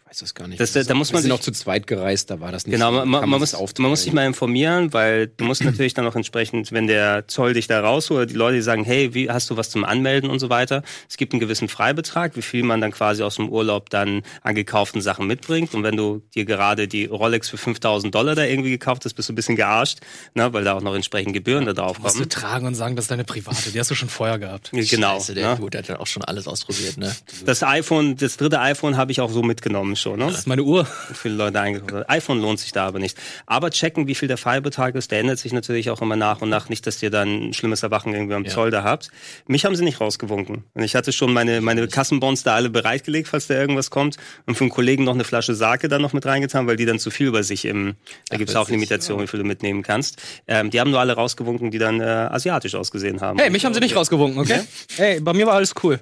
[0.09, 0.59] Weiß das gar nicht.
[0.59, 2.97] Das- da muss man sich- noch zu zweit gereist, da war das nicht Genau, so.
[2.99, 6.07] man, man, man, das muss, man muss sich mal informieren, weil du musst natürlich dann
[6.07, 9.29] auch entsprechend, wenn der Zoll dich da rausholt, oder die Leute die sagen, hey, wie
[9.29, 10.81] hast du was zum Anmelden und so weiter.
[11.09, 14.55] Es gibt einen gewissen Freibetrag, wie viel man dann quasi aus dem Urlaub dann an
[14.55, 15.73] gekauften Sachen mitbringt.
[15.73, 19.27] Und wenn du dir gerade die Rolex für 5000 Dollar da irgendwie gekauft hast, bist
[19.27, 19.99] du ein bisschen gearscht,
[20.35, 22.29] ne, weil da auch noch entsprechend Gebühren da drauf Musst du kommen.
[22.29, 23.71] tragen und sagen, das ist deine private.
[23.71, 24.69] Die hast du schon vorher gehabt.
[24.71, 25.15] Genau.
[25.15, 25.55] Scheiße, der ne?
[25.57, 27.13] Dude, der hat ja auch schon alles ausprobiert, ne?
[27.45, 30.19] Das iPhone, das dritte iPhone habe ich auch so mitgenommen schon.
[30.19, 30.25] Ne?
[30.27, 30.85] Das ist meine Uhr.
[31.13, 33.17] viele Leute eingekauft iPhone lohnt sich da aber nicht.
[33.45, 36.49] Aber checken, wie viel der Freibetrag ist, der ändert sich natürlich auch immer nach und
[36.49, 36.69] nach.
[36.69, 38.51] Nicht, dass ihr dann ein schlimmes Erwachen irgendwie am Ja.
[38.51, 39.09] Zoll da habt.
[39.47, 40.63] Mich haben sie nicht rausgewunken.
[40.73, 44.17] Und ich hatte schon meine, meine Kassenbons da alle bereitgelegt, falls da irgendwas kommt.
[44.45, 46.99] Und für einen Kollegen noch eine Flasche Sake dann noch mit reingetan, weil die dann
[46.99, 47.95] zu viel über sich im,
[48.29, 48.73] da gibt's auch witzig.
[48.75, 50.21] Limitationen, wie viel du mitnehmen kannst.
[50.47, 53.39] Ähm, die haben nur alle rausgewunken, die dann äh, asiatisch ausgesehen haben.
[53.39, 54.61] Hey, mich haben sie nicht rausgewunken, okay?
[54.95, 55.99] Hey, bei mir war alles cool.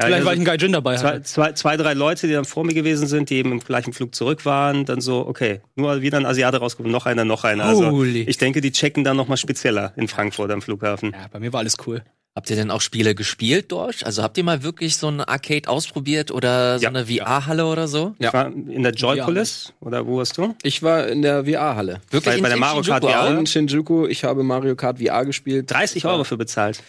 [0.00, 1.22] Ja, Vielleicht, also- weil ich einen Gaijin dabei Zwei, hatte.
[1.24, 4.14] zwei, zwei, drei Leute, die dann vor mir gewesen sind, die eben im gleichen Flug
[4.14, 7.64] zurück waren, dann so, okay, nur wieder ein Asiate rausgekommen, noch einer, noch einer.
[7.64, 8.22] Also Holy.
[8.22, 11.10] ich denke, die checken dann nochmal spezieller in Frankfurt am Flughafen.
[11.12, 12.02] Ja, bei mir war alles cool.
[12.36, 14.06] Habt ihr denn auch Spiele gespielt dort?
[14.06, 17.88] Also habt ihr mal wirklich so ein Arcade ausprobiert oder so Ja, eine VR-Halle oder
[17.88, 18.14] so?
[18.20, 20.54] Ich war in der Joypolis, oder wo warst du?
[20.62, 22.00] Ich war in der VR-Halle.
[22.12, 23.24] Wirklich Bei- bei der in Mario Kart VR?
[23.24, 23.30] auch?
[23.36, 25.68] In Shinjuku, ich habe Mario Kart VR gespielt.
[25.72, 26.80] 30 Euro für bezahlt.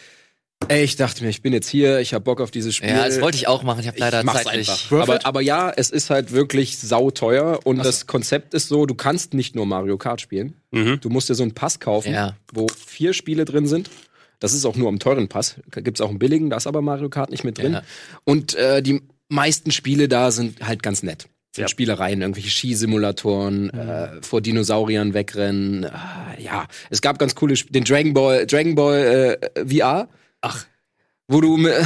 [0.68, 2.90] Ey, ich dachte mir, ich bin jetzt hier, ich habe Bock auf dieses Spiel.
[2.90, 3.80] Ja, das wollte ich auch machen.
[3.80, 4.70] Ich habe leider ich mach's zeitlich.
[4.70, 5.02] einfach.
[5.02, 5.26] Aber, it?
[5.26, 7.84] aber ja, es ist halt wirklich sauteuer und so.
[7.84, 10.54] das Konzept ist so, du kannst nicht nur Mario Kart spielen.
[10.72, 11.00] Mhm.
[11.00, 12.36] Du musst dir so einen Pass kaufen, Ja.
[12.54, 13.90] wo vier Spiele drin sind.
[14.40, 15.56] Das ist auch nur am teuren Pass.
[15.72, 17.74] Gibt's auch einen billigen, da ist aber Mario Kart nicht mit drin.
[17.74, 17.84] Ja.
[18.26, 21.28] Und äh, die meisten Spiele da sind halt ganz nett.
[21.56, 21.68] sind Ja.
[21.70, 25.86] Spielereien, irgendwelche Skisimulatoren, äh, vor Dinosauriern wegrennen.
[25.86, 30.10] Ah, ja, es gab ganz coole Sp den Dragon Ball, Dragon Ball äh, VR.
[30.42, 30.66] Ach.
[31.28, 31.84] Wo du, äh,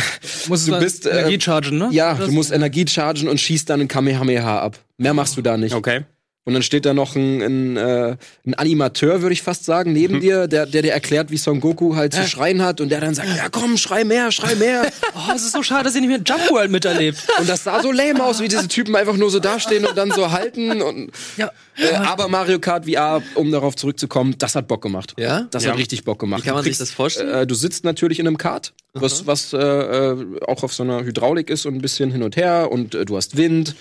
[0.47, 1.89] Musst Du du bist, äh, Energie chargen, ne?
[1.91, 4.80] ja, Das- du musst Energie chargen und schießt dann ein Kamehameha ab.
[4.97, 5.74] Mehr machst du da nicht.
[5.76, 6.06] Okay.
[6.46, 10.20] Und dann steht da noch ein, ein, äh, ein Animateur, würde ich fast sagen, neben
[10.20, 13.16] dir, der, der dir erklärt, wie Son Goku halt zu schreien hat und der dann
[13.16, 14.91] sagt, ja komm, schrei mehr, schrei mehr.
[15.16, 17.20] Oh, es ist so schade, dass ihr nicht mehr Jump World miterlebt.
[17.39, 20.12] Und das sah so lame aus, wie diese Typen einfach nur so dastehen und dann
[20.12, 20.82] so halten.
[20.82, 21.52] Und, Ja.
[21.78, 25.14] äh, aber Mario Kart VR, um darauf zurückzukommen, das hat Bock gemacht.
[25.18, 25.48] Ja?
[25.52, 25.72] Das Ja.
[25.72, 26.41] hat richtig Bock gemacht.
[26.41, 27.30] Wie kann man Du sich das vorstellen?
[27.34, 31.04] Äh, du sitzt natürlich in einem Kart, was, was äh, äh, auch auf so einer
[31.06, 33.76] Hydraulik ist und ein bisschen hin und her und äh, du hast Wind.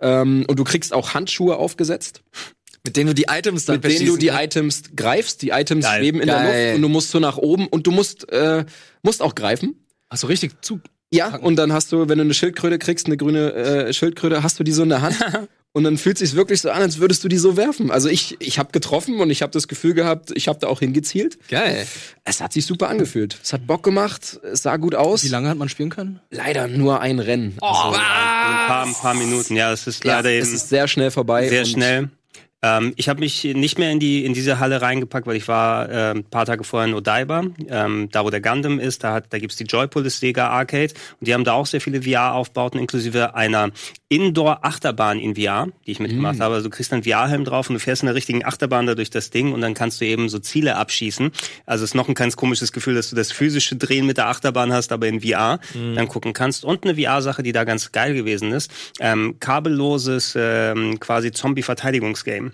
[0.00, 2.22] Ähm, und du kriegst auch Handschuhe aufgesetzt,
[2.84, 4.42] Mit denen du die Items dann mit denen du die kannst.
[4.56, 5.42] Items greifst.
[5.42, 6.00] Die Items Geil.
[6.00, 6.64] schweben in der Geil.
[6.66, 8.64] Luft und du musst so nach oben und du musst, äh,
[9.02, 9.86] musst auch greifen.
[10.08, 10.80] Achso, richtig zu.
[11.12, 14.58] Ja, und dann hast du, wenn du eine Schildkröte kriegst, eine grüne äh, Schildkröte, hast
[14.58, 15.16] du die so in der Hand.
[15.74, 17.90] und dann fühlt sich's wirklich so an, als würdest du die so werfen.
[17.90, 20.78] Also ich, ich habe getroffen und ich habe das Gefühl gehabt, ich habe da auch
[20.78, 21.36] hingezielt.
[21.48, 21.84] Geil.
[22.22, 23.36] Es hat sich super angefühlt.
[23.42, 25.24] Es hat Bock gemacht, es sah gut aus.
[25.24, 26.20] Wie lange hat man spielen können?
[26.30, 27.56] Leider nur ein Rennen.
[27.60, 29.56] So, ein, paar, ein paar Minuten.
[29.56, 31.48] Ja, es ist ja, leider es eben ist sehr schnell vorbei.
[31.48, 32.08] sehr und schnell.
[32.64, 35.90] Ähm, ich habe mich nicht mehr in die in diese Halle reingepackt, weil ich war
[35.90, 39.04] äh, ein paar Tage vorher in Odaiba, ähm, da wo der Gundam ist.
[39.04, 42.02] Da, hat, da gibt's die Joypolis Sega Arcade und die haben da auch sehr viele
[42.02, 43.70] VR-Aufbauten, inklusive einer
[44.08, 46.54] Indoor-Achterbahn in VR, die ich mitgemacht habe.
[46.54, 49.10] Also du kriegst einen VR-Helm drauf und du fährst in der richtigen Achterbahn da durch
[49.10, 51.32] das Ding und dann kannst du eben so Ziele abschießen.
[51.66, 54.28] Also es ist noch ein ganz komisches Gefühl, dass du das physische Drehen mit der
[54.28, 56.64] Achterbahn hast, aber in VR dann gucken kannst.
[56.64, 62.52] Und eine VR-Sache, die da ganz geil gewesen ist, ähm, kabelloses ähm, quasi Zombie-Verteidigungsgame.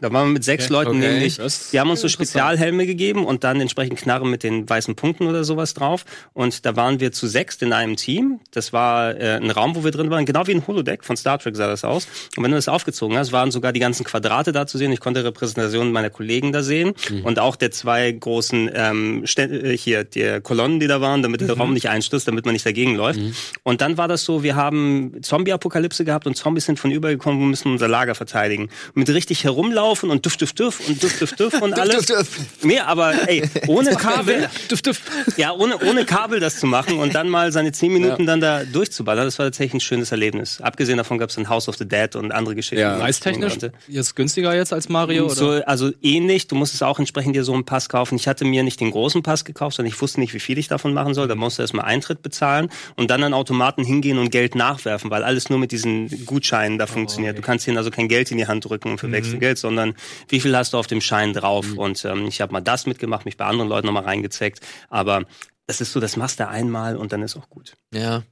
[0.00, 0.72] Da waren wir mit sechs Okay.
[0.72, 1.12] Leuten Okay.
[1.12, 1.36] nämlich.
[1.36, 2.08] Das Die haben uns so.
[2.08, 6.04] Spezialhelme gegeben und dann entsprechend Knarren mit den weißen Punkten oder sowas drauf.
[6.32, 8.40] Und da waren wir zu sechst in einem Team.
[8.50, 11.38] Das war äh, ein Raum, wo wir drin waren, genau wie ein Holodeck von Star
[11.38, 12.06] Trek sah das aus.
[12.36, 14.90] Und wenn du das aufgezogen hast, waren sogar die ganzen Quadrate da zu sehen.
[14.92, 16.94] Ich konnte Repräsentationen meiner Kollegen da sehen
[17.24, 21.42] und auch der zwei großen ähm, Stä- äh, hier die Kolonnen, die da waren, damit
[21.42, 23.20] der Raum nicht einstürzt, damit man nicht dagegen läuft.
[23.62, 27.40] Und dann war das so, wir haben Zombie-Apokalypse gehabt und Zombies sind von überall gekommen,
[27.40, 28.64] wir müssen unser Lager verteidigen.
[28.94, 32.06] Und mit richtig herumlaufen und duft, duft, duft und duft, duft, duft und alles.
[32.06, 32.30] duft,
[32.62, 35.02] Nee, aber ey, ohne Kabel, Duft, duft.
[35.36, 38.64] ja, ohne, ohne Kabel das zu machen und dann mal seine zehn Minuten dann da
[38.64, 40.60] durchzuballern, das war tatsächlich ein schönes Erlebnis.
[40.60, 42.80] Abgesehen davon gab es dann House of the Dead und andere Geschichten.
[42.80, 42.96] Ja.
[42.96, 43.54] Preistechnisch
[43.88, 45.26] jetzt günstiger jetzt als Mario?
[45.26, 45.34] Oder?
[45.34, 48.16] So, also ähnlich, du musstest auch entsprechend dir so einen Pass kaufen.
[48.16, 50.68] Ich hatte mir nicht den großen Pass gekauft, sondern ich wusste nicht, wie viel ich
[50.68, 51.28] davon machen soll.
[51.28, 55.50] Da musste erstmal Eintritt bezahlen und dann an Automaten hingehen und Geld nachwerfen, weil alles
[55.50, 57.36] nur mit diesen Gutscheinen da funktioniert.
[57.38, 59.79] Du kannst ihnen also kein Geld in die Hand drücken und für Wechselgeld, sondern
[60.28, 61.66] wie viel hast du auf dem Schein drauf?
[61.76, 64.60] Und ähm, ich habe mal das mitgemacht, mich bei anderen Leuten nochmal reingezeckt.
[64.88, 65.24] Aber
[65.66, 67.74] das ist so, das machst du einmal und dann ist auch gut.
[67.94, 68.22] Ja.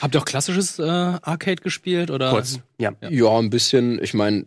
[0.00, 2.10] Habt ihr auch klassisches äh, Arcade gespielt?
[2.10, 2.30] Oder?
[2.30, 2.60] Kurz.
[2.78, 2.92] Ja.
[3.08, 4.44] Ja, ein bisschen, ich meine,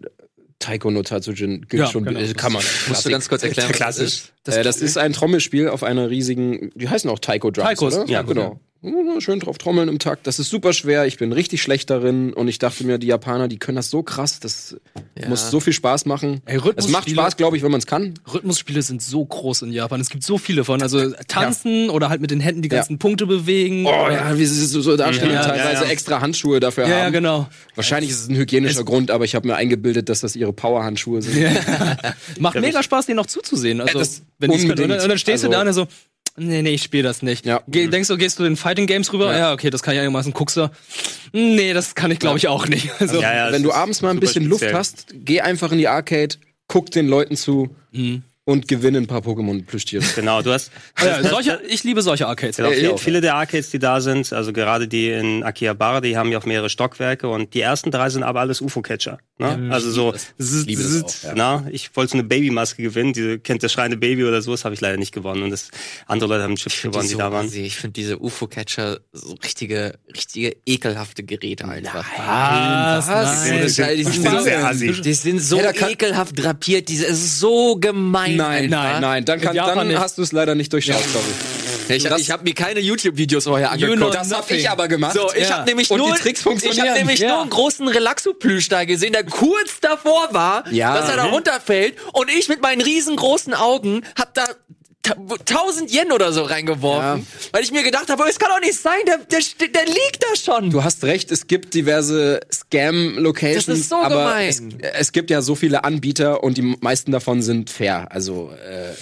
[0.59, 2.19] Taiko no Tatsujin gilt Ja, schon, genau.
[2.19, 2.61] äh, kann man.
[2.89, 4.05] Musst du ganz kurz erklären, was das Klassisch.
[4.05, 4.33] ist?
[4.43, 7.97] Das, äh, das ist ein Trommelspiel auf einer riesigen, die heißen auch Taiko Drums, Taikos,
[7.97, 8.09] oder?
[8.11, 8.59] ja, genau.
[8.81, 10.25] Ja, Schön drauf trommeln im Takt.
[10.25, 11.05] Das ist super schwer.
[11.05, 14.03] Ich bin richtig schlecht darin und ich dachte mir, die Japaner, die können das so
[14.03, 14.39] krass.
[14.39, 14.77] Das
[15.19, 15.27] Ja.
[15.27, 16.41] muss so viel Spaß machen.
[16.45, 18.13] Ey, es macht Spaß, glaube ich, wenn man es kann.
[18.33, 19.99] Rhythmusspiele sind so groß in Japan.
[19.99, 20.81] Es gibt so viele von.
[20.81, 23.85] Also tanzen oder halt mit den Händen die ganzen Punkte bewegen.
[23.85, 25.89] Oh ja, wie sie so, so dastehen, Ja, teilweise ja, ja.
[25.89, 27.11] extra Handschuhe dafür ja, ja, haben.
[27.13, 27.49] genau.
[27.75, 31.21] Wahrscheinlich ist es ein hygienischer Grund, aber ich habe mir eingebildet, dass das ihre Powerhandschuhe
[31.21, 31.35] sind.
[32.39, 33.81] Macht mega Spaß, denen noch zuzusehen.
[33.81, 33.99] Also,
[34.37, 34.71] wenn können.
[34.71, 35.87] und, dann- stehst du Also- da und so,
[36.39, 37.45] nee, nee, ich spiele das nicht.
[37.45, 37.61] Ja.
[37.67, 39.35] Geh, denkst du, gehst du in Fighting Games rüber?
[39.37, 40.33] Ja, okay, das kann ich einigermaßen.
[40.33, 40.69] Guckst du,
[41.33, 42.89] nee, das kann ich glaube ich auch nicht.
[42.99, 44.77] Also, Ja, ja, Wenn du abends mal ein bisschen Luft speziell.
[44.79, 46.35] hast, geh einfach in die Arcade,
[46.67, 48.21] guck den Leuten zu Mhm.
[48.49, 50.03] Und gewinne ein paar Pokémon-Plüschtiere.
[50.19, 50.71] Genau, du hast.
[51.01, 52.57] ja, solche, ich liebe solche Arcades.
[52.57, 56.01] Genau, ich viele, auch, viele der Arcades, die da sind, also gerade die in Akihabara,
[56.01, 59.19] die haben ja auch mehrere Stockwerke und die ersten drei sind aber alles UFO-Catcher.
[59.37, 59.69] Ne?
[59.71, 61.33] also so, zzt, liebe das zzt, auch, ja.
[61.35, 64.65] na, ich wollte so eine Babymaske gewinnen, diese kennt der schreiende Baby oder so, das
[64.65, 65.69] habe ich leider nicht gewonnen und das
[66.07, 67.45] andere Leute haben Chips gewonnen, die, die, so da waren.
[67.45, 67.61] assi.
[67.61, 72.05] Ich finde diese UFO-Catcher so richtige, richtige ekelhafte Geräte einfach.
[72.17, 73.07] Was?
[73.07, 73.47] Was?
[73.47, 73.61] Nein.
[73.63, 76.89] Die sind, die so, die sind Ja, ekelhaft drapiert.
[76.89, 78.38] Diese, es ist so gemein.
[78.39, 81.25] Nein, nein, nein, dann, kann, dann hast du es leider nicht durchschaut, sorry.
[81.97, 84.15] Ich, Das- ich habe mir keine YouTube-Videos vorher You know angeguckt.
[84.15, 84.57] Das hab nothing.
[84.59, 85.13] ich aber gemacht.
[85.15, 85.57] So, ich Ja.
[85.57, 87.29] habe nämlich Und nur, die Tricks ich hab nämlich Ja.
[87.29, 90.95] nur einen großen Relaxo-Plüsch da gesehen, der kurz davor war, Ja.
[90.95, 94.43] dass er da runterfällt und ich mit meinen riesengroßen Augen hab da
[95.05, 98.99] 1000 Yen oder so reingeworfen, weil ich mir gedacht habe, es kann doch nicht sein,
[99.07, 99.39] der, der,
[99.69, 100.69] der liegt da schon.
[100.69, 104.49] Du hast recht, es gibt diverse Scam-Locations, Das ist so aber gemein.
[104.49, 104.61] es,
[104.99, 108.11] es gibt ja so viele Anbieter und die meisten davon sind fair.
[108.11, 108.93] Also äh,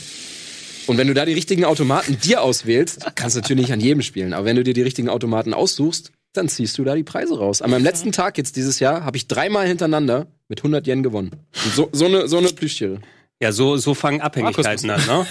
[0.87, 4.01] und wenn du da die richtigen Automaten dir auswählst, kannst du natürlich nicht an jedem
[4.01, 7.37] spielen, aber wenn du dir die richtigen Automaten aussuchst, dann ziehst du da die Preise
[7.37, 7.61] raus.
[7.61, 11.31] An meinem letzten Tag jetzt dieses Jahr habe ich dreimal hintereinander mit 100 Yen gewonnen.
[11.65, 13.01] Und so, so eine, so eine Plüschtiere.
[13.39, 15.23] Ja, so, so fangen Abhängigkeiten an, ne?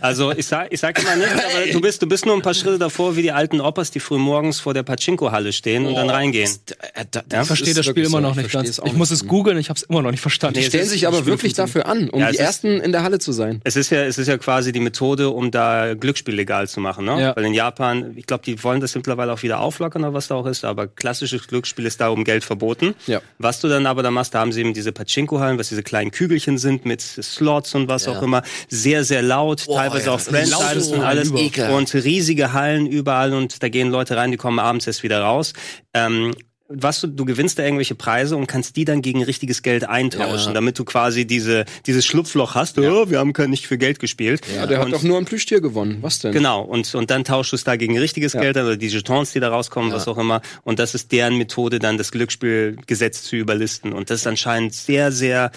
[0.00, 2.54] Also ich sag, ich sag immer nicht, aber du bist, du bist nur ein paar
[2.54, 6.08] Schritte davor, wie die alten Opas, die früh morgens vor der Pachinko-Halle stehen und dann
[6.08, 6.50] reingehen.
[6.94, 8.20] Äh, da, Ja, Ich verstehe ist das Spiel immer so.
[8.20, 8.80] noch Ich nicht ganz.
[8.82, 10.54] Ich muss es googeln, ich habe es immer noch nicht verstanden.
[10.56, 12.92] Nee, Die stellen ist- sich aber wirklich dafür an, um Ja, die ist- ersten in
[12.92, 13.60] der Halle zu sein.
[13.64, 17.04] Es ist ja, es ist ja quasi die Methode, um da Glücksspiel legal zu machen,
[17.04, 17.20] ne?
[17.20, 17.36] Ja.
[17.36, 20.34] Weil in Japan, ich glaube, die wollen das mittlerweile auch wieder auflockern oder was da
[20.36, 22.94] auch ist, aber klassisches Glücksspiel ist da um Geld verboten.
[23.06, 23.20] Ja.
[23.38, 26.10] Was du dann aber da machst, da haben sie eben diese Pachinko-Hallen, was diese kleinen
[26.10, 27.02] Kügelchen sind mit
[27.34, 28.12] Slots und was Ja.
[28.12, 28.42] auch immer.
[28.68, 31.30] Sehr, sehr laut, Boah, teilweise ja, auch Franchises und alles.
[31.32, 31.74] Ekelhaft.
[31.74, 35.52] Und riesige Hallen überall und da gehen Leute rein, die kommen abends erst wieder raus.
[35.92, 36.32] Ähm,
[36.66, 40.48] was du, du gewinnst da irgendwelche Preise und kannst die dann gegen richtiges Geld eintauschen,
[40.48, 40.54] Ja.
[40.54, 42.78] damit du quasi diese, dieses Schlupfloch hast.
[42.78, 44.40] Oh, wir haben kein- nicht für Geld gespielt.
[44.56, 45.98] Ja, der hat Und- doch nur ein Plüschtier gewonnen.
[46.00, 46.32] Was denn?
[46.32, 48.40] Genau, und, und dann tauschst du es da gegen richtiges Ja.
[48.40, 49.96] Geld, also die Jetons, die da rauskommen, Ja.
[49.96, 50.40] was auch immer.
[50.62, 53.92] Und das ist deren Methode, dann das Glücksspielgesetz zu überlisten.
[53.92, 55.50] Und das ist anscheinend sehr, sehr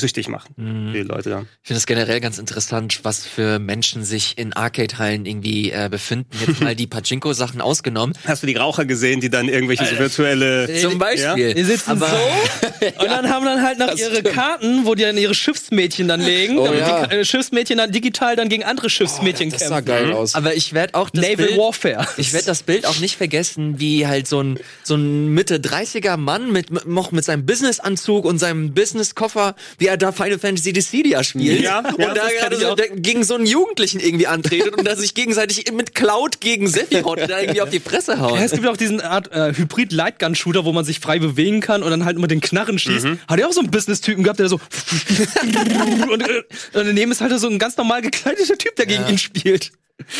[0.00, 0.92] süchtig machen, Mhm.
[0.92, 1.40] die Leute da.
[1.62, 6.28] Ich finde es generell ganz interessant, was für Menschen sich in Arcade-Hallen irgendwie äh, befinden.
[6.46, 8.14] Jetzt mal die Pachinko-Sachen ausgenommen.
[8.26, 10.74] Hast du die Raucher gesehen, die dann irgendwelche so virtuelle...
[10.80, 11.54] Zum Beispiel.
[11.54, 14.34] Die sitzen Aber- so und dann haben dann halt noch Das ihre stimmt.
[14.34, 17.06] Karten, wo die dann ihre Schiffsmädchen dann legen, Oh, damit ja.
[17.06, 19.84] die äh, Schiffsmädchen dann digital dann gegen andere Schiffsmädchen Das sah kämpfen.
[19.86, 20.34] geil aus.
[20.34, 22.06] Aber ich werde auch das Naval Bild, Warfare.
[22.16, 26.16] ich werde das Bild auch nicht vergessen, wie halt so ein so ein Mitte 30er
[26.16, 30.72] Mann mit mit- noch mit seinem Businessanzug und seinem Businesskoffer, wie er da Final Fantasy
[30.72, 32.76] Dissidia spielt Ja, und ja, da gerade so auch.
[32.76, 37.18] der- gegen so einen Jugendlichen irgendwie antretet und da sich gegenseitig mit Cloud gegen Sephiroth
[37.28, 38.36] da irgendwie auf die Fresse hauen.
[38.38, 41.90] Ja, es gibt auch diesen Art äh, Hybrid-Lightgun-Shooter, wo man sich frei bewegen kann und
[41.90, 43.06] dann halt mit den Knarren schießt.
[43.28, 44.60] Hat er auch so einen Business-Typen gehabt, der so
[46.10, 46.38] und, äh,
[46.78, 49.72] und daneben ist halt so ein ganz normal gekleideter Typ, der gegen ihn spielt.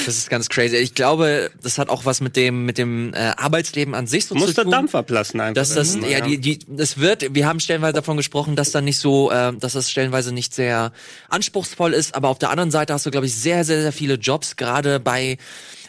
[0.06, 0.76] Das ist ganz crazy.
[0.76, 4.34] Ich glaube, das hat auch was mit dem mit dem äh, Arbeitsleben an sich so
[4.34, 4.72] Du musst zu tun.
[4.72, 5.54] Dampf ablassen einfach.
[5.54, 8.98] dass das ja die die das wird wir haben stellenweise davon gesprochen dass dann nicht
[8.98, 10.92] so äh, dass das stellenweise nicht sehr
[11.28, 14.14] anspruchsvoll ist aber auf der anderen Seite hast du glaube ich sehr sehr sehr viele
[14.14, 15.38] Jobs gerade bei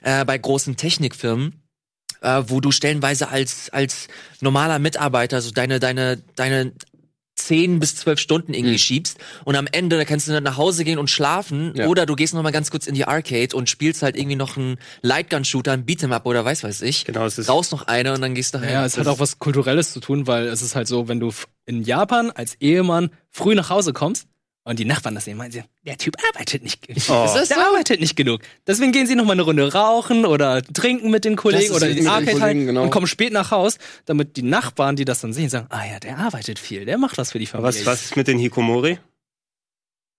[0.02, 1.62] äh, bei großen Technikfirmen
[2.22, 4.08] äh, wo du stellenweise als als
[4.40, 6.74] normaler Mitarbeiter so deine deine deine
[7.52, 8.78] zehn bis zwölf Stunden irgendwie Mhm.
[8.78, 11.88] schiebst und am Ende da kannst du dann nach Hause gehen und schlafen Ja.
[11.88, 14.56] oder du gehst noch mal ganz kurz in die Arcade und spielst halt irgendwie noch
[14.56, 17.04] einen Lightgun-Shooter, einen Beat'em Up oder weiß weiß ich.
[17.04, 18.70] Genau, es ist- Raus noch eine und dann gehst du heim.
[18.70, 21.32] Ja, es hat auch was Kulturelles zu tun, weil es ist halt so, wenn du
[21.66, 24.28] in Japan als Ehemann früh nach Hause kommst
[24.64, 27.04] und die Nachbarn das sehen, meinen sie, der Typ arbeitet nicht genug.
[27.10, 27.28] Oh.
[27.34, 27.56] Der so?
[27.56, 28.42] arbeitet nicht genug.
[28.68, 31.98] Deswegen gehen sie noch mal eine Runde rauchen oder trinken mit den Kollegen oder in
[31.98, 32.84] den Arcade Kollegen, halt genau.
[32.84, 36.00] und kommen spät nach Haus, damit die Nachbarn, die das dann sehen, sagen, ah ja,
[36.00, 37.68] der arbeitet viel, der macht was für die Familie.
[37.70, 39.00] Was, was ist mit den Hikomori?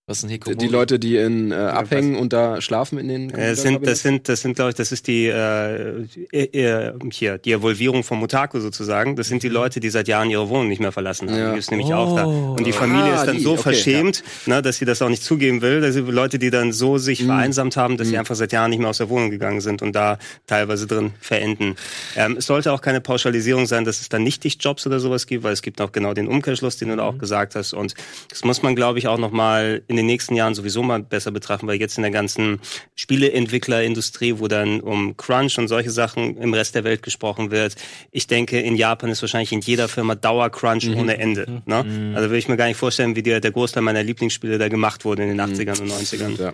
[0.05, 0.57] Was Die, Hikomori?
[0.57, 4.01] die Leute, die in äh, abhängen und da schlafen in den Äh, Das sind, das
[4.01, 6.01] sind, das sind, glaube ich, das ist die äh,
[6.33, 9.15] äh, hier die Evolvierung vom Mutaku sozusagen.
[9.15, 11.37] Das sind die Leute, die seit Jahren ihre Wohnung nicht mehr verlassen haben.
[11.37, 11.53] Ja.
[11.53, 12.25] Die ist nämlich auch da.
[12.25, 12.55] Oh.
[12.57, 15.07] Und die Familie Ah, ist dann die, so okay, verschämt, ne, dass sie das auch
[15.07, 15.79] nicht zugeben will.
[15.79, 17.27] Das sind Leute, die dann so sich Mhm.
[17.27, 19.93] vereinsamt haben, dass sie einfach seit Jahren nicht mehr aus der Wohnung gegangen sind und
[19.95, 21.75] da teilweise drin verenden.
[22.17, 25.45] Ähm, es sollte auch keine Pauschalisierung sein, dass es dann nicht Jobs oder sowas gibt,
[25.45, 27.71] weil es gibt auch genau den Umkehrschluss, den du da auch gesagt hast.
[27.71, 27.93] Und
[28.29, 31.31] das muss man, glaube ich, auch noch mal in den nächsten Jahren sowieso mal besser
[31.31, 32.59] betrachten, weil jetzt in der ganzen
[32.95, 37.75] Spieleentwicklerindustrie, wo dann um Crunch und solche Sachen im Rest der Welt gesprochen wird,
[38.11, 41.61] ich denke, in Japan ist wahrscheinlich in jeder Firma Dauercrunch ohne Ende.
[41.65, 42.13] Ne?
[42.15, 45.05] Also will ich mir gar nicht vorstellen, wie der, der Großteil meiner Lieblingsspiele da gemacht
[45.05, 46.39] wurde in den 80ern und 90ern.
[46.41, 46.53] Ja.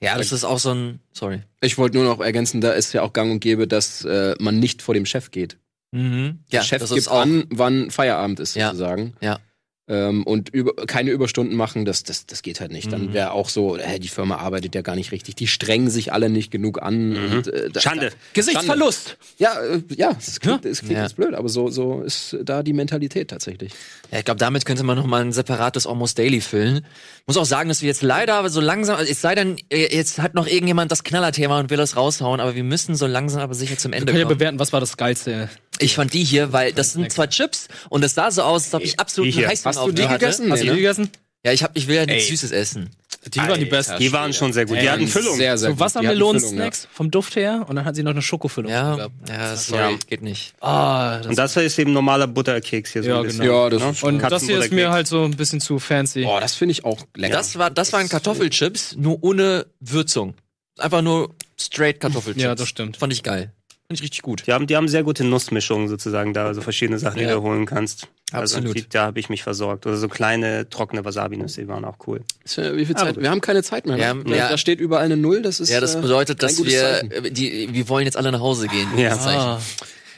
[0.00, 1.00] ja, das ist auch so ein.
[1.12, 1.42] Sorry.
[1.60, 4.58] Ich wollte nur noch ergänzen, da ist ja auch gang und gäbe, dass äh, man
[4.58, 5.58] nicht vor dem Chef geht.
[5.92, 6.40] Mhm.
[6.50, 7.20] Ja, Der Chef das gibt ist auch.
[7.20, 8.68] an, wann Feierabend ist, Ja.
[8.68, 9.14] sozusagen.
[9.20, 9.38] Ja.
[9.86, 12.90] Ähm, und über, keine Überstunden machen, das, das, das geht halt nicht.
[12.90, 13.12] Dann Mhm.
[13.12, 15.34] wäre auch so, äh, die Firma arbeitet ja gar nicht richtig.
[15.34, 17.14] Die strengen sich alle nicht genug an.
[17.14, 18.10] Und, äh, da, Schande.
[18.32, 19.18] Gesichtsverlust.
[19.36, 21.02] Ja, äh, ja, es klingt, es klingt Ja.
[21.02, 23.72] jetzt blöd, aber so, so ist da die Mentalität tatsächlich.
[24.10, 26.86] Ja, ich glaube, damit könnte man noch mal ein separates Almost Daily füllen.
[27.26, 30.18] Muss auch sagen, dass wir jetzt leider aber so langsam, es sei denn, äh, jetzt
[30.18, 33.54] hat noch irgendjemand das Knallerthema und will es raushauen, aber wir müssen so langsam aber
[33.54, 34.38] sicher zum Wir Ende können ja kommen.
[34.38, 35.48] bewerten, was war das Geilste.
[35.78, 38.74] Ich fand die hier, weil das sind zwar Chips und es sah so aus, als
[38.74, 39.48] ob ich absolut hier.
[39.48, 40.52] Heißhunger Hast du auf die gegessen?
[40.52, 41.10] Hast du die gegessen?
[41.46, 42.30] Ja, ich hab, ich will ja nichts Ey.
[42.30, 42.90] Süßes essen.
[43.32, 43.98] Die waren die besten.
[43.98, 44.78] Die waren schon sehr gut.
[44.80, 45.36] Die hatten Füllung.
[45.36, 48.70] Sehr, sehr So Wassermelonen-Snacks vom Duft her und dann hat sie noch eine Schokofüllung.
[48.70, 49.14] Ja, gehabt.
[49.28, 49.98] ja, sorry, Ja.
[50.08, 50.54] geht nicht.
[50.60, 53.40] Ah, das Und das ist eben normaler Butterkeks hier so Ja, ein bisschen.
[53.42, 53.64] genau.
[53.64, 53.90] Ja, das ne?
[53.90, 56.22] ist und das hier ist mir halt so ein bisschen zu fancy.
[56.24, 57.34] Boah, das finde ich auch lecker.
[57.36, 60.34] Das war, das waren Kartoffelchips, nur ohne Würzung.
[60.78, 62.42] Einfach nur straight Kartoffelchips.
[62.42, 62.96] Ja, das stimmt.
[62.96, 63.52] Fand ich geil.
[63.86, 64.44] Fand ich richtig gut.
[64.46, 67.66] Die haben, die haben sehr gute Nussmischungen sozusagen da, also verschiedene Sachen, die du holen
[67.66, 68.08] kannst.
[68.34, 68.76] Also Absolut.
[68.76, 69.86] die, da habe ich mich versorgt.
[69.86, 72.20] Oder so kleine trockene Wasabi-Nüsse, die waren auch cool.
[72.56, 73.20] Ja- Wie viel Zeit?
[73.20, 73.96] Wir haben keine Zeit mehr.
[73.96, 74.48] Wir haben- da, ja.
[74.48, 75.42] da steht überall eine Null.
[75.42, 77.10] Das ist Ja, das äh, bedeutet, dass wir, Zeichen.
[77.10, 78.88] äh, die, wir wollen jetzt alle nach Hause gehen.
[78.98, 79.14] Ja.
[79.16, 79.60] Ah.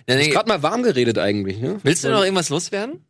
[0.08, 1.78] Ja, Du hast gerade mal warm geredet eigentlich, ne?
[1.82, 3.04] willst du noch irgendwas loswerden?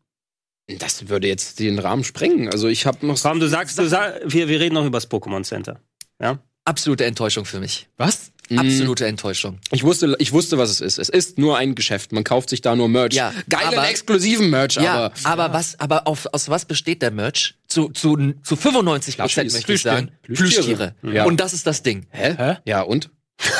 [0.78, 2.48] Das würde jetzt den Rahmen sprengen.
[2.50, 3.20] Also ich habe noch.
[3.22, 5.80] Komm, du sagst, du sag, wir, wir reden noch über das Pokémon Center.
[6.20, 6.38] Ja?
[6.64, 7.88] Absolute Enttäuschung für mich.
[7.96, 8.32] Was?
[8.48, 9.58] Mm, Absolute Enttäuschung.
[9.72, 10.98] Ich wusste, ich wusste, was es ist.
[10.98, 12.12] Es ist nur ein Geschäft.
[12.12, 13.14] Man kauft sich da nur Merch.
[13.14, 15.12] Ja, Geilen, aber- exklusiven Merch, Ja, aber.
[15.24, 17.54] aber was, aber auf, aus was besteht der Merch?
[17.68, 20.10] Zu, zu, zu 95 Prozent möchte ich sagen.
[20.22, 20.94] Plüschtiere.
[21.02, 21.14] Plüschtiere.
[21.16, 21.24] Ja.
[21.24, 22.06] Und das ist das Ding.
[22.10, 22.34] Hä?
[22.38, 22.56] Hä?
[22.64, 23.10] Ja, und?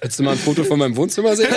[0.00, 1.48] Willst du mal ein Foto von meinem Wohnzimmer sehen?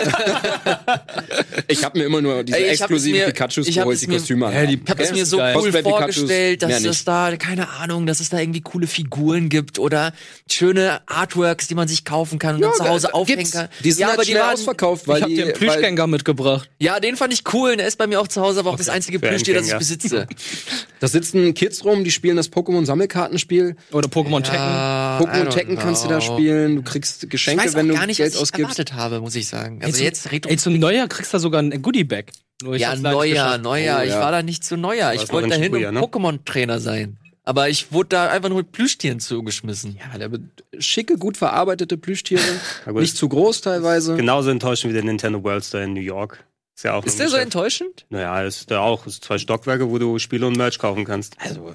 [1.67, 4.81] ich habe mir immer nur diese Ey, exklusiven mir- Pikachus geholt, die mir- Kostüme die-
[4.83, 5.55] Ich habe es mir so Geil.
[5.55, 9.79] cool Cosplay vorgestellt, dass es da, keine Ahnung, dass es da irgendwie coole Figuren gibt
[9.79, 10.13] oder
[10.49, 13.53] schöne Artworks, die man sich kaufen kann und dann zu Hause aufhängen gibt's.
[13.53, 13.67] kann.
[13.83, 15.53] Die sind ja, halt aber die schnell waren, ausverkauft, weil ich hab die, dir einen
[15.53, 16.69] weil, Plüschgänger mitgebracht.
[16.79, 17.77] ja, den fand ich cool.
[17.77, 20.27] Der ist bei mir auch zu Hause, aber auch das einzige Plüschtier, das ich besitze.
[20.99, 23.75] da sitzen Kids rum, die spielen das Pokémon-Sammelkartenspiel.
[23.91, 24.59] Oder Pokémon Tekken.
[24.59, 26.77] I Pokémon Tekken kannst du da spielen.
[26.77, 28.63] Du kriegst Geschenke, wenn auch du gar nicht, Geld ich ausgibst.
[28.79, 29.81] erwartet habe, muss ich sagen.
[29.83, 32.31] Also jetzt red Ey, zum Neujahr kriegst du sogar ein Goodie-Bag.
[32.63, 33.57] Nur ich Ja, Neujahr.
[33.57, 34.01] Neujahr.
[34.01, 34.19] Oh, Ich ja.
[34.21, 35.13] war da nicht zu Neujahr.
[35.13, 35.99] Ich wollte dahin und ne?
[35.99, 37.17] Pokémon-Trainer sein.
[37.43, 39.99] Aber ich wurde da einfach nur mit Plüschtieren zugeschmissen.
[39.99, 40.31] Ja, der
[40.79, 42.41] schicke, gut verarbeitete Plüschtiere.
[42.93, 44.15] Nicht zu groß teilweise.
[44.15, 46.43] Genauso enttäuschend wie der Nintendo World Store in New York.
[46.75, 48.05] Ist ja auch Ist der so enttäuschend?
[48.09, 49.05] Naja, ist da auch.
[49.05, 51.37] Ist zwei Stockwerke, wo du Spiele und Merch kaufen kannst.
[51.39, 51.73] Also,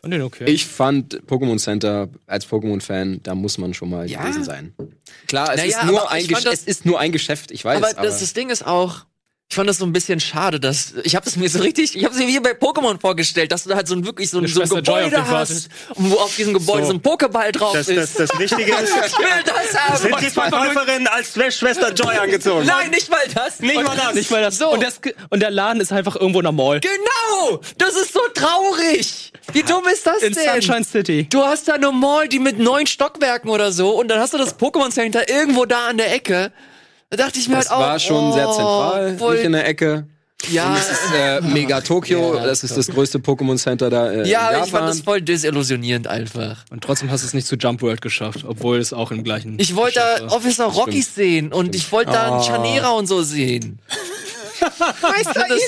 [0.00, 0.44] Fand den okay.
[0.48, 4.20] ich fand Pokémon Center als Pokémon-Fan, da muss man schon mal Ja.
[4.22, 4.74] gewesen sein.
[5.26, 7.82] Klar, es, Naja, ist nur aber ein fand es ist nur ein Geschäft, ich weiß.
[7.82, 9.06] aber, das, das Ding ist auch,
[9.48, 12.04] ich fand das so ein bisschen schade, dass ich habe es mir so richtig, ich
[12.04, 14.38] habe es mir wie bei Pokémon vorgestellt, dass du da halt so ein wirklich so
[14.40, 16.94] ein, so ein Gebäude hast, und wo auf diesem Gebäude so, So.
[16.94, 18.18] ein Pokéball drauf Das, ist.
[18.18, 19.96] das, das Wichtige ist, ich will das haben.
[19.98, 22.66] sind die Verkäuferin als Schwester Joy angezogen.
[22.66, 23.60] Nein, nicht mal das.
[23.60, 24.14] Nicht mal das.
[24.14, 24.58] Nicht mal das.
[24.58, 24.68] So.
[24.72, 25.00] Und, das,
[25.30, 26.80] und der Laden ist einfach irgendwo in der Mall.
[26.80, 27.60] Genau!
[27.78, 29.32] Das ist so traurig!
[29.52, 30.60] Wie dumm ist das In denn?
[30.60, 31.28] Sunshine City.
[31.30, 34.38] Du hast da eine Mall, die mit neun Stockwerken oder so, und dann hast du
[34.38, 36.50] das Pokémon Center irgendwo da an der Ecke.
[37.10, 37.86] Da dachte ich mir das halt auch.
[37.86, 40.06] war schon oh, sehr zentral, voll, nicht in der Ecke.
[40.50, 44.28] ja, Das ist äh, Mega Tokio, Ja, das ist das größte Pokémon Center da äh,
[44.28, 45.04] ja, in aber ich fand das Japan.
[45.04, 46.64] voll desillusionierend einfach.
[46.70, 49.56] Und trotzdem hast du es nicht zu Jump World geschafft, obwohl es auch im gleichen.
[49.58, 50.26] Ich wollte da.
[50.34, 52.42] Officer Rockies sehen und ich wollte da einen Oh.
[52.42, 53.78] Chanera und so sehen.
[55.02, 55.60] Meister das,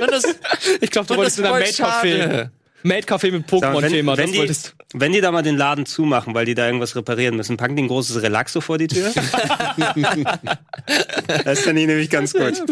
[0.00, 0.34] das, das,
[0.80, 2.48] Ich glaube, du das wolltest in einem voll Maid-Café.
[2.84, 2.94] Schade.
[2.94, 4.16] Maid-Café mit Pokémon-Thema.
[4.16, 6.66] wenn, wenn, Das die, wolltest wenn die da mal den Laden zumachen, weil die da
[6.66, 9.12] irgendwas reparieren müssen, packen die ein großes Relaxo vor die Tür?
[11.44, 12.62] das ist dann nämlich ganz gut.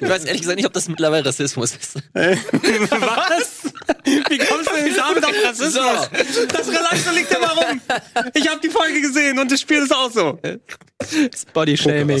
[0.00, 1.96] Ich weiß ehrlich gesagt nicht, ob das mittlerweile Rassismus ist.
[2.14, 3.72] Was?
[4.04, 6.10] Wie kommst du denn damit auf Rassismus?
[6.52, 7.80] Das Relaxo liegt immer rum.
[8.34, 10.40] Ich habe die Folge gesehen und das Spiel ist auch so.
[11.52, 12.18] Body-Shaming.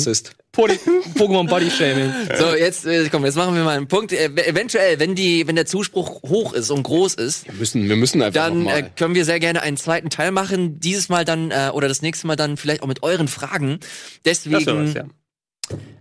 [0.52, 2.12] Pokémon Body-Shaming.
[2.38, 4.12] So, jetzt, äh, komm, jetzt machen wir mal einen Punkt.
[4.12, 7.96] Äh, eventuell, wenn die, wenn der Zuspruch hoch ist und groß ist, Wir müssen, wir
[7.96, 8.90] müssen einfach dann noch äh, mal.
[8.94, 10.78] können wir sehr gerne einen zweiten Teil machen.
[10.80, 13.80] Dieses Mal dann äh, oder das nächste Mal dann vielleicht auch mit euren Fragen.
[14.24, 14.94] Deswegen,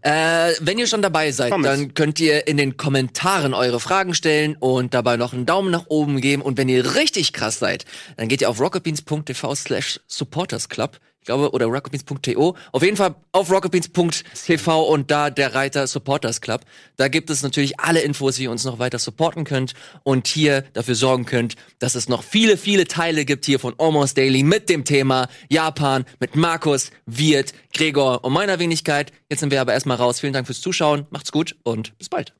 [0.02, 1.68] äh, wenn ihr schon dabei seid, Thomas.
[1.68, 5.86] dann könnt ihr in den Kommentaren eure Fragen stellen und dabei noch einen Daumen nach
[5.88, 6.41] oben geben.
[6.41, 7.86] Und wenn ihr richtig krass seid,
[8.18, 10.99] dann geht ihr auf rocketbeans.tv slash supportersclub.
[11.22, 12.56] Ich glaube, oder rocketbeans.to.
[12.72, 16.61] Auf jeden Fall auf rocketbeans.tv und da der Reiter Supporters Club.
[16.98, 20.64] Da gibt es natürlich alle Infos, wie ihr uns noch weiter supporten könnt und hier
[20.73, 24.68] dafür sorgen könnt, dass es noch viele, viele Teile gibt hier von Almost Daily mit
[24.68, 29.11] dem Thema Japan, mit Markus, Wirt, Gregor und meiner Wenigkeit.
[29.30, 30.19] Jetzt sind wir aber erstmal raus.
[30.19, 31.06] Vielen Dank fürs Zuschauen.
[31.11, 32.34] Macht's gut und bis bald.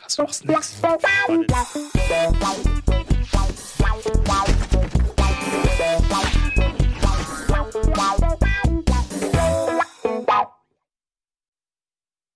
[0.00, 0.74] Hast du noch Snacks?